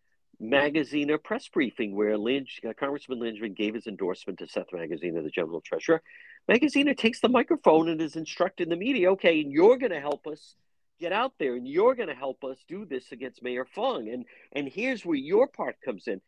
magazine 0.41 1.11
or 1.11 1.19
press 1.19 1.47
briefing 1.49 1.95
where 1.95 2.17
Lange, 2.17 2.47
uh, 2.67 2.73
Congressman 2.73 3.21
Langevin 3.21 3.55
gave 3.55 3.75
his 3.75 3.87
endorsement 3.87 4.39
to 4.39 4.49
Seth 4.49 4.71
Magaziner, 4.73 5.23
the 5.23 5.31
general 5.31 5.61
treasurer, 5.61 6.03
Magaziner 6.51 6.97
takes 6.97 7.21
the 7.21 7.29
microphone 7.29 7.89
and 7.89 8.01
is 8.01 8.17
instructing 8.17 8.69
the 8.69 8.77
media, 8.77 9.13
okay, 9.13 9.41
and 9.41 9.53
you're 9.53 9.79
going 9.79 9.93
to 9.93 10.01
help 10.01 10.27
us 10.27 10.55
get 11.01 11.13
out 11.13 11.33
there, 11.39 11.55
and 11.55 11.67
you're 11.67 11.95
going 11.95 12.09
to 12.09 12.15
help 12.15 12.45
us 12.45 12.59
do 12.69 12.85
this 12.85 13.13
against 13.13 13.43
Mayor 13.43 13.65
Fung, 13.65 14.09
and 14.09 14.25
and 14.53 14.69
here's 14.69 15.05
where 15.05 15.17
your 15.17 15.49
part 15.49 15.77
comes 15.85 16.07
in. 16.07 16.21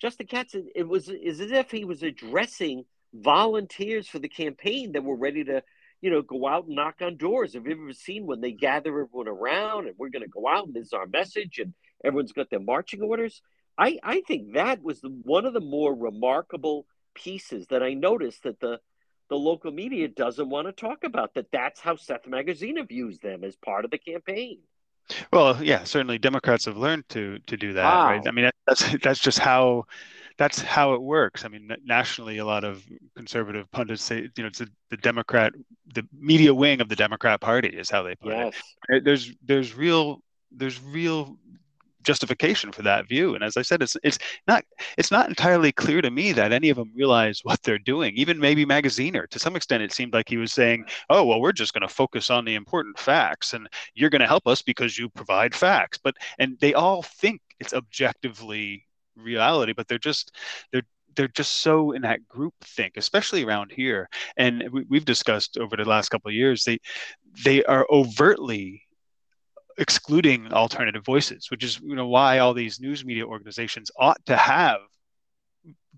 Justin 0.00 0.26
Katz, 0.26 0.54
it 0.74 0.86
was 0.86 1.08
is 1.08 1.40
as 1.40 1.50
if 1.50 1.70
he 1.70 1.84
was 1.84 2.02
addressing 2.02 2.84
volunteers 3.14 4.08
for 4.08 4.18
the 4.18 4.28
campaign 4.28 4.92
that 4.92 5.04
were 5.04 5.16
ready 5.16 5.44
to, 5.44 5.62
you 6.00 6.10
know, 6.10 6.22
go 6.22 6.46
out 6.46 6.66
and 6.66 6.76
knock 6.76 6.96
on 7.00 7.16
doors. 7.16 7.54
Have 7.54 7.66
you 7.66 7.72
ever 7.72 7.92
seen 7.92 8.26
when 8.26 8.40
they 8.40 8.52
gather 8.52 8.90
everyone 8.90 9.28
around 9.28 9.86
and 9.86 9.96
we're 9.98 10.10
going 10.10 10.24
to 10.24 10.28
go 10.28 10.48
out 10.48 10.66
and 10.66 10.74
this 10.74 10.88
is 10.88 10.92
our 10.92 11.06
message 11.06 11.58
and 11.58 11.74
everyone's 12.04 12.32
got 12.32 12.50
their 12.50 12.60
marching 12.60 13.02
orders? 13.02 13.42
I, 13.78 13.98
I 14.02 14.20
think 14.22 14.54
that 14.54 14.82
was 14.82 15.00
the, 15.00 15.08
one 15.08 15.46
of 15.46 15.54
the 15.54 15.60
more 15.60 15.94
remarkable 15.94 16.86
pieces 17.14 17.66
that 17.68 17.82
I 17.82 17.94
noticed 17.94 18.42
that 18.44 18.60
the 18.60 18.80
the 19.28 19.36
local 19.38 19.70
media 19.70 20.08
doesn't 20.08 20.50
want 20.50 20.66
to 20.66 20.72
talk 20.72 21.04
about 21.04 21.32
that 21.34 21.46
that's 21.50 21.80
how 21.80 21.96
Seth 21.96 22.24
Magaziner 22.24 22.86
views 22.86 23.18
them 23.18 23.44
as 23.44 23.56
part 23.56 23.86
of 23.86 23.90
the 23.90 23.96
campaign. 23.96 24.58
Well, 25.32 25.62
yeah, 25.62 25.84
certainly 25.84 26.18
Democrats 26.18 26.66
have 26.66 26.76
learned 26.76 27.08
to 27.10 27.38
to 27.46 27.56
do 27.56 27.72
that, 27.72 27.84
wow. 27.84 28.06
right? 28.08 28.22
I 28.26 28.30
mean, 28.30 28.50
that's 28.66 28.94
that's 29.02 29.20
just 29.20 29.38
how 29.38 29.86
that's 30.38 30.60
how 30.60 30.94
it 30.94 31.02
works. 31.02 31.44
I 31.44 31.48
mean, 31.48 31.70
nationally, 31.84 32.38
a 32.38 32.44
lot 32.44 32.64
of 32.64 32.84
conservative 33.16 33.70
pundits 33.70 34.02
say, 34.02 34.28
you 34.36 34.42
know, 34.42 34.46
it's 34.46 34.60
a, 34.60 34.66
the 34.90 34.96
Democrat, 34.96 35.52
the 35.94 36.06
media 36.12 36.54
wing 36.54 36.80
of 36.80 36.88
the 36.88 36.96
Democrat 36.96 37.40
Party 37.40 37.68
is 37.68 37.90
how 37.90 38.02
they 38.02 38.14
put 38.14 38.32
yes. 38.32 38.54
it. 38.88 39.04
There's 39.04 39.32
there's 39.44 39.74
real 39.74 40.22
there's 40.50 40.80
real 40.82 41.36
justification 42.02 42.72
for 42.72 42.82
that 42.82 43.08
view. 43.08 43.34
And 43.34 43.44
as 43.44 43.56
I 43.56 43.62
said, 43.62 43.82
it's 43.82 43.96
it's 44.02 44.18
not 44.46 44.64
it's 44.98 45.10
not 45.10 45.28
entirely 45.28 45.72
clear 45.72 46.02
to 46.02 46.10
me 46.10 46.32
that 46.32 46.52
any 46.52 46.68
of 46.70 46.76
them 46.76 46.92
realize 46.94 47.40
what 47.42 47.62
they're 47.62 47.78
doing. 47.78 48.14
Even 48.16 48.38
maybe 48.38 48.66
Magaziner, 48.66 49.28
to 49.28 49.38
some 49.38 49.56
extent, 49.56 49.82
it 49.82 49.92
seemed 49.92 50.12
like 50.12 50.28
he 50.28 50.36
was 50.36 50.52
saying, 50.52 50.84
"Oh, 51.10 51.24
well, 51.24 51.40
we're 51.40 51.52
just 51.52 51.72
going 51.72 51.86
to 51.86 51.94
focus 51.94 52.30
on 52.30 52.44
the 52.44 52.54
important 52.54 52.98
facts, 52.98 53.54
and 53.54 53.68
you're 53.94 54.10
going 54.10 54.20
to 54.20 54.26
help 54.26 54.46
us 54.46 54.62
because 54.62 54.98
you 54.98 55.08
provide 55.08 55.54
facts." 55.54 55.98
But 56.02 56.16
and 56.38 56.58
they 56.60 56.74
all 56.74 57.02
think 57.02 57.40
it's 57.60 57.74
objectively 57.74 58.86
reality, 59.16 59.72
but 59.72 59.88
they're 59.88 59.98
just 59.98 60.32
they're 60.72 60.82
they're 61.14 61.28
just 61.28 61.56
so 61.56 61.92
in 61.92 62.02
that 62.02 62.26
group 62.28 62.54
think, 62.62 62.96
especially 62.96 63.44
around 63.44 63.72
here. 63.72 64.08
And 64.36 64.64
we, 64.88 64.96
have 64.96 65.04
discussed 65.04 65.58
over 65.58 65.76
the 65.76 65.84
last 65.84 66.08
couple 66.08 66.28
of 66.28 66.34
years, 66.34 66.64
they 66.64 66.78
they 67.44 67.64
are 67.64 67.86
overtly 67.90 68.82
excluding 69.78 70.52
alternative 70.52 71.04
voices, 71.04 71.50
which 71.50 71.64
is 71.64 71.80
you 71.82 71.96
know 71.96 72.08
why 72.08 72.38
all 72.38 72.54
these 72.54 72.80
news 72.80 73.04
media 73.04 73.26
organizations 73.26 73.90
ought 73.98 74.24
to 74.26 74.36
have 74.36 74.80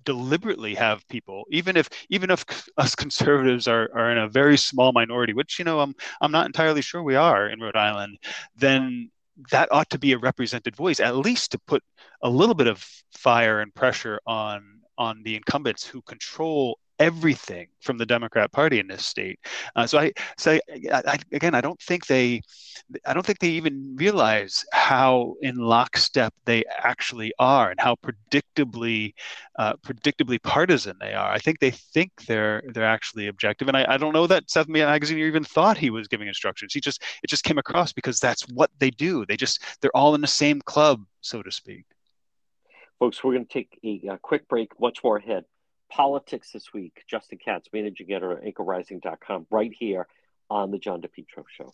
deliberately 0.05 0.75
have 0.75 1.07
people 1.09 1.45
even 1.51 1.77
if 1.79 1.89
even 2.11 2.31
if 2.31 2.45
us 2.77 2.95
conservatives 2.95 3.67
are, 3.67 3.89
are 3.95 4.11
in 4.13 4.19
a 4.19 4.29
very 4.29 4.57
small 4.57 4.93
minority 4.93 5.33
which 5.33 5.59
you 5.59 5.65
know 5.65 5.81
I'm 5.81 5.95
I'm 6.21 6.31
not 6.31 6.47
entirely 6.47 6.83
sure 6.83 7.03
we 7.03 7.17
are 7.17 7.49
in 7.49 7.61
Rhode 7.61 7.77
Island 7.77 8.19
then 8.55 9.11
that 9.51 9.71
ought 9.73 9.91
to 9.91 9.99
be 9.99 10.13
a 10.13 10.19
represented 10.19 10.77
voice, 10.77 11.01
at 11.01 11.17
least 11.17 11.53
to 11.53 11.59
put 11.67 11.83
a 12.23 12.29
little 12.31 12.55
bit 12.55 12.67
of 12.67 12.85
fire 13.13 13.61
and 13.61 13.75
pressure 13.75 14.21
on 14.27 14.81
on 14.97 15.23
the 15.25 15.35
incumbents 15.35 15.85
who 15.85 16.01
control 16.03 16.79
everything 16.99 17.69
from 17.81 17.99
the 17.99 18.07
Democrat 18.07 18.53
Party 18.53 18.79
in 18.79 18.87
this 18.87 19.05
state. 19.05 19.39
Uh, 19.75 19.87
so 19.87 19.99
I 19.99 20.13
say 20.39 20.61
so 20.69 21.13
again, 21.33 21.55
I 21.55 21.61
don't 21.61 21.81
think 21.81 22.07
they, 22.07 22.41
I 23.07 23.15
don't 23.15 23.25
think 23.25 23.39
they 23.39 23.51
even 23.51 23.97
realize 23.97 24.65
how 24.73 25.35
in 25.43 25.57
lockstep 25.57 26.33
they 26.45 26.65
actually 26.79 27.33
are 27.39 27.71
and 27.71 27.81
how 27.81 27.97
predictably, 27.97 29.15
uh, 29.59 29.75
predictably 29.87 30.43
partisan 30.43 30.97
they 31.01 31.15
are. 31.15 31.31
I 31.31 31.39
think 31.39 31.61
they 31.61 31.71
think 31.71 32.11
they're 32.27 32.63
they're 32.73 32.85
actually 32.85 33.27
objective, 33.29 33.69
and 33.69 33.77
I, 33.77 33.87
I 33.89 33.97
don't 33.97 34.13
know 34.13 34.27
that 34.27 34.51
Seth 34.51 34.69
Magaziner 34.69 35.27
even 35.27 35.45
thought 35.45 35.77
he 35.77 35.91
was 35.91 36.09
giving 36.09 36.29
instructions. 36.29 36.73
He 36.73 36.81
just 36.81 37.03
it 37.23 37.29
just 37.29 37.45
came 37.45 37.59
across 37.59 37.93
because 37.93 38.21
that's 38.21 38.43
what 38.49 38.71
they 38.79 38.91
do. 38.91 39.25
They 39.27 39.37
just 39.37 39.61
they're 39.81 39.97
all 39.97 40.15
in 40.15 40.21
the 40.21 40.27
same 40.27 40.61
club, 40.61 41.05
so 41.21 41.43
to 41.43 41.51
speak. 41.51 41.85
Folks, 43.01 43.25
we're 43.25 43.33
going 43.33 43.45
to 43.45 43.53
take 43.53 43.79
a, 43.83 44.13
a 44.13 44.19
quick 44.19 44.47
break. 44.49 44.71
Much 44.81 45.03
more 45.03 45.17
ahead 45.17 45.45
politics 45.95 46.51
this 46.51 46.73
week. 46.73 47.05
Justin 47.07 47.39
Katz, 47.39 47.69
managing 47.73 48.11
editor 48.11 48.33
at 48.33 48.43
anchorrising.com, 48.43 49.47
right 49.51 49.73
here 49.73 50.09
on 50.51 50.73
the 50.73 50.79
John 50.79 51.01
DePetro 51.01 51.45
Show. 51.57 51.71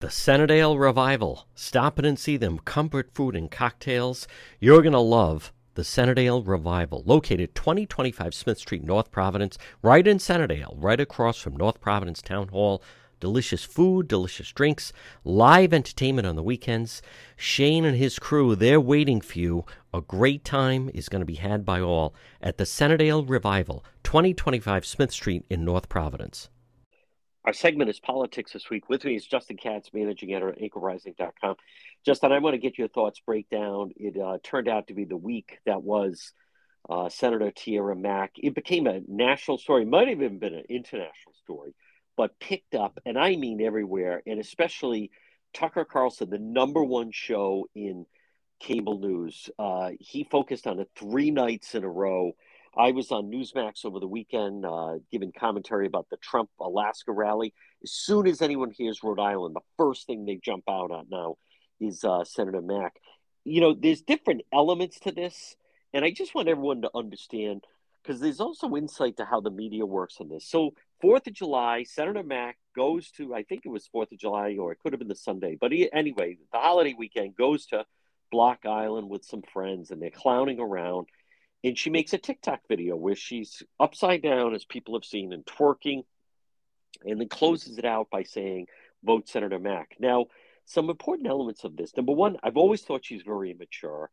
The 0.00 0.10
Centredale 0.10 0.78
Revival. 0.78 1.48
Stop 1.54 1.98
in 1.98 2.04
and 2.04 2.18
see 2.18 2.36
them. 2.36 2.60
Comfort 2.60 3.10
food 3.14 3.34
and 3.34 3.50
cocktails. 3.50 4.28
You're 4.60 4.82
going 4.82 4.92
to 4.92 5.00
love 5.00 5.52
the 5.74 5.84
Centredale 5.84 6.42
Revival, 6.42 7.02
located 7.04 7.54
2025 7.54 8.32
Smith 8.32 8.58
Street, 8.58 8.84
North 8.84 9.10
Providence, 9.10 9.58
right 9.82 10.06
in 10.06 10.18
Centredale, 10.18 10.74
right 10.78 11.00
across 11.00 11.38
from 11.38 11.56
North 11.56 11.80
Providence 11.80 12.22
Town 12.22 12.48
Hall 12.48 12.82
delicious 13.20 13.64
food, 13.64 14.08
delicious 14.08 14.52
drinks, 14.52 14.92
live 15.24 15.72
entertainment 15.72 16.26
on 16.26 16.36
the 16.36 16.42
weekends. 16.42 17.02
Shane 17.36 17.84
and 17.84 17.96
his 17.96 18.18
crew, 18.18 18.54
they're 18.54 18.80
waiting 18.80 19.20
for 19.20 19.38
you. 19.38 19.64
A 19.92 20.00
great 20.00 20.44
time 20.44 20.90
is 20.94 21.08
going 21.08 21.20
to 21.20 21.26
be 21.26 21.36
had 21.36 21.64
by 21.64 21.80
all 21.80 22.14
at 22.40 22.58
the 22.58 22.66
Centredale 22.66 23.24
Revival, 23.24 23.84
2025 24.02 24.84
Smith 24.84 25.12
Street 25.12 25.44
in 25.48 25.64
North 25.64 25.88
Providence. 25.88 26.48
Our 27.44 27.52
segment 27.52 27.88
is 27.88 28.00
politics 28.00 28.52
this 28.52 28.70
week. 28.70 28.88
With 28.88 29.04
me 29.04 29.14
is 29.14 29.24
Justin 29.24 29.56
Katz, 29.56 29.90
managing 29.94 30.34
editor 30.34 30.50
at 30.50 30.58
anchorrising.com. 30.58 31.54
Justin, 32.04 32.32
I 32.32 32.40
want 32.40 32.54
to 32.54 32.58
get 32.58 32.76
your 32.76 32.88
thoughts 32.88 33.20
breakdown. 33.20 33.92
It 33.96 34.20
uh, 34.20 34.38
turned 34.42 34.68
out 34.68 34.88
to 34.88 34.94
be 34.94 35.04
the 35.04 35.16
week 35.16 35.60
that 35.64 35.80
was 35.80 36.32
uh, 36.90 37.08
Senator 37.08 37.52
Tiara 37.52 37.94
Mack. 37.94 38.32
It 38.36 38.56
became 38.56 38.88
a 38.88 39.00
national 39.06 39.58
story, 39.58 39.84
might 39.84 40.08
have 40.08 40.20
even 40.20 40.40
been 40.40 40.54
an 40.54 40.64
international 40.68 41.34
story 41.44 41.74
but 42.16 42.38
picked 42.40 42.74
up, 42.74 42.98
and 43.04 43.18
I 43.18 43.36
mean 43.36 43.60
everywhere, 43.60 44.22
and 44.26 44.40
especially 44.40 45.10
Tucker 45.54 45.84
Carlson, 45.84 46.30
the 46.30 46.38
number 46.38 46.82
one 46.82 47.10
show 47.12 47.66
in 47.74 48.06
cable 48.60 48.98
news. 48.98 49.50
Uh, 49.58 49.90
he 50.00 50.24
focused 50.24 50.66
on 50.66 50.80
it 50.80 50.88
three 50.96 51.30
nights 51.30 51.74
in 51.74 51.84
a 51.84 51.88
row. 51.88 52.32
I 52.76 52.92
was 52.92 53.10
on 53.10 53.30
Newsmax 53.30 53.84
over 53.84 54.00
the 54.00 54.06
weekend 54.06 54.66
uh, 54.66 54.94
giving 55.10 55.32
commentary 55.32 55.86
about 55.86 56.08
the 56.10 56.18
Trump 56.18 56.50
Alaska 56.60 57.12
rally. 57.12 57.54
As 57.82 57.92
soon 57.92 58.26
as 58.26 58.42
anyone 58.42 58.70
hears 58.70 59.02
Rhode 59.02 59.20
Island, 59.20 59.56
the 59.56 59.60
first 59.78 60.06
thing 60.06 60.24
they 60.24 60.38
jump 60.42 60.64
out 60.68 60.92
at 60.92 61.06
now 61.10 61.36
is 61.80 62.04
uh, 62.04 62.24
Senator 62.24 62.60
Mack. 62.60 62.96
You 63.44 63.60
know, 63.60 63.74
there's 63.74 64.02
different 64.02 64.42
elements 64.52 65.00
to 65.00 65.12
this, 65.12 65.56
and 65.94 66.04
I 66.04 66.10
just 66.10 66.34
want 66.34 66.48
everyone 66.48 66.82
to 66.82 66.90
understand 66.94 67.64
because 68.06 68.20
there's 68.20 68.40
also 68.40 68.76
insight 68.76 69.16
to 69.16 69.24
how 69.24 69.40
the 69.40 69.50
media 69.50 69.84
works 69.84 70.16
on 70.20 70.28
this. 70.28 70.48
So, 70.48 70.70
Fourth 71.00 71.26
of 71.26 71.32
July, 71.32 71.82
Senator 71.82 72.22
Mack 72.22 72.56
goes 72.74 73.10
to, 73.12 73.34
I 73.34 73.42
think 73.42 73.62
it 73.64 73.68
was 73.68 73.86
Fourth 73.88 74.12
of 74.12 74.18
July, 74.18 74.56
or 74.58 74.72
it 74.72 74.78
could 74.82 74.92
have 74.92 74.98
been 74.98 75.08
the 75.08 75.14
Sunday, 75.14 75.56
but 75.60 75.72
he, 75.72 75.90
anyway, 75.92 76.38
the 76.52 76.58
holiday 76.58 76.94
weekend 76.96 77.36
goes 77.36 77.66
to 77.66 77.84
Block 78.30 78.64
Island 78.64 79.10
with 79.10 79.24
some 79.24 79.42
friends, 79.42 79.90
and 79.90 80.00
they're 80.00 80.10
clowning 80.10 80.60
around. 80.60 81.08
And 81.64 81.76
she 81.76 81.90
makes 81.90 82.12
a 82.12 82.18
TikTok 82.18 82.60
video 82.68 82.96
where 82.96 83.16
she's 83.16 83.62
upside 83.80 84.22
down, 84.22 84.54
as 84.54 84.64
people 84.64 84.94
have 84.94 85.04
seen, 85.04 85.32
and 85.32 85.44
twerking. 85.44 86.04
and 87.04 87.20
then 87.20 87.28
closes 87.28 87.76
it 87.78 87.84
out 87.84 88.08
by 88.10 88.22
saying, 88.22 88.66
vote 89.04 89.28
Senator 89.28 89.58
Mack. 89.58 89.96
Now, 89.98 90.26
some 90.64 90.90
important 90.90 91.28
elements 91.28 91.64
of 91.64 91.76
this. 91.76 91.96
Number 91.96 92.12
one, 92.12 92.36
I've 92.42 92.56
always 92.56 92.82
thought 92.82 93.04
she's 93.04 93.22
very 93.22 93.50
immature. 93.50 94.10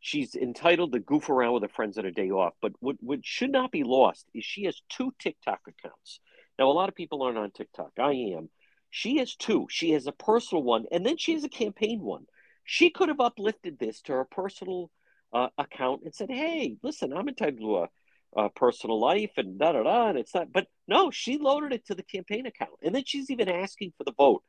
She's 0.00 0.34
entitled 0.34 0.92
to 0.92 0.98
goof 0.98 1.28
around 1.28 1.52
with 1.52 1.62
her 1.62 1.68
friends 1.68 1.98
on 1.98 2.06
a 2.06 2.10
day 2.10 2.30
off, 2.30 2.54
but 2.62 2.72
what, 2.80 2.96
what 3.00 3.20
should 3.22 3.52
not 3.52 3.70
be 3.70 3.84
lost 3.84 4.26
is 4.34 4.44
she 4.44 4.64
has 4.64 4.80
two 4.88 5.12
TikTok 5.18 5.60
accounts. 5.68 6.20
Now, 6.58 6.68
a 6.68 6.72
lot 6.72 6.88
of 6.88 6.94
people 6.94 7.22
aren't 7.22 7.38
on 7.38 7.50
TikTok. 7.50 7.92
I 7.98 8.12
am. 8.12 8.48
She 8.90 9.18
has 9.18 9.36
two. 9.36 9.66
She 9.70 9.90
has 9.92 10.06
a 10.06 10.12
personal 10.12 10.64
one, 10.64 10.86
and 10.90 11.04
then 11.04 11.16
she 11.16 11.34
has 11.34 11.44
a 11.44 11.48
campaign 11.48 12.00
one. 12.00 12.26
She 12.64 12.90
could 12.90 13.08
have 13.08 13.20
uplifted 13.20 13.78
this 13.78 14.00
to 14.02 14.12
her 14.12 14.24
personal 14.24 14.90
uh, 15.32 15.48
account 15.58 16.02
and 16.04 16.14
said, 16.14 16.30
"Hey, 16.30 16.76
listen, 16.82 17.12
I'm 17.12 17.28
entitled 17.28 17.60
to 17.60 18.40
a, 18.42 18.50
personal 18.50 18.98
life 18.98 19.32
and 19.36 19.58
da 19.58 19.72
da 19.72 19.82
da." 19.82 20.08
And 20.08 20.18
it's 20.18 20.34
not, 20.34 20.52
but 20.52 20.66
no, 20.88 21.10
she 21.10 21.38
loaded 21.38 21.72
it 21.72 21.86
to 21.86 21.94
the 21.94 22.02
campaign 22.02 22.46
account, 22.46 22.78
and 22.82 22.94
then 22.94 23.04
she's 23.06 23.30
even 23.30 23.48
asking 23.48 23.92
for 23.96 24.04
the 24.04 24.12
vote. 24.12 24.42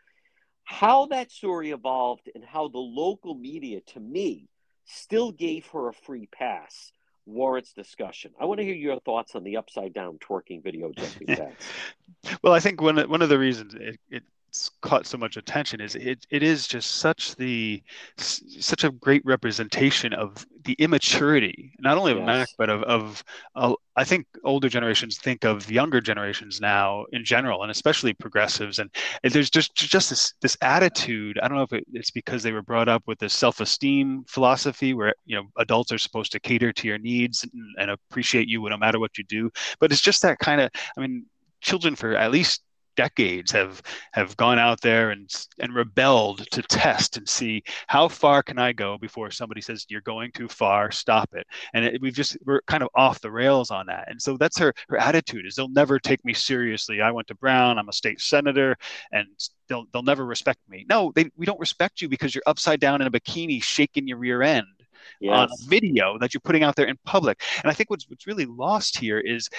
How 0.64 1.08
that 1.08 1.32
story 1.32 1.72
evolved 1.72 2.30
and 2.34 2.44
how 2.44 2.68
the 2.68 2.80
local 2.80 3.36
media, 3.36 3.82
to 3.94 4.00
me, 4.00 4.48
still 4.86 5.32
gave 5.32 5.68
her 5.68 5.90
a 5.90 5.94
free 5.94 6.28
pass 6.28 6.92
warrants 7.26 7.74
discussion. 7.74 8.32
I 8.40 8.46
want 8.46 8.60
to 8.60 8.66
hear 8.66 8.76
your 8.76 9.00
thoughts 9.00 9.36
on 9.36 9.44
the 9.44 9.58
upside 9.58 9.94
down 9.94 10.18
twerking 10.20 10.64
video, 10.64 10.92
well, 12.44 12.54
I 12.54 12.60
think 12.60 12.82
one 12.82 12.98
one 13.10 13.22
of 13.22 13.30
the 13.30 13.40
reasons 13.40 13.74
it, 13.76 14.00
it 14.10 14.24
caught 14.82 15.06
so 15.06 15.18
much 15.18 15.38
attention 15.38 15.80
is 15.80 15.96
it, 15.96 16.26
it 16.30 16.44
is 16.44 16.68
just 16.68 16.96
such 16.96 17.36
the 17.38 17.82
such 18.18 18.84
a 18.84 18.92
great 18.92 19.22
representation 19.24 20.14
of 20.14 20.46
the 20.66 20.74
immaturity 20.74 21.74
not 21.80 21.98
only 21.98 22.12
of 22.12 22.18
yes. 22.18 22.28
Mack 22.28 22.50
but 22.58 22.70
of, 22.70 22.84
of 22.84 23.24
uh, 23.56 23.74
i 23.96 24.04
think 24.04 24.28
older 24.44 24.68
generations 24.68 25.18
think 25.18 25.46
of 25.46 25.72
younger 25.72 26.02
generations 26.02 26.60
now 26.60 27.06
in 27.14 27.24
general 27.24 27.62
and 27.62 27.72
especially 27.72 28.14
progressives 28.14 28.80
and, 28.80 28.90
there's 29.24 29.50
just 29.50 29.74
just 29.74 30.10
this 30.10 30.34
this 30.42 30.58
attitude 30.62 31.40
i 31.42 31.48
don't 31.48 31.58
know 31.58 31.64
if 31.64 31.74
it, 31.74 31.86
it's 31.94 32.12
because 32.12 32.44
they 32.44 32.52
were 32.52 32.62
brought 32.62 32.90
up 32.90 33.04
with 33.08 33.18
this 33.20 33.34
self-esteem 33.34 34.26
philosophy 34.28 34.94
where 34.94 35.14
you 35.26 35.36
know 35.36 35.44
adults 35.58 35.92
are 35.94 35.98
supposed 35.98 36.32
to 36.32 36.40
cater 36.40 36.74
to 36.74 36.88
your 36.88 36.98
needs 36.98 37.44
and, 37.44 37.64
and 37.80 37.92
appreciate 37.92 38.50
you 38.50 38.68
no 38.68 38.78
matter 38.78 39.00
what 39.00 39.18
you 39.18 39.24
do 39.24 39.50
but 39.80 39.92
it's 39.92 40.02
just 40.02 40.22
that 40.22 40.40
kind 40.40 40.60
of 40.60 40.70
i 40.98 41.02
mean 41.02 41.26
children 41.62 41.96
for 41.96 42.16
at 42.16 42.32
least 42.32 42.62
decades 43.02 43.52
have 43.52 43.82
have 44.12 44.38
gone 44.38 44.60
out 44.60 44.80
there 44.82 45.10
and 45.10 45.28
and 45.60 45.74
rebelled 45.74 46.40
to 46.52 46.62
test 46.62 47.18
and 47.18 47.28
see 47.28 47.64
how 47.88 48.08
far 48.08 48.44
can 48.44 48.60
I 48.60 48.74
go 48.74 48.98
before 49.00 49.32
somebody 49.32 49.62
says 49.62 49.88
you're 49.90 50.02
going 50.02 50.32
too 50.34 50.48
far, 50.48 50.92
stop 50.92 51.30
it. 51.34 51.48
And 51.74 51.84
it, 51.86 52.02
we've 52.02 52.14
just 52.14 52.38
we're 52.46 52.62
kind 52.68 52.84
of 52.84 52.90
off 52.94 53.20
the 53.20 53.32
rails 53.32 53.72
on 53.72 53.88
that. 53.88 54.06
And 54.10 54.22
so 54.22 54.38
that's 54.38 54.60
her 54.60 54.74
her 54.90 54.98
attitude 54.98 55.48
is 55.48 55.56
they'll 55.56 55.80
never 55.84 55.98
take 55.98 56.24
me 56.24 56.34
seriously. 56.34 57.02
I 57.02 57.12
went 57.12 57.28
to 57.30 57.36
Brown, 57.36 57.80
I'm 57.80 57.90
a 57.90 57.94
state 57.94 58.22
senator, 58.22 58.78
and 59.12 59.28
they'll 59.68 59.86
they'll 59.92 60.04
never 60.04 60.26
respect 60.26 60.60
me. 60.70 60.86
No, 60.88 61.12
they 61.16 61.32
we 61.36 61.48
don't 61.48 61.60
respect 61.60 62.02
you 62.02 62.10
because 62.10 62.36
you're 62.36 62.44
upside 62.46 62.80
down 62.80 63.02
in 63.02 63.08
a 63.08 63.12
bikini 63.12 63.64
shaking 63.64 64.08
your 64.08 64.18
rear 64.18 64.44
end. 64.44 64.68
Yes. 65.20 65.38
on 65.38 65.50
video 65.68 66.18
that 66.20 66.34
you're 66.34 66.42
putting 66.42 66.64
out 66.64 66.76
there 66.76 66.86
in 66.86 66.98
public. 67.06 67.42
And 67.64 67.72
I 67.72 67.74
think 67.74 67.90
what's 67.90 68.08
what's 68.10 68.28
really 68.28 68.46
lost 68.46 68.98
here 68.98 69.20
is 69.20 69.50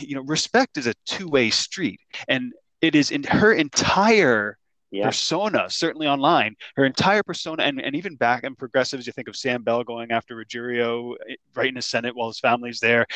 you 0.00 0.14
know 0.14 0.22
respect 0.22 0.76
is 0.76 0.86
a 0.86 0.94
two-way 1.04 1.50
street 1.50 2.00
and 2.28 2.52
it 2.84 2.94
is 2.94 3.10
in 3.10 3.22
her 3.24 3.54
entire 3.54 4.58
yeah. 4.90 5.06
persona, 5.06 5.68
certainly 5.70 6.06
online, 6.06 6.54
her 6.76 6.84
entire 6.84 7.22
persona, 7.22 7.62
and, 7.62 7.80
and 7.80 7.96
even 7.96 8.14
back 8.14 8.44
in 8.44 8.54
progressives, 8.54 9.06
you 9.06 9.12
think 9.12 9.26
of 9.26 9.36
Sam 9.36 9.62
Bell 9.62 9.82
going 9.82 10.12
after 10.12 10.36
Ruggerio 10.36 11.14
eh, 11.28 11.36
right 11.54 11.68
in 11.68 11.74
the 11.74 11.82
Senate 11.82 12.14
while 12.14 12.28
his 12.28 12.38
family's 12.38 12.80
there. 12.80 13.06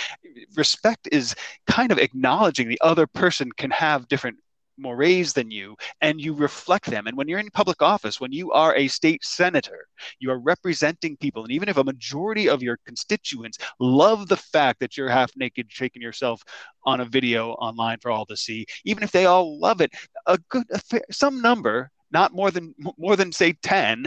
Respect 0.56 1.08
is 1.12 1.34
kind 1.66 1.92
of 1.92 1.98
acknowledging 1.98 2.68
the 2.68 2.80
other 2.80 3.06
person 3.06 3.52
can 3.52 3.70
have 3.70 4.08
different 4.08 4.38
mores 4.78 5.32
than 5.32 5.50
you 5.50 5.76
and 6.00 6.20
you 6.20 6.34
reflect 6.34 6.86
them. 6.86 7.06
And 7.06 7.16
when 7.16 7.28
you're 7.28 7.38
in 7.38 7.50
public 7.50 7.82
office 7.82 8.20
when 8.20 8.32
you 8.32 8.52
are 8.52 8.74
a 8.76 8.88
state 8.88 9.24
senator 9.24 9.86
you 10.20 10.30
are 10.30 10.38
representing 10.38 11.16
people. 11.16 11.42
And 11.42 11.52
even 11.52 11.68
if 11.68 11.76
a 11.76 11.84
majority 11.84 12.48
of 12.48 12.62
your 12.62 12.78
constituents 12.86 13.58
love 13.80 14.28
the 14.28 14.36
fact 14.36 14.80
that 14.80 14.96
you're 14.96 15.08
half 15.08 15.30
naked 15.36 15.66
shaking 15.68 16.02
yourself 16.02 16.42
on 16.84 17.00
a 17.00 17.04
video 17.04 17.52
online 17.52 17.98
for 18.00 18.10
all 18.10 18.26
to 18.26 18.36
see 18.36 18.66
even 18.84 19.02
if 19.02 19.10
they 19.10 19.26
all 19.26 19.58
love 19.60 19.80
it 19.80 19.92
a 20.26 20.38
good 20.48 20.64
a 20.72 20.78
fair, 20.78 21.02
some 21.10 21.40
number 21.40 21.90
not 22.10 22.32
more 22.32 22.50
than 22.50 22.74
more 22.96 23.16
than 23.16 23.32
say 23.32 23.52
10 23.62 24.06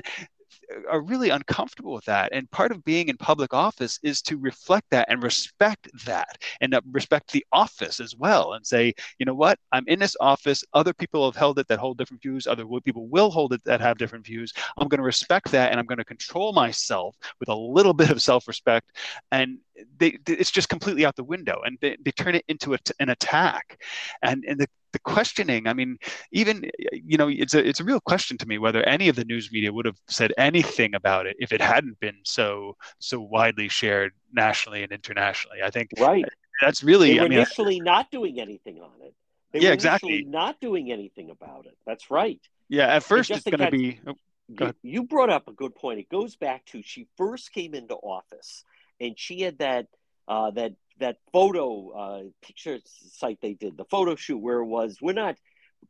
are 0.89 1.01
really 1.01 1.30
uncomfortable 1.30 1.93
with 1.93 2.05
that. 2.05 2.32
And 2.32 2.49
part 2.51 2.72
of 2.72 2.84
being 2.84 3.09
in 3.09 3.17
public 3.17 3.53
office 3.53 3.99
is 4.03 4.22
to 4.24 4.38
reflect 4.38 4.88
that 4.91 5.07
and 5.09 5.24
respect 5.24 5.89
that 6.05 6.38
and 6.61 6.74
uh, 6.74 6.82
respect 6.91 7.32
the 7.32 7.45
office 7.51 7.99
as 7.99 8.15
well 8.15 8.53
and 8.53 8.65
say, 8.65 8.93
you 9.19 9.26
know 9.26 9.34
what, 9.34 9.59
I'm 9.72 9.86
in 9.88 9.99
this 9.99 10.15
office. 10.19 10.63
Other 10.74 10.93
people 10.93 11.26
have 11.26 11.36
held 11.36 11.59
it 11.59 11.67
that 11.67 11.80
hold 11.80 11.97
different 11.97 12.22
views. 12.22 12.47
Other 12.47 12.65
people 12.84 13.07
will 13.07 13.32
hold 13.32 13.53
it 13.53 13.63
that 13.65 13.82
have 13.82 13.97
different 13.97 14.26
views. 14.26 14.53
I'm 14.78 14.88
going 14.88 14.99
to 14.99 15.03
respect 15.03 15.51
that 15.51 15.72
and 15.72 15.80
I'm 15.80 15.86
going 15.86 15.97
to 15.97 16.05
control 16.05 16.53
myself 16.53 17.15
with 17.39 17.49
a 17.49 17.55
little 17.55 17.93
bit 17.93 18.09
of 18.09 18.22
self 18.22 18.47
respect. 18.47 18.91
And 19.32 19.59
they, 19.97 20.17
it's 20.27 20.51
just 20.51 20.69
completely 20.69 21.05
out 21.05 21.15
the 21.15 21.23
window 21.23 21.61
and 21.65 21.77
they, 21.82 21.97
they 22.03 22.11
turn 22.11 22.36
it 22.36 22.45
into 22.47 22.73
a, 22.73 22.77
an 22.99 23.09
attack. 23.09 23.82
And, 24.21 24.43
and 24.47 24.59
the, 24.59 24.67
the 24.93 24.99
questioning 24.99 25.67
i 25.67 25.73
mean 25.73 25.97
even 26.34 26.69
you 26.91 27.17
know 27.17 27.29
it's 27.29 27.53
a 27.53 27.65
it's 27.65 27.79
a 27.79 27.84
real 27.86 28.01
question 28.01 28.38
to 28.38 28.45
me 28.45 28.57
whether 28.57 28.84
any 28.84 29.07
of 29.07 29.15
the 29.15 29.23
news 29.23 29.49
media 29.49 29.71
would 29.71 29.86
have 29.86 29.95
said 30.09 30.34
anything 30.38 30.93
about 30.95 31.25
it 31.25 31.38
if 31.39 31.53
it 31.53 31.61
hadn't 31.61 31.97
been 32.01 32.17
so 32.23 32.75
so 32.99 33.21
widely 33.21 33.69
shared 33.69 34.11
nationally 34.34 34.84
and 34.84 34.91
internationally. 34.91 35.57
I 35.63 35.69
think 35.69 35.89
right. 35.99 36.25
that's 36.61 36.84
really 36.84 37.13
they 37.13 37.19
were 37.19 37.25
I 37.25 37.29
mean, 37.29 37.39
initially 37.39 37.79
not 37.79 38.11
doing 38.11 38.39
anything 38.39 38.82
on 38.82 38.91
it. 39.01 39.13
They 39.51 39.59
yeah 39.59 39.69
were 39.69 39.73
exactly. 39.73 40.23
not 40.23 40.59
doing 40.59 40.91
anything 40.91 41.29
about 41.29 41.65
it. 41.65 41.77
That's 41.86 42.11
right. 42.11 42.39
Yeah 42.69 42.88
at 42.88 43.03
first 43.03 43.32
it's 43.32 43.43
going 43.43 43.59
to 43.59 43.71
be 43.71 43.99
oh, 44.07 44.15
you, 44.47 44.73
you 44.82 45.03
brought 45.03 45.29
up 45.29 45.47
a 45.47 45.53
good 45.53 45.75
point. 45.75 45.99
It 45.99 46.09
goes 46.09 46.36
back 46.36 46.65
to 46.67 46.82
she 46.82 47.07
first 47.17 47.51
came 47.51 47.73
into 47.73 47.95
office 47.95 48.63
and 49.02 49.20
she 49.20 49.41
had 49.41 49.58
that 49.58 49.88
uh, 50.28 50.52
that 50.52 50.74
that 50.99 51.18
photo 51.34 51.89
uh, 51.89 52.24
picture 52.41 52.78
site 52.86 53.39
they 53.41 53.54
did, 53.54 53.76
the 53.76 53.86
photo 53.86 54.16
shoot 54.16 54.38
where 54.38 54.60
it 54.60 54.66
was, 54.66 54.97
we're 55.02 55.14
not 55.14 55.36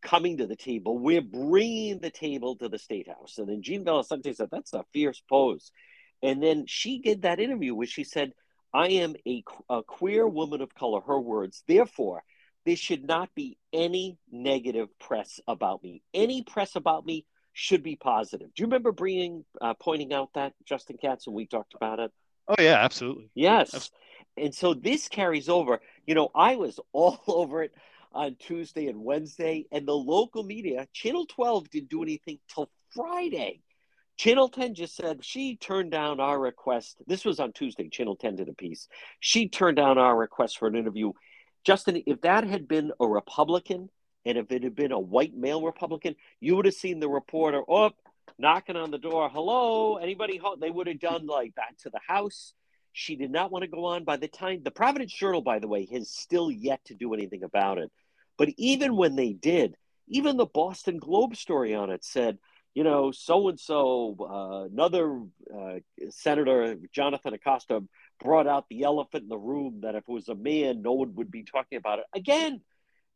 coming 0.01 0.37
to 0.37 0.47
the 0.47 0.55
table, 0.55 0.97
we're 0.97 1.21
bringing 1.21 1.99
the 1.99 2.09
table 2.09 2.55
to 2.55 2.69
the 2.69 2.79
state 2.79 3.07
house. 3.09 3.37
And 3.37 3.49
then 3.49 3.61
Gene 3.61 3.83
Valicenti 3.83 4.33
said, 4.33 4.47
that's 4.51 4.73
a 4.73 4.85
fierce 4.93 5.21
pose. 5.29 5.71
And 6.23 6.41
then 6.41 6.65
she 6.65 6.99
did 6.99 7.23
that 7.23 7.39
interview 7.39 7.75
where 7.75 7.87
she 7.87 8.05
said, 8.05 8.31
I 8.73 8.87
am 8.87 9.15
a, 9.27 9.43
a 9.69 9.83
queer 9.83 10.25
woman 10.27 10.61
of 10.61 10.73
color, 10.73 11.01
her 11.01 11.19
words. 11.19 11.63
Therefore, 11.67 12.23
there 12.65 12.77
should 12.77 13.05
not 13.05 13.29
be 13.35 13.57
any 13.73 14.17
negative 14.31 14.87
press 14.97 15.41
about 15.45 15.83
me. 15.83 16.03
Any 16.13 16.43
press 16.43 16.75
about 16.77 17.05
me 17.05 17.25
should 17.53 17.83
be 17.83 17.97
positive. 17.97 18.47
Do 18.55 18.61
you 18.61 18.67
remember 18.67 18.93
bringing, 18.93 19.43
uh, 19.59 19.73
pointing 19.73 20.13
out 20.13 20.29
that, 20.35 20.53
Justin 20.65 20.97
Katz, 21.01 21.27
when 21.27 21.35
we 21.35 21.47
talked 21.47 21.73
about 21.73 21.99
it? 21.99 22.11
Oh, 22.47 22.55
yeah, 22.59 22.77
absolutely. 22.83 23.29
Yes. 23.35 23.73
Absolutely 23.73 24.01
and 24.37 24.53
so 24.53 24.73
this 24.73 25.07
carries 25.07 25.49
over. 25.49 25.81
You 26.05 26.15
know, 26.15 26.29
I 26.33 26.55
was 26.55 26.79
all 26.93 27.21
over 27.27 27.63
it 27.63 27.73
on 28.13 28.35
Tuesday 28.35 28.87
and 28.87 29.03
Wednesday, 29.03 29.65
and 29.71 29.87
the 29.87 29.95
local 29.95 30.43
media, 30.43 30.87
Channel 30.93 31.25
12 31.27 31.69
didn't 31.69 31.89
do 31.89 32.03
anything 32.03 32.39
till 32.53 32.69
Friday. 32.93 33.61
Channel 34.17 34.49
10 34.49 34.75
just 34.75 34.95
said 34.95 35.23
she 35.23 35.55
turned 35.55 35.91
down 35.91 36.19
our 36.19 36.37
request. 36.37 36.97
This 37.07 37.23
was 37.23 37.39
on 37.39 37.53
Tuesday. 37.53 37.87
Channel 37.87 38.17
10 38.17 38.35
did 38.35 38.49
a 38.49 38.53
piece. 38.53 38.87
She 39.19 39.47
turned 39.47 39.77
down 39.77 39.97
our 39.97 40.15
request 40.15 40.59
for 40.59 40.67
an 40.67 40.75
interview. 40.75 41.13
Justin, 41.63 42.03
if 42.05 42.21
that 42.21 42.43
had 42.43 42.67
been 42.67 42.91
a 42.99 43.07
Republican 43.07 43.89
and 44.25 44.37
if 44.37 44.51
it 44.51 44.63
had 44.63 44.75
been 44.75 44.91
a 44.91 44.99
white 44.99 45.33
male 45.33 45.63
Republican, 45.63 46.15
you 46.39 46.55
would 46.55 46.65
have 46.65 46.75
seen 46.75 46.99
the 46.99 47.09
reporter 47.09 47.61
up 47.61 47.95
oh, 47.95 48.10
knocking 48.41 48.75
on 48.75 48.91
the 48.91 48.97
door. 48.97 49.29
Hello, 49.29 49.97
anybody 49.97 50.37
home? 50.37 50.59
They 50.59 50.71
would 50.71 50.87
have 50.87 50.99
done 50.99 51.27
like 51.27 51.53
that 51.55 51.77
to 51.83 51.89
the 51.91 51.99
house. 52.05 52.53
She 52.91 53.15
did 53.15 53.31
not 53.31 53.51
want 53.51 53.63
to 53.63 53.69
go 53.69 53.85
on. 53.85 54.03
By 54.03 54.17
the 54.17 54.27
time 54.27 54.61
the 54.63 54.71
Providence 54.71 55.13
Journal, 55.13 55.41
by 55.41 55.59
the 55.59 55.67
way, 55.67 55.87
has 55.93 56.09
still 56.09 56.51
yet 56.51 56.83
to 56.85 56.95
do 56.95 57.13
anything 57.13 57.43
about 57.43 57.77
it. 57.77 57.91
But 58.37 58.49
even 58.57 58.97
when 58.97 59.15
they 59.15 59.31
did, 59.31 59.75
even 60.07 60.35
the 60.35 60.47
Boston 60.47 60.97
Globe 60.97 61.35
story 61.35 61.75
on 61.75 61.91
it 61.91 62.03
said, 62.03 62.39
you 62.73 62.83
know, 62.83 63.11
so 63.11 63.49
and 63.49 63.59
so, 63.59 64.69
another 64.71 65.21
uh, 65.53 65.79
Senator 66.09 66.77
Jonathan 66.93 67.33
Acosta 67.33 67.83
brought 68.23 68.47
out 68.47 68.65
the 68.69 68.83
elephant 68.83 69.23
in 69.23 69.29
the 69.29 69.37
room 69.37 69.81
that 69.83 69.95
if 69.95 70.03
it 70.07 70.11
was 70.11 70.29
a 70.29 70.35
man, 70.35 70.81
no 70.81 70.93
one 70.93 71.13
would 71.15 71.29
be 71.29 71.43
talking 71.43 71.77
about 71.77 71.99
it. 71.99 72.05
Again, 72.15 72.61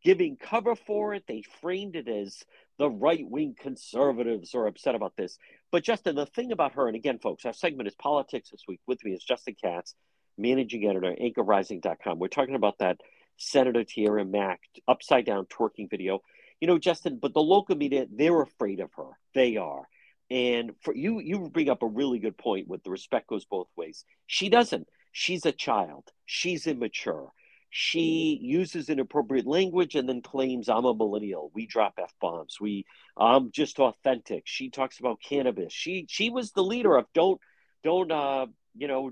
giving 0.05 0.37
cover 0.37 0.75
for 0.75 1.15
it, 1.15 1.23
they 1.27 1.41
framed 1.61 1.95
it 1.95 2.07
as 2.07 2.43
the 2.77 2.89
right 2.89 3.27
wing 3.27 3.55
conservatives 3.59 4.53
are 4.53 4.67
upset 4.67 4.93
about 4.93 5.17
this. 5.17 5.39
But 5.71 5.83
Justin, 5.83 6.15
the 6.15 6.27
thing 6.27 6.51
about 6.51 6.73
her, 6.73 6.87
and 6.87 6.95
again, 6.95 7.17
folks, 7.17 7.43
our 7.43 7.53
segment 7.53 7.87
is 7.87 7.95
politics 7.95 8.51
this 8.51 8.61
week. 8.67 8.79
With 8.85 9.03
me 9.03 9.13
is 9.13 9.23
Justin 9.23 9.55
Katz, 9.61 9.95
managing 10.37 10.85
editor, 10.87 11.15
anchorrising.com. 11.19 12.19
We're 12.19 12.27
talking 12.27 12.53
about 12.53 12.77
that 12.77 13.01
Senator 13.37 13.83
Tiara 13.83 14.23
Mack 14.23 14.61
upside 14.87 15.25
down 15.25 15.47
twerking 15.47 15.89
video. 15.89 16.21
You 16.61 16.67
know, 16.67 16.77
Justin, 16.77 17.17
but 17.19 17.33
the 17.33 17.41
local 17.41 17.75
media, 17.75 18.05
they're 18.09 18.43
afraid 18.43 18.81
of 18.81 18.91
her. 18.97 19.09
They 19.33 19.57
are. 19.57 19.87
And 20.29 20.73
for 20.81 20.95
you, 20.95 21.19
you 21.19 21.49
bring 21.49 21.69
up 21.69 21.81
a 21.81 21.87
really 21.87 22.19
good 22.19 22.37
point 22.37 22.67
with 22.67 22.83
the 22.83 22.91
respect 22.91 23.27
goes 23.27 23.45
both 23.45 23.67
ways. 23.75 24.05
She 24.27 24.49
doesn't. 24.49 24.87
She's 25.11 25.47
a 25.47 25.51
child. 25.51 26.03
She's 26.27 26.67
immature 26.67 27.31
she 27.77 28.39
uses 28.41 28.87
inappropriate 28.89 29.45
language 29.45 29.95
and 29.95 30.07
then 30.07 30.21
claims 30.21 30.69
I'm 30.69 30.85
a 30.85 30.95
millennial. 30.95 31.51
We 31.53 31.67
drop 31.67 31.95
f 32.01 32.13
bombs. 32.21 32.55
We 32.57 32.85
I'm 33.17 33.51
just 33.51 33.79
authentic. 33.79 34.43
She 34.45 34.69
talks 34.69 34.97
about 34.97 35.19
cannabis. 35.21 35.73
She 35.73 36.05
she 36.07 36.29
was 36.29 36.53
the 36.53 36.63
leader 36.63 36.95
of 36.95 37.05
don't 37.13 37.41
don't 37.83 38.09
uh 38.13 38.45
you 38.77 38.87
know 38.87 39.11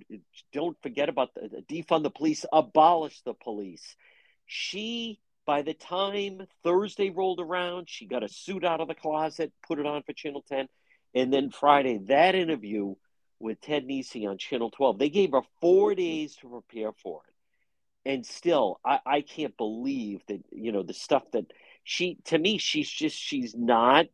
don't 0.53 0.78
forget 0.82 1.09
about 1.09 1.34
the 1.34 1.61
defund 1.70 2.03
the 2.03 2.09
police, 2.09 2.45
abolish 2.53 3.20
the 3.26 3.34
police. 3.34 3.97
She 4.45 5.20
by 5.45 5.64
the 5.64 5.74
time 5.74 6.47
Thursday 6.64 7.09
rolled 7.09 7.41
around, 7.41 7.89
she 7.89 8.07
got 8.07 8.24
a 8.24 8.30
suit 8.30 8.64
out 8.64 8.80
of 8.80 8.88
the 8.88 8.95
closet, 8.95 9.51
put 9.68 9.78
it 9.78 9.86
on 9.86 10.03
for 10.03 10.14
Channel 10.14 10.45
10, 10.47 10.70
and 11.14 11.34
then 11.34 11.49
Friday 11.49 11.97
that 12.07 12.34
interview 12.34 12.95
with 13.41 13.59
Ted 13.59 13.86
Nesi 13.86 14.26
on 14.26 14.38
Channel 14.38 14.72
12. 14.72 14.99
They 14.99 15.09
gave 15.09 15.34
her 15.34 15.41
four 15.59 15.95
days 15.95 16.38
to 16.38 16.47
prepare 16.47 16.93
for 16.93 17.24
it 17.28 17.33
and 18.06 18.26
still 18.26 18.80
I, 18.86 18.99
I 19.06 19.22
can't 19.22 19.56
believe 19.58 20.22
that 20.28 20.41
you 20.51 20.72
know 20.72 20.84
the 20.84 20.93
stuff 20.93 21.24
that 21.32 21.51
she 21.84 22.18
to 22.26 22.38
me 22.38 22.58
she's 22.58 22.89
just 22.89 23.18
she's 23.18 23.56
not 23.56 24.08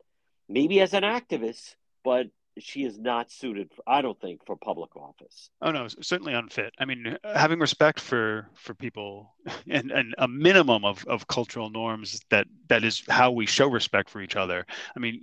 maybe 0.48 0.82
as 0.82 0.94
an 0.94 1.04
activist 1.04 1.76
but 2.04 2.28
she 2.58 2.84
is 2.84 2.98
not 2.98 3.32
suited 3.32 3.72
for, 3.74 3.84
i 3.88 4.02
don't 4.02 4.20
think 4.20 4.46
for 4.46 4.56
public 4.56 4.96
office. 4.96 5.50
Oh 5.62 5.72
no 5.72 5.88
certainly 5.88 6.34
unfit. 6.34 6.74
I 6.78 6.86
mean 6.86 7.18
having 7.24 7.60
respect 7.60 8.00
for 8.00 8.50
for 8.56 8.74
people 8.74 9.34
and 9.70 9.92
and 9.92 10.14
a 10.18 10.28
minimum 10.28 10.86
of 10.86 11.06
of 11.08 11.28
cultural 11.28 11.70
norms 11.70 12.22
that 12.30 12.48
that 12.70 12.84
is 12.84 13.04
how 13.10 13.32
we 13.32 13.46
show 13.46 13.68
respect 13.68 14.10
for 14.10 14.22
each 14.22 14.36
other 14.36 14.66
i 14.96 15.00
mean 15.00 15.22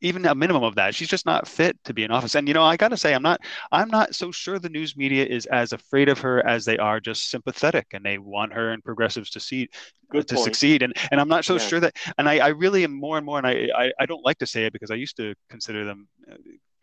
even 0.00 0.24
a 0.26 0.34
minimum 0.34 0.62
of 0.62 0.74
that 0.74 0.94
she's 0.94 1.08
just 1.08 1.26
not 1.26 1.46
fit 1.46 1.76
to 1.84 1.92
be 1.92 2.04
in 2.04 2.10
office 2.10 2.34
and 2.34 2.48
you 2.48 2.54
know 2.54 2.62
i 2.62 2.76
got 2.76 2.88
to 2.88 2.96
say 2.96 3.14
i'm 3.14 3.22
not 3.22 3.40
i'm 3.72 3.88
not 3.88 4.14
so 4.14 4.30
sure 4.30 4.58
the 4.58 4.68
news 4.68 4.96
media 4.96 5.24
is 5.24 5.46
as 5.46 5.72
afraid 5.72 6.08
of 6.08 6.18
her 6.18 6.44
as 6.46 6.64
they 6.64 6.78
are 6.78 7.00
just 7.00 7.30
sympathetic 7.30 7.86
and 7.92 8.04
they 8.04 8.18
want 8.18 8.52
her 8.52 8.70
and 8.72 8.82
progressives 8.82 9.30
to 9.30 9.40
see 9.40 9.68
Good 10.10 10.28
to 10.28 10.34
point. 10.36 10.44
succeed 10.44 10.82
and 10.82 10.94
and 11.10 11.20
i'm 11.20 11.28
not 11.28 11.44
so 11.44 11.54
yeah. 11.54 11.66
sure 11.66 11.80
that 11.80 11.96
and 12.18 12.28
I, 12.28 12.38
I 12.38 12.48
really 12.48 12.84
am 12.84 12.92
more 12.92 13.16
and 13.16 13.26
more 13.26 13.38
and 13.38 13.46
I, 13.46 13.68
I 13.76 13.92
i 13.98 14.06
don't 14.06 14.24
like 14.24 14.38
to 14.38 14.46
say 14.46 14.66
it 14.66 14.72
because 14.72 14.90
i 14.90 14.94
used 14.94 15.16
to 15.16 15.34
consider 15.48 15.84
them 15.84 16.08
uh, 16.30 16.36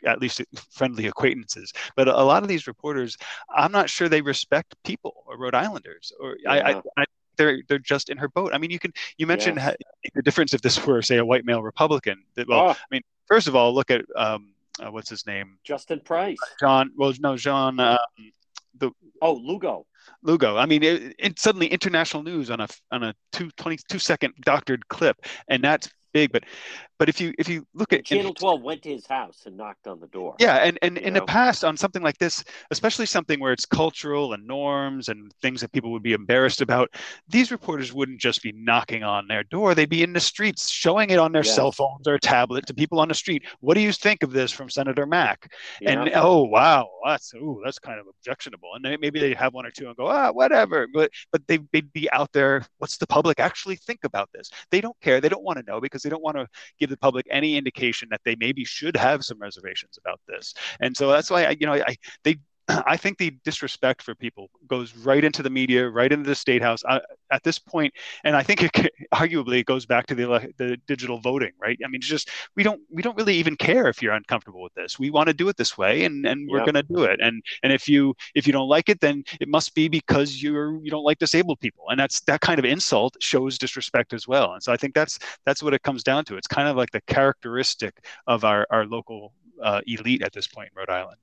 at 0.04 0.20
least 0.20 0.42
friendly 0.70 1.06
acquaintances. 1.06 1.72
But 1.96 2.08
a 2.08 2.22
lot 2.24 2.42
of 2.42 2.48
these 2.48 2.66
reporters, 2.66 3.16
I'm 3.54 3.72
not 3.72 3.90
sure 3.90 4.08
they 4.08 4.22
respect 4.22 4.74
people 4.84 5.14
or 5.26 5.38
Rhode 5.38 5.54
Islanders. 5.54 6.12
Or 6.20 6.36
yeah. 6.42 6.50
I, 6.50 6.72
I, 6.72 6.82
I, 6.98 7.04
they're 7.42 7.62
they're 7.68 7.78
just 7.78 8.08
in 8.10 8.18
her 8.18 8.28
boat. 8.28 8.52
I 8.54 8.58
mean, 8.58 8.70
you 8.70 8.78
can 8.78 8.92
you 9.18 9.26
mentioned 9.26 9.56
yes. 9.56 9.76
the 10.14 10.22
difference 10.22 10.54
if 10.54 10.62
this 10.62 10.84
were 10.86 11.02
say 11.02 11.18
a 11.18 11.24
white 11.24 11.44
male 11.44 11.62
Republican. 11.62 12.22
That, 12.36 12.48
well, 12.48 12.68
oh. 12.68 12.70
I 12.70 12.76
mean, 12.90 13.02
first 13.26 13.48
of 13.48 13.56
all, 13.56 13.74
look 13.74 13.90
at 13.90 14.04
um, 14.16 14.52
uh, 14.80 14.90
what's 14.90 15.10
his 15.10 15.26
name? 15.26 15.58
Justin 15.64 16.00
Price. 16.00 16.38
John. 16.60 16.92
Well, 16.96 17.12
no, 17.20 17.36
John. 17.36 17.78
Um, 17.80 17.98
the 18.78 18.90
oh 19.20 19.34
Lugo. 19.34 19.86
Lugo. 20.22 20.56
I 20.56 20.66
mean, 20.66 20.82
it, 20.82 21.14
it, 21.18 21.38
suddenly 21.38 21.66
international 21.66 22.22
news 22.22 22.50
on 22.50 22.60
a 22.60 22.68
on 22.90 23.02
a 23.02 23.14
two, 23.32 23.50
22 23.56 23.98
second 23.98 24.34
doctored 24.42 24.86
clip, 24.88 25.16
and 25.48 25.62
that's 25.62 25.88
big. 26.12 26.32
But 26.32 26.44
but 27.02 27.08
if 27.08 27.20
you 27.20 27.34
if 27.36 27.48
you 27.48 27.66
look 27.74 27.92
at 27.92 28.04
Channel 28.04 28.32
12 28.32 28.62
went 28.62 28.82
to 28.82 28.90
his 28.90 29.08
house 29.08 29.42
and 29.44 29.56
knocked 29.56 29.88
on 29.88 29.98
the 29.98 30.06
door. 30.06 30.36
Yeah, 30.38 30.58
and 30.58 30.78
and 30.82 30.96
in 30.96 31.14
know? 31.14 31.18
the 31.18 31.26
past 31.26 31.64
on 31.64 31.76
something 31.76 32.00
like 32.00 32.16
this, 32.18 32.44
especially 32.70 33.06
something 33.06 33.40
where 33.40 33.52
it's 33.52 33.66
cultural 33.66 34.34
and 34.34 34.46
norms 34.46 35.08
and 35.08 35.34
things 35.42 35.62
that 35.62 35.72
people 35.72 35.90
would 35.90 36.04
be 36.04 36.12
embarrassed 36.12 36.60
about, 36.60 36.94
these 37.28 37.50
reporters 37.50 37.92
wouldn't 37.92 38.20
just 38.20 38.40
be 38.40 38.52
knocking 38.52 39.02
on 39.02 39.26
their 39.26 39.42
door; 39.42 39.74
they'd 39.74 39.90
be 39.90 40.04
in 40.04 40.12
the 40.12 40.20
streets 40.20 40.70
showing 40.70 41.10
it 41.10 41.18
on 41.18 41.32
their 41.32 41.44
yes. 41.44 41.56
cell 41.56 41.72
phones 41.72 42.06
or 42.06 42.20
tablet 42.20 42.66
to 42.66 42.72
people 42.72 43.00
on 43.00 43.08
the 43.08 43.14
street. 43.14 43.42
What 43.58 43.74
do 43.74 43.80
you 43.80 43.90
think 43.90 44.22
of 44.22 44.30
this 44.30 44.52
from 44.52 44.70
Senator 44.70 45.04
Mack? 45.04 45.52
Yeah. 45.80 46.02
And 46.02 46.12
oh 46.14 46.44
wow, 46.44 46.88
that's 47.04 47.34
ooh, 47.34 47.60
that's 47.64 47.80
kind 47.80 47.98
of 47.98 48.06
objectionable. 48.06 48.68
And 48.76 49.00
maybe 49.00 49.18
they 49.18 49.34
have 49.34 49.54
one 49.54 49.66
or 49.66 49.72
two 49.72 49.88
and 49.88 49.96
go 49.96 50.06
ah 50.06 50.30
whatever, 50.30 50.86
but 50.94 51.10
but 51.32 51.42
they, 51.48 51.58
they'd 51.72 51.92
be 51.92 52.08
out 52.12 52.30
there. 52.32 52.64
What's 52.78 52.96
the 52.96 53.08
public 53.08 53.40
actually 53.40 53.74
think 53.74 54.04
about 54.04 54.28
this? 54.32 54.52
They 54.70 54.80
don't 54.80 55.00
care. 55.00 55.20
They 55.20 55.28
don't 55.28 55.42
want 55.42 55.58
to 55.58 55.64
know 55.64 55.80
because 55.80 56.02
they 56.02 56.08
don't 56.08 56.22
want 56.22 56.36
to 56.36 56.46
give 56.78 56.91
the 56.92 56.98
public 56.98 57.26
any 57.30 57.56
indication 57.56 58.08
that 58.10 58.20
they 58.24 58.36
maybe 58.36 58.64
should 58.64 58.96
have 58.96 59.24
some 59.24 59.38
reservations 59.40 59.98
about 59.98 60.20
this. 60.28 60.54
And 60.80 60.96
so 60.96 61.10
that's 61.10 61.30
why 61.30 61.44
I, 61.44 61.56
you 61.58 61.66
know, 61.66 61.74
I 61.74 61.96
they 62.24 62.36
I 62.68 62.96
think 62.96 63.18
the 63.18 63.30
disrespect 63.44 64.02
for 64.02 64.14
people 64.14 64.48
goes 64.68 64.96
right 64.96 65.22
into 65.24 65.42
the 65.42 65.50
media, 65.50 65.88
right 65.88 66.10
into 66.10 66.28
the 66.28 66.34
state 66.34 66.62
house 66.62 66.82
uh, 66.88 67.00
at 67.32 67.42
this 67.42 67.58
point, 67.58 67.92
and 68.24 68.36
I 68.36 68.42
think 68.42 68.62
it 68.62 68.92
arguably 69.14 69.58
it 69.60 69.66
goes 69.66 69.84
back 69.84 70.06
to 70.06 70.14
the 70.14 70.52
the 70.58 70.76
digital 70.86 71.18
voting, 71.18 71.52
right? 71.60 71.78
I 71.84 71.88
mean, 71.88 71.98
it's 71.98 72.06
just 72.06 72.30
we 72.56 72.62
don't 72.62 72.80
we 72.90 73.02
don't 73.02 73.16
really 73.16 73.34
even 73.34 73.56
care 73.56 73.88
if 73.88 74.00
you're 74.00 74.12
uncomfortable 74.12 74.62
with 74.62 74.74
this. 74.74 74.98
We 74.98 75.10
want 75.10 75.28
to 75.28 75.34
do 75.34 75.48
it 75.48 75.56
this 75.56 75.76
way, 75.76 76.04
and 76.04 76.24
and 76.24 76.48
we're 76.50 76.60
going 76.60 76.74
to 76.74 76.82
do 76.84 77.02
it. 77.02 77.20
And 77.20 77.42
and 77.62 77.72
if 77.72 77.88
you 77.88 78.14
if 78.34 78.46
you 78.46 78.52
don't 78.52 78.68
like 78.68 78.88
it, 78.88 79.00
then 79.00 79.24
it 79.40 79.48
must 79.48 79.74
be 79.74 79.88
because 79.88 80.42
you're 80.42 80.74
you 80.82 80.90
don't 80.90 81.04
like 81.04 81.18
disabled 81.18 81.60
people, 81.60 81.86
and 81.88 81.98
that's 81.98 82.20
that 82.22 82.40
kind 82.40 82.58
of 82.58 82.64
insult 82.64 83.16
shows 83.20 83.58
disrespect 83.58 84.12
as 84.12 84.28
well. 84.28 84.52
And 84.52 84.62
so 84.62 84.72
I 84.72 84.76
think 84.76 84.94
that's 84.94 85.18
that's 85.44 85.62
what 85.62 85.74
it 85.74 85.82
comes 85.82 86.02
down 86.04 86.24
to. 86.26 86.36
It's 86.36 86.46
kind 86.46 86.68
of 86.68 86.76
like 86.76 86.90
the 86.92 87.02
characteristic 87.02 88.04
of 88.26 88.44
our 88.44 88.66
our 88.70 88.86
local 88.86 89.32
uh, 89.62 89.80
elite 89.86 90.22
at 90.22 90.32
this 90.32 90.46
point 90.46 90.70
in 90.72 90.78
Rhode 90.78 90.90
Island. 90.90 91.18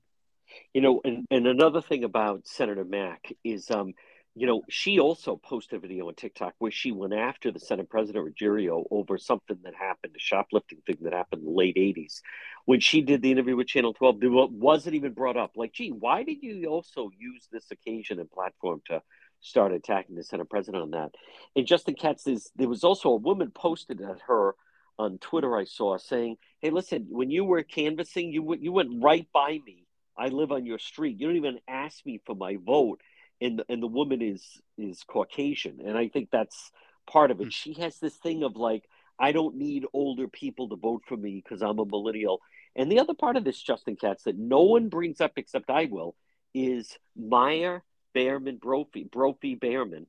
You 0.74 0.80
know, 0.80 1.00
and, 1.04 1.26
and 1.30 1.46
another 1.46 1.80
thing 1.80 2.04
about 2.04 2.46
Senator 2.46 2.84
Mack 2.84 3.32
is, 3.44 3.70
um, 3.70 3.94
you 4.34 4.46
know, 4.46 4.62
she 4.68 5.00
also 5.00 5.36
posted 5.36 5.78
a 5.78 5.80
video 5.80 6.08
on 6.08 6.14
TikTok 6.14 6.54
where 6.58 6.70
she 6.70 6.92
went 6.92 7.12
after 7.12 7.50
the 7.50 7.58
Senate 7.58 7.90
President 7.90 8.24
Ruggerio 8.24 8.84
over 8.90 9.18
something 9.18 9.58
that 9.64 9.74
happened, 9.74 10.14
a 10.16 10.20
shoplifting 10.20 10.78
thing 10.86 10.98
that 11.02 11.12
happened 11.12 11.42
in 11.42 11.46
the 11.46 11.54
late 11.56 11.76
80s. 11.76 12.20
When 12.64 12.80
she 12.80 13.02
did 13.02 13.22
the 13.22 13.32
interview 13.32 13.56
with 13.56 13.66
Channel 13.66 13.94
12, 13.94 14.22
it 14.22 14.50
wasn't 14.52 14.94
even 14.94 15.12
brought 15.12 15.36
up. 15.36 15.52
Like, 15.56 15.72
gee, 15.72 15.90
why 15.90 16.22
did 16.22 16.42
you 16.42 16.66
also 16.66 17.10
use 17.18 17.48
this 17.50 17.70
occasion 17.72 18.20
and 18.20 18.30
platform 18.30 18.82
to 18.86 19.02
start 19.40 19.72
attacking 19.72 20.14
the 20.14 20.22
Senate 20.22 20.48
President 20.48 20.82
on 20.84 20.90
that? 20.92 21.10
And 21.56 21.66
Justin 21.66 21.94
Katz, 21.94 22.26
there 22.54 22.68
was 22.68 22.84
also 22.84 23.10
a 23.10 23.16
woman 23.16 23.50
posted 23.50 24.00
at 24.00 24.20
her 24.28 24.54
on 24.96 25.18
Twitter, 25.18 25.56
I 25.56 25.64
saw, 25.64 25.96
saying, 25.96 26.36
hey, 26.60 26.70
listen, 26.70 27.06
when 27.08 27.30
you 27.30 27.44
were 27.44 27.62
canvassing, 27.62 28.32
you, 28.32 28.54
you 28.60 28.70
went 28.70 29.02
right 29.02 29.26
by 29.32 29.58
me 29.66 29.79
I 30.20 30.28
live 30.28 30.52
on 30.52 30.66
your 30.66 30.78
street. 30.78 31.18
You 31.18 31.26
don't 31.26 31.36
even 31.36 31.60
ask 31.66 32.04
me 32.04 32.20
for 32.26 32.34
my 32.34 32.58
vote. 32.64 33.00
And 33.40 33.58
the, 33.58 33.64
and 33.70 33.82
the 33.82 33.86
woman 33.86 34.20
is 34.20 34.44
is 34.76 35.02
Caucasian, 35.04 35.78
and 35.82 35.96
I 35.96 36.08
think 36.08 36.28
that's 36.30 36.70
part 37.10 37.30
of 37.30 37.40
it. 37.40 37.44
Hmm. 37.44 37.50
She 37.50 37.72
has 37.74 37.98
this 37.98 38.16
thing 38.16 38.42
of 38.42 38.56
like, 38.56 38.84
I 39.18 39.32
don't 39.32 39.56
need 39.56 39.86
older 39.94 40.28
people 40.28 40.68
to 40.68 40.76
vote 40.76 41.04
for 41.08 41.16
me 41.16 41.42
because 41.42 41.62
I'm 41.62 41.78
a 41.78 41.86
millennial. 41.86 42.40
And 42.76 42.92
the 42.92 43.00
other 43.00 43.14
part 43.14 43.36
of 43.36 43.44
this, 43.44 43.60
Justin 43.60 43.96
Katz, 43.96 44.24
that 44.24 44.38
no 44.38 44.62
one 44.62 44.90
brings 44.90 45.22
up 45.22 45.32
except 45.36 45.70
I 45.70 45.86
will, 45.86 46.14
is 46.54 46.98
Maya 47.16 47.80
Berman 48.14 48.58
Brophy, 48.58 49.04
Brophy 49.04 49.54
Berman, 49.54 50.06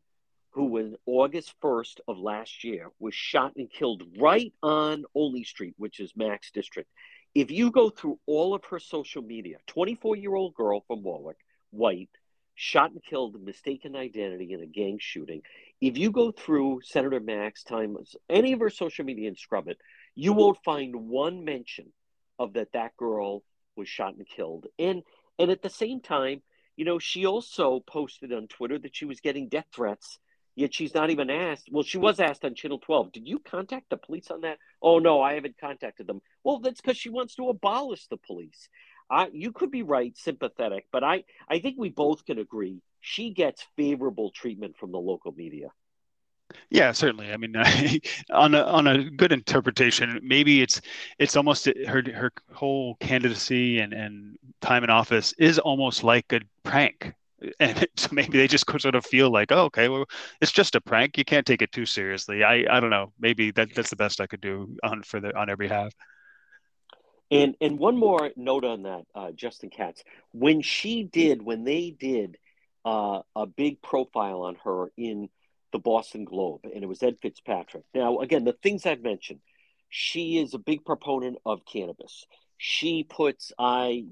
who 0.51 0.66
was 0.66 0.93
August 1.05 1.53
1st 1.64 2.01
of 2.07 2.18
last 2.18 2.64
year 2.64 2.89
was 2.99 3.16
shot 3.16 3.53
and 3.55 3.72
killed 3.72 4.03
right 4.20 4.53
on 4.62 5.05
Olney 5.16 5.43
Street, 5.43 5.76
which 5.78 5.99
is 5.99 6.12
Mack's 6.16 6.51
district. 6.51 6.89
If 7.34 7.50
you 7.50 7.72
go 7.72 7.90
through 7.90 8.20
all 8.26 8.54
of 8.54 8.66
her 8.66 8.80
social 8.80 9.22
media, 9.22 9.58
24 9.68 10.18
year 10.18 10.36
old 10.36 10.54
girl 10.54 10.82
from 10.88 11.04
Warwick, 11.04 11.38
white, 11.70 12.10
shot 12.56 12.92
and 12.92 13.04
killed, 13.04 13.42
mistaken 13.42 13.96
identity 13.96 14.52
in 14.52 14.62
a 14.62 14.66
gang 14.66 14.98
shooting. 15.00 15.42
If 15.80 15.98
you 15.98 16.12
go 16.12 16.32
through 16.32 16.82
Senator 16.84 17.20
Mack's, 17.20 17.64
time, 17.64 17.96
any 18.30 18.52
of 18.52 18.60
her 18.60 18.70
social 18.70 19.06
media 19.06 19.30
and 19.30 19.38
scrub 19.38 19.68
it, 19.70 19.78
you 20.14 20.34
won't 20.34 20.64
find 20.64 21.08
one 21.10 21.46
mention 21.46 21.94
of 22.38 22.54
that 22.54 22.74
that 22.74 22.98
girl 22.98 23.44
was 23.76 23.88
shot 23.88 24.16
and 24.16 24.28
killed. 24.28 24.68
And 24.78 25.04
and 25.40 25.50
at 25.50 25.62
the 25.62 25.70
same 25.70 26.02
time, 26.02 26.42
you 26.76 26.86
know, 26.86 27.00
she 27.00 27.26
also 27.26 27.80
posted 27.80 28.34
on 28.34 28.48
Twitter 28.48 28.78
that 28.80 28.96
she 28.96 29.06
was 29.06 29.22
getting 29.22 29.48
death 29.48 29.68
threats 29.74 30.20
Yet 30.56 30.74
she's 30.74 30.93
not 30.93 31.10
even 31.10 31.30
asked. 31.30 31.70
Well, 31.72 31.84
she 31.84 31.97
was 31.97 32.20
asked 32.20 32.43
on 32.43 32.56
Channel 32.56 32.80
12. 32.80 33.12
Did 33.14 33.28
you 33.28 33.39
contact 33.39 33.89
the 33.89 33.97
police 33.97 34.30
on 34.30 34.41
that? 34.41 34.58
Oh, 34.82 34.99
no, 34.99 35.22
I 35.22 35.36
haven't 35.36 35.58
contacted 35.60 36.08
them. 36.08 36.22
Well, 36.43 36.60
that's 36.60 36.82
because 36.82 36.97
she 36.97 37.10
wants 37.10 37.36
to 37.36 37.49
abolish 37.49 38.08
the 38.08 38.18
police. 38.18 38.68
I, 39.10 39.30
you 39.34 39.52
could 39.52 39.72
be 39.72 39.84
right, 39.84 40.18
sympathetic, 40.18 40.88
but 40.91 41.04
I, 41.04 41.24
I 41.49 41.60
think 41.60 41.76
we 41.78 41.89
both 41.89 42.26
can 42.26 42.39
agree 42.39 42.82
she 43.02 43.32
gets 43.32 43.66
favorable 43.76 44.30
treatment 44.32 44.78
from 44.78 44.91
the 44.91 44.99
local 44.99 45.34
media. 45.34 45.70
Yeah, 46.70 46.91
certainly. 46.91 47.32
I 47.32 47.38
mean, 47.38 47.56
on 48.32 48.56
a 48.56 48.62
on 48.62 48.88
a 48.88 49.10
good 49.10 49.32
interpretation, 49.32 50.20
maybe 50.24 50.62
it's 50.62 50.82
it's 51.18 51.36
almost 51.36 51.66
her 51.88 52.04
her 52.14 52.32
whole 52.54 52.95
candidacy 52.95 53.80
and 53.80 53.93
and 53.93 54.38
time 54.62 54.84
in 54.84 54.89
office 54.89 55.34
is 55.38 55.60
almost 55.60 56.04
like 56.04 56.32
a 56.34 56.41
prank 56.64 57.14
and 57.60 57.88
so 57.96 58.10
maybe 58.12 58.38
they 58.38 58.48
just 58.48 58.70
sort 58.80 58.96
of 58.96 59.06
feel 59.06 59.32
like, 59.32 59.52
oh, 59.52 59.66
okay, 59.66 59.89
well, 59.89 60.06
it's 60.42 60.52
just 60.52 60.76
a 60.76 60.82
prank. 60.82 61.18
You 61.18 61.26
can't 61.26 61.46
take 61.46 61.62
it 61.62 61.72
too 61.72 61.86
seriously. 61.86 62.44
I, 62.44 62.66
I 62.70 62.80
don't 62.80 62.89
know. 62.89 63.12
Maybe 63.20 63.52
that 63.52 63.74
that's 63.76 63.89
the 63.89 63.96
best 63.96 64.22
I 64.22 64.28
could 64.28 64.42
do 64.42 64.76
on 64.84 65.04
for 65.04 65.20
the 65.20 65.38
on 65.38 65.48
their 65.48 65.58
behalf. 65.58 65.94
And 67.30 67.56
and 67.62 67.80
one 67.80 67.98
more 67.98 68.32
note 68.36 68.66
on 68.66 68.84
that, 68.84 69.06
uh, 69.16 69.32
Justin 69.32 69.70
Katz. 69.70 70.04
When 70.34 70.62
she 70.62 71.04
did, 71.04 71.42
when 71.42 71.64
they 71.64 71.92
did 71.92 72.38
uh, 72.86 73.22
a 73.36 73.46
big 73.46 73.82
profile 73.82 74.42
on 74.42 74.58
her 74.64 74.92
in 74.98 75.30
the 75.72 75.80
Boston 75.80 76.26
Globe, 76.26 76.62
and 76.64 76.84
it 76.84 76.88
was 76.88 77.02
Ed 77.02 77.18
Fitzpatrick. 77.22 77.84
Now, 77.94 78.20
again, 78.20 78.44
the 78.44 78.54
things 78.62 78.86
I've 78.86 79.02
mentioned, 79.02 79.39
she 79.89 80.39
is 80.39 80.54
a 80.54 80.60
big 80.60 80.84
proponent 80.84 81.38
of 81.46 81.62
cannabis. 81.66 82.26
She 82.58 83.04
puts 83.04 83.54
I 83.58 84.06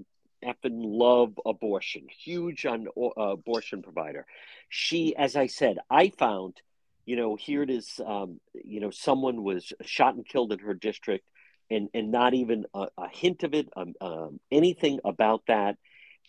effing 0.44 0.82
love 0.84 1.40
abortion, 1.46 2.08
huge 2.10 2.66
on 2.66 2.88
uh, 2.98 3.22
abortion 3.22 3.82
provider. 3.82 4.26
She, 4.70 5.16
as 5.16 5.36
I 5.36 5.48
said, 5.48 5.78
I 5.90 6.10
found, 6.10 6.62
you 7.06 7.16
know, 7.16 7.36
here 7.36 7.64
it 7.64 7.70
is, 7.70 8.00
um, 8.06 8.40
you 8.54 8.80
know, 8.80 8.92
someone 8.92 9.44
was 9.44 9.74
shot 9.82 10.16
and 10.16 10.26
killed 10.26 10.52
in 10.54 10.60
her 10.60 10.74
district, 10.74 11.26
and 11.70 11.90
and 11.94 12.12
not 12.12 12.34
even 12.34 12.66
a, 12.74 12.88
a 12.98 13.10
hint 13.10 13.44
of 13.44 13.54
it, 13.54 13.70
um, 13.76 13.94
um, 14.02 14.40
anything 14.52 15.00
about 15.06 15.44
that. 15.48 15.78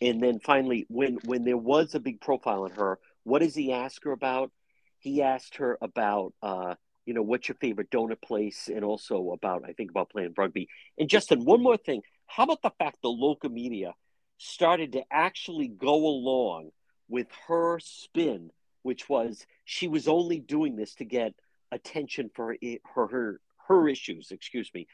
And 0.00 0.22
then 0.22 0.40
finally, 0.40 0.86
when 0.88 1.18
when 1.24 1.44
there 1.44 1.56
was 1.56 1.94
a 1.94 2.00
big 2.00 2.20
profile 2.20 2.64
on 2.64 2.72
her, 2.72 2.98
what 3.24 3.40
does 3.40 3.54
he 3.54 3.72
ask 3.72 4.02
her 4.04 4.12
about? 4.12 4.50
He 4.98 5.22
asked 5.22 5.56
her 5.56 5.78
about. 5.80 6.34
Uh, 6.42 6.74
you 7.06 7.14
know, 7.14 7.22
what's 7.22 7.48
your 7.48 7.56
favorite 7.56 7.90
donut 7.90 8.22
place, 8.22 8.68
and 8.72 8.84
also 8.84 9.32
about, 9.32 9.64
I 9.66 9.72
think, 9.72 9.90
about 9.90 10.10
playing 10.10 10.34
rugby. 10.36 10.68
And 10.96 11.08
Justin, 11.08 11.44
one 11.44 11.60
more 11.60 11.76
thing. 11.76 12.02
How 12.30 12.44
about 12.44 12.62
the 12.62 12.70
fact 12.78 12.98
the 13.02 13.08
local 13.08 13.50
media 13.50 13.94
started 14.38 14.92
to 14.92 15.02
actually 15.10 15.68
go 15.68 16.06
along 16.06 16.70
with 17.08 17.26
her 17.48 17.80
spin, 17.80 18.50
which 18.82 19.08
was 19.08 19.46
she 19.64 19.88
was 19.88 20.06
only 20.06 20.38
doing 20.38 20.76
this 20.76 20.94
to 20.94 21.04
get 21.04 21.34
attention 21.72 22.30
for 22.34 22.54
her 22.62 22.78
her 22.94 23.40
her 23.66 23.88
issues. 23.88 24.30
Excuse 24.30 24.70
me. 24.72 24.86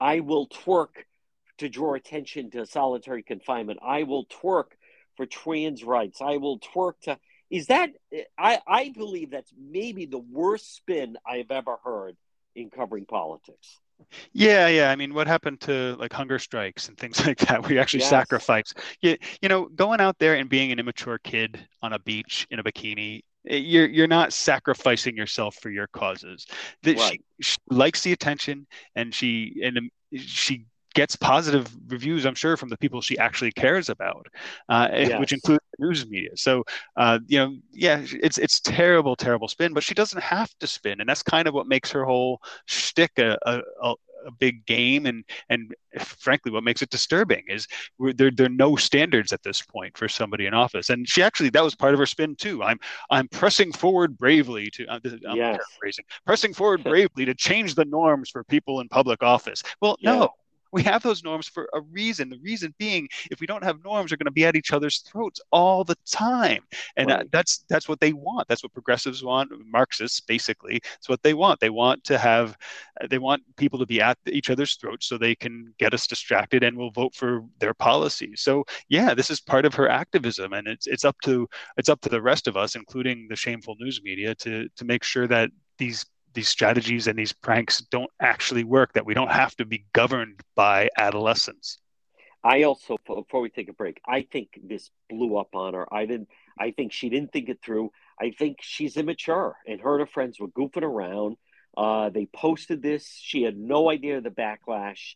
I 0.00 0.20
will 0.20 0.48
twerk 0.48 1.04
to 1.58 1.68
draw 1.68 1.94
attention 1.94 2.50
to 2.50 2.66
solitary 2.66 3.22
confinement. 3.22 3.80
I 3.82 4.02
will 4.02 4.26
twerk 4.26 4.72
for 5.16 5.26
trans 5.26 5.82
rights. 5.84 6.20
I 6.20 6.36
will 6.36 6.60
twerk 6.60 7.00
to 7.04 7.18
is 7.50 7.66
that 7.66 7.90
I, 8.38 8.60
I 8.66 8.92
believe 8.94 9.30
that's 9.30 9.52
maybe 9.58 10.06
the 10.06 10.18
worst 10.18 10.74
spin 10.74 11.16
I've 11.26 11.50
ever 11.50 11.76
heard 11.84 12.16
in 12.54 12.70
covering 12.70 13.06
politics. 13.06 13.78
Yeah, 14.32 14.68
yeah. 14.68 14.90
I 14.90 14.96
mean, 14.96 15.14
what 15.14 15.26
happened 15.26 15.60
to 15.62 15.96
like 15.98 16.12
hunger 16.12 16.38
strikes 16.38 16.88
and 16.88 16.98
things 16.98 17.18
like 17.26 17.38
that? 17.38 17.68
We 17.68 17.78
actually 17.78 18.00
yes. 18.00 18.10
sacrifice. 18.10 18.72
You, 19.00 19.16
you 19.40 19.48
know, 19.48 19.66
going 19.66 20.00
out 20.00 20.18
there 20.18 20.34
and 20.34 20.48
being 20.48 20.72
an 20.72 20.78
immature 20.78 21.18
kid 21.18 21.66
on 21.82 21.92
a 21.92 21.98
beach 21.98 22.46
in 22.50 22.58
a 22.58 22.64
bikini 22.64 23.22
eh, 23.48 23.56
you're 23.56 23.88
you're 23.88 24.06
not 24.06 24.32
sacrificing 24.32 25.16
yourself 25.16 25.56
for 25.56 25.70
your 25.70 25.86
causes. 25.88 26.46
That 26.82 26.98
right. 26.98 27.22
she, 27.40 27.52
she, 27.52 27.58
likes 27.70 28.02
the 28.02 28.12
attention 28.12 28.66
and 28.96 29.14
she 29.14 29.60
and 29.62 29.78
um, 29.78 29.90
she 30.14 30.66
gets 30.94 31.16
positive 31.16 31.68
reviews, 31.88 32.26
I'm 32.26 32.34
sure, 32.34 32.56
from 32.56 32.68
the 32.68 32.76
people 32.76 33.00
she 33.00 33.18
actually 33.18 33.52
cares 33.52 33.88
about, 33.88 34.26
uh, 34.68 34.88
yes. 34.92 35.20
which 35.20 35.32
includes 35.32 35.64
the 35.78 35.86
news 35.86 36.06
media. 36.08 36.30
So, 36.36 36.64
uh, 36.96 37.18
you 37.26 37.38
know, 37.38 37.56
yeah, 37.72 38.04
it's 38.12 38.38
it's 38.38 38.60
terrible, 38.60 39.16
terrible 39.16 39.48
spin, 39.48 39.72
but 39.72 39.82
she 39.82 39.94
doesn't 39.94 40.22
have 40.22 40.50
to 40.60 40.66
spin, 40.66 41.00
and 41.00 41.08
that's 41.08 41.22
kind 41.22 41.48
of 41.48 41.54
what 41.54 41.66
makes 41.66 41.90
her 41.90 42.04
whole 42.04 42.40
shtick 42.66 43.18
a, 43.18 43.38
a, 43.46 43.62
a 43.82 43.94
a 44.26 44.30
big 44.30 44.64
game 44.66 45.06
and 45.06 45.24
and 45.48 45.74
frankly 45.98 46.50
what 46.52 46.64
makes 46.64 46.82
it 46.82 46.90
disturbing 46.90 47.42
is 47.48 47.66
there 48.14 48.30
there 48.30 48.46
are 48.46 48.50
no 48.50 48.76
standards 48.76 49.32
at 49.32 49.42
this 49.42 49.62
point 49.62 49.96
for 49.96 50.08
somebody 50.08 50.46
in 50.46 50.54
office 50.54 50.90
and 50.90 51.08
she 51.08 51.22
actually 51.22 51.50
that 51.50 51.62
was 51.62 51.74
part 51.74 51.92
of 51.92 52.00
her 52.00 52.06
spin 52.06 52.34
too 52.36 52.62
i'm 52.62 52.78
i'm 53.10 53.28
pressing 53.28 53.72
forward 53.72 54.16
bravely 54.16 54.70
to 54.70 54.86
uh, 54.86 54.98
i'm 55.04 55.36
yes. 55.36 55.58
paraphrasing 55.58 56.04
pressing 56.26 56.54
forward 56.54 56.82
bravely 56.82 57.24
to 57.24 57.34
change 57.34 57.74
the 57.74 57.84
norms 57.84 58.30
for 58.30 58.44
people 58.44 58.80
in 58.80 58.88
public 58.88 59.22
office 59.22 59.62
well 59.80 59.96
yeah. 60.00 60.12
no 60.12 60.30
we 60.72 60.82
have 60.82 61.02
those 61.02 61.22
norms 61.22 61.46
for 61.46 61.68
a 61.74 61.80
reason. 61.80 62.30
The 62.30 62.38
reason 62.42 62.74
being, 62.78 63.08
if 63.30 63.40
we 63.40 63.46
don't 63.46 63.64
have 63.64 63.84
norms, 63.84 64.10
we're 64.10 64.16
going 64.16 64.24
to 64.24 64.30
be 64.30 64.46
at 64.46 64.56
each 64.56 64.72
other's 64.72 64.98
throats 65.00 65.40
all 65.50 65.84
the 65.84 65.96
time, 66.10 66.62
and 66.96 67.10
right. 67.10 67.30
that's 67.30 67.64
that's 67.68 67.88
what 67.88 68.00
they 68.00 68.12
want. 68.12 68.48
That's 68.48 68.62
what 68.62 68.72
progressives 68.72 69.22
want. 69.22 69.50
Marxists, 69.66 70.20
basically, 70.20 70.80
it's 70.96 71.08
what 71.08 71.22
they 71.22 71.34
want. 71.34 71.60
They 71.60 71.70
want 71.70 72.04
to 72.04 72.18
have, 72.18 72.56
uh, 73.00 73.06
they 73.06 73.18
want 73.18 73.42
people 73.56 73.78
to 73.78 73.86
be 73.86 74.00
at 74.00 74.18
each 74.26 74.50
other's 74.50 74.74
throats 74.76 75.06
so 75.06 75.18
they 75.18 75.34
can 75.34 75.74
get 75.78 75.94
us 75.94 76.06
distracted 76.06 76.62
and 76.62 76.76
will 76.76 76.90
vote 76.90 77.14
for 77.14 77.44
their 77.58 77.74
policies. 77.74 78.40
So 78.40 78.64
yeah, 78.88 79.14
this 79.14 79.30
is 79.30 79.40
part 79.40 79.64
of 79.64 79.74
her 79.74 79.88
activism, 79.88 80.52
and 80.52 80.66
it's 80.66 80.86
it's 80.86 81.04
up 81.04 81.16
to 81.24 81.48
it's 81.76 81.88
up 81.88 82.00
to 82.02 82.08
the 82.08 82.22
rest 82.22 82.48
of 82.48 82.56
us, 82.56 82.74
including 82.74 83.26
the 83.28 83.36
shameful 83.36 83.76
news 83.78 84.00
media, 84.02 84.34
to 84.36 84.68
to 84.76 84.84
make 84.84 85.04
sure 85.04 85.26
that 85.26 85.50
these 85.78 86.04
these 86.34 86.48
strategies 86.48 87.06
and 87.06 87.18
these 87.18 87.32
pranks 87.32 87.80
don't 87.80 88.10
actually 88.20 88.64
work, 88.64 88.92
that 88.94 89.06
we 89.06 89.14
don't 89.14 89.30
have 89.30 89.54
to 89.56 89.64
be 89.64 89.84
governed 89.92 90.40
by 90.54 90.88
adolescents. 90.96 91.78
I 92.44 92.64
also, 92.64 92.96
before 93.06 93.40
we 93.40 93.50
take 93.50 93.68
a 93.68 93.72
break, 93.72 94.00
I 94.06 94.22
think 94.22 94.58
this 94.64 94.90
blew 95.08 95.36
up 95.36 95.54
on 95.54 95.74
her. 95.74 95.92
I 95.94 96.06
didn't. 96.06 96.28
I 96.58 96.72
think 96.72 96.92
she 96.92 97.08
didn't 97.08 97.32
think 97.32 97.48
it 97.48 97.60
through. 97.64 97.92
I 98.20 98.32
think 98.36 98.58
she's 98.60 98.96
immature, 98.96 99.56
and 99.66 99.80
her 99.80 99.92
and 99.92 100.00
her 100.00 100.12
friends 100.12 100.40
were 100.40 100.48
goofing 100.48 100.82
around. 100.82 101.36
Uh, 101.76 102.10
they 102.10 102.26
posted 102.26 102.82
this. 102.82 103.08
She 103.20 103.42
had 103.42 103.56
no 103.56 103.90
idea 103.90 104.18
of 104.18 104.24
the 104.24 104.30
backlash. 104.30 105.14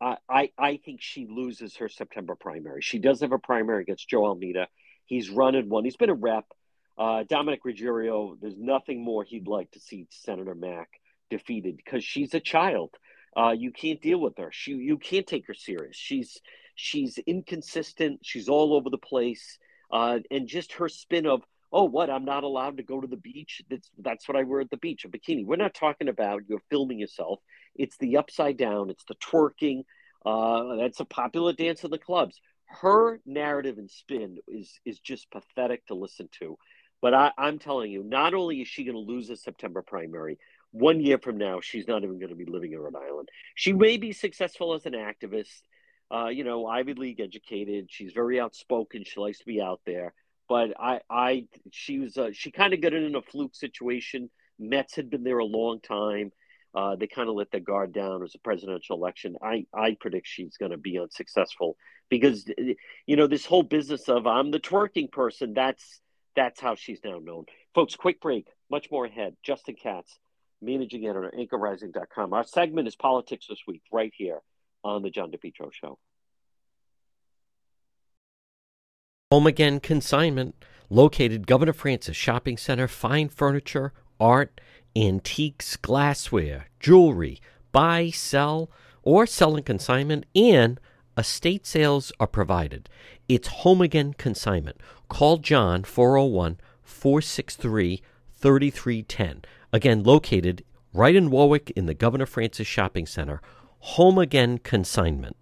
Uh, 0.00 0.16
I 0.28 0.50
I 0.58 0.80
think 0.84 1.00
she 1.00 1.26
loses 1.30 1.76
her 1.76 1.88
September 1.88 2.34
primary. 2.34 2.82
She 2.82 2.98
does 2.98 3.20
have 3.20 3.32
a 3.32 3.38
primary 3.38 3.82
against 3.82 4.08
Joe 4.08 4.26
Almeida. 4.26 4.66
He's 5.06 5.30
running 5.30 5.68
one. 5.68 5.84
He's 5.84 5.96
been 5.96 6.10
a 6.10 6.14
rep. 6.14 6.46
Uh, 6.96 7.24
Dominic 7.28 7.64
Ruggerio, 7.64 8.36
there's 8.40 8.56
nothing 8.56 9.02
more 9.02 9.24
he'd 9.24 9.48
like 9.48 9.70
to 9.72 9.80
see 9.80 10.06
Senator 10.10 10.54
Mack 10.54 10.88
defeated 11.30 11.76
because 11.76 12.04
she's 12.04 12.34
a 12.34 12.40
child. 12.40 12.90
Uh, 13.36 13.54
you 13.56 13.72
can't 13.72 14.00
deal 14.00 14.18
with 14.20 14.38
her. 14.38 14.50
She, 14.52 14.72
you 14.72 14.98
can't 14.98 15.26
take 15.26 15.46
her 15.48 15.54
serious. 15.54 15.96
She's 15.96 16.40
she's 16.76 17.18
inconsistent. 17.18 18.20
She's 18.22 18.48
all 18.48 18.74
over 18.74 18.90
the 18.90 18.98
place. 18.98 19.58
Uh, 19.90 20.20
and 20.30 20.46
just 20.48 20.74
her 20.74 20.88
spin 20.88 21.26
of, 21.26 21.42
oh, 21.72 21.84
what? 21.84 22.10
I'm 22.10 22.24
not 22.24 22.44
allowed 22.44 22.76
to 22.78 22.82
go 22.82 23.00
to 23.00 23.06
the 23.06 23.16
beach. 23.16 23.62
That's 23.68 23.90
that's 23.98 24.28
what 24.28 24.36
I 24.36 24.44
wear 24.44 24.60
at 24.60 24.70
the 24.70 24.76
beach, 24.76 25.04
a 25.04 25.08
bikini. 25.08 25.44
We're 25.44 25.56
not 25.56 25.74
talking 25.74 26.08
about 26.08 26.42
you're 26.48 26.62
filming 26.70 26.98
yourself. 26.98 27.40
It's 27.74 27.96
the 27.98 28.16
upside 28.16 28.56
down. 28.56 28.90
It's 28.90 29.04
the 29.04 29.16
twerking. 29.16 29.84
Uh, 30.24 30.76
that's 30.76 31.00
a 31.00 31.04
popular 31.04 31.52
dance 31.52 31.84
in 31.84 31.90
the 31.90 31.98
clubs. 31.98 32.40
Her 32.66 33.20
narrative 33.26 33.78
and 33.78 33.90
spin 33.90 34.38
is 34.48 34.80
is 34.84 34.98
just 35.00 35.30
pathetic 35.30 35.86
to 35.86 35.94
listen 35.94 36.28
to. 36.40 36.56
But 37.04 37.12
I, 37.12 37.32
am 37.36 37.58
telling 37.58 37.90
you, 37.90 38.02
not 38.02 38.32
only 38.32 38.62
is 38.62 38.68
she 38.68 38.82
going 38.82 38.94
to 38.94 39.12
lose 39.12 39.28
the 39.28 39.36
September 39.36 39.82
primary, 39.82 40.38
one 40.70 41.00
year 41.00 41.18
from 41.18 41.36
now, 41.36 41.60
she's 41.60 41.86
not 41.86 42.02
even 42.02 42.18
going 42.18 42.30
to 42.30 42.34
be 42.34 42.46
living 42.46 42.72
in 42.72 42.78
Rhode 42.78 42.96
Island. 42.96 43.28
She 43.54 43.74
may 43.74 43.98
be 43.98 44.12
successful 44.12 44.72
as 44.72 44.86
an 44.86 44.94
activist, 44.94 45.60
uh, 46.10 46.28
you 46.28 46.44
know, 46.44 46.66
Ivy 46.66 46.94
League 46.94 47.20
educated. 47.20 47.88
She's 47.90 48.14
very 48.14 48.40
outspoken. 48.40 49.04
She 49.04 49.20
likes 49.20 49.40
to 49.40 49.44
be 49.44 49.60
out 49.60 49.82
there. 49.84 50.14
But 50.48 50.80
I, 50.80 51.00
I, 51.10 51.44
she 51.72 51.98
was, 51.98 52.16
uh, 52.16 52.30
she 52.32 52.50
kind 52.50 52.72
of 52.72 52.80
got 52.80 52.94
in 52.94 53.14
a 53.14 53.20
fluke 53.20 53.54
situation. 53.54 54.30
Metts 54.58 54.96
had 54.96 55.10
been 55.10 55.24
there 55.24 55.40
a 55.40 55.44
long 55.44 55.80
time. 55.82 56.32
Uh, 56.74 56.96
they 56.96 57.06
kind 57.06 57.28
of 57.28 57.34
let 57.34 57.50
their 57.50 57.60
guard 57.60 57.92
down 57.92 58.22
as 58.22 58.34
a 58.34 58.38
presidential 58.38 58.96
election. 58.96 59.36
I, 59.42 59.66
I 59.74 59.94
predict 60.00 60.26
she's 60.26 60.56
going 60.56 60.72
to 60.72 60.78
be 60.78 60.98
unsuccessful 60.98 61.76
because, 62.08 62.46
you 63.06 63.16
know, 63.16 63.26
this 63.26 63.44
whole 63.44 63.62
business 63.62 64.08
of 64.08 64.26
I'm 64.26 64.50
the 64.50 64.58
twerking 64.58 65.12
person, 65.12 65.52
that's 65.52 66.00
that's 66.36 66.60
how 66.60 66.74
she's 66.74 67.00
now 67.04 67.18
known. 67.22 67.44
Folks, 67.74 67.96
quick 67.96 68.20
break. 68.20 68.48
Much 68.70 68.90
more 68.90 69.06
ahead. 69.06 69.36
Justin 69.42 69.76
Katz, 69.80 70.18
managing 70.60 71.06
editor, 71.06 71.32
anchorrising.com. 71.36 72.32
Our 72.32 72.44
segment 72.44 72.88
is 72.88 72.96
Politics 72.96 73.46
This 73.48 73.60
Week, 73.66 73.82
right 73.92 74.12
here 74.16 74.40
on 74.82 75.02
The 75.02 75.10
John 75.10 75.30
DePetro 75.30 75.72
Show. 75.72 75.98
Home 79.30 79.46
Again 79.46 79.80
Consignment, 79.80 80.54
located 80.90 81.46
Governor 81.46 81.72
Francis 81.72 82.16
Shopping 82.16 82.56
Center, 82.56 82.86
fine 82.86 83.28
furniture, 83.28 83.92
art, 84.20 84.60
antiques, 84.94 85.76
glassware, 85.76 86.66
jewelry, 86.78 87.40
buy, 87.72 88.10
sell, 88.10 88.70
or 89.02 89.26
sell 89.26 89.56
in 89.56 89.64
consignment, 89.64 90.24
and 90.34 90.78
estate 91.18 91.66
sales 91.66 92.12
are 92.20 92.26
provided. 92.26 92.88
It's 93.28 93.48
Home 93.48 93.80
Again 93.80 94.12
Consignment. 94.14 94.76
Call 95.08 95.38
John 95.38 95.82
401 95.84 96.58
463 96.82 98.02
3310. 98.34 99.42
Again, 99.72 100.02
located 100.02 100.64
right 100.92 101.14
in 101.14 101.30
Warwick 101.30 101.72
in 101.74 101.86
the 101.86 101.94
Governor 101.94 102.26
Francis 102.26 102.66
Shopping 102.66 103.06
Center. 103.06 103.40
Home 103.78 104.18
Again 104.18 104.58
Consignment. 104.58 105.36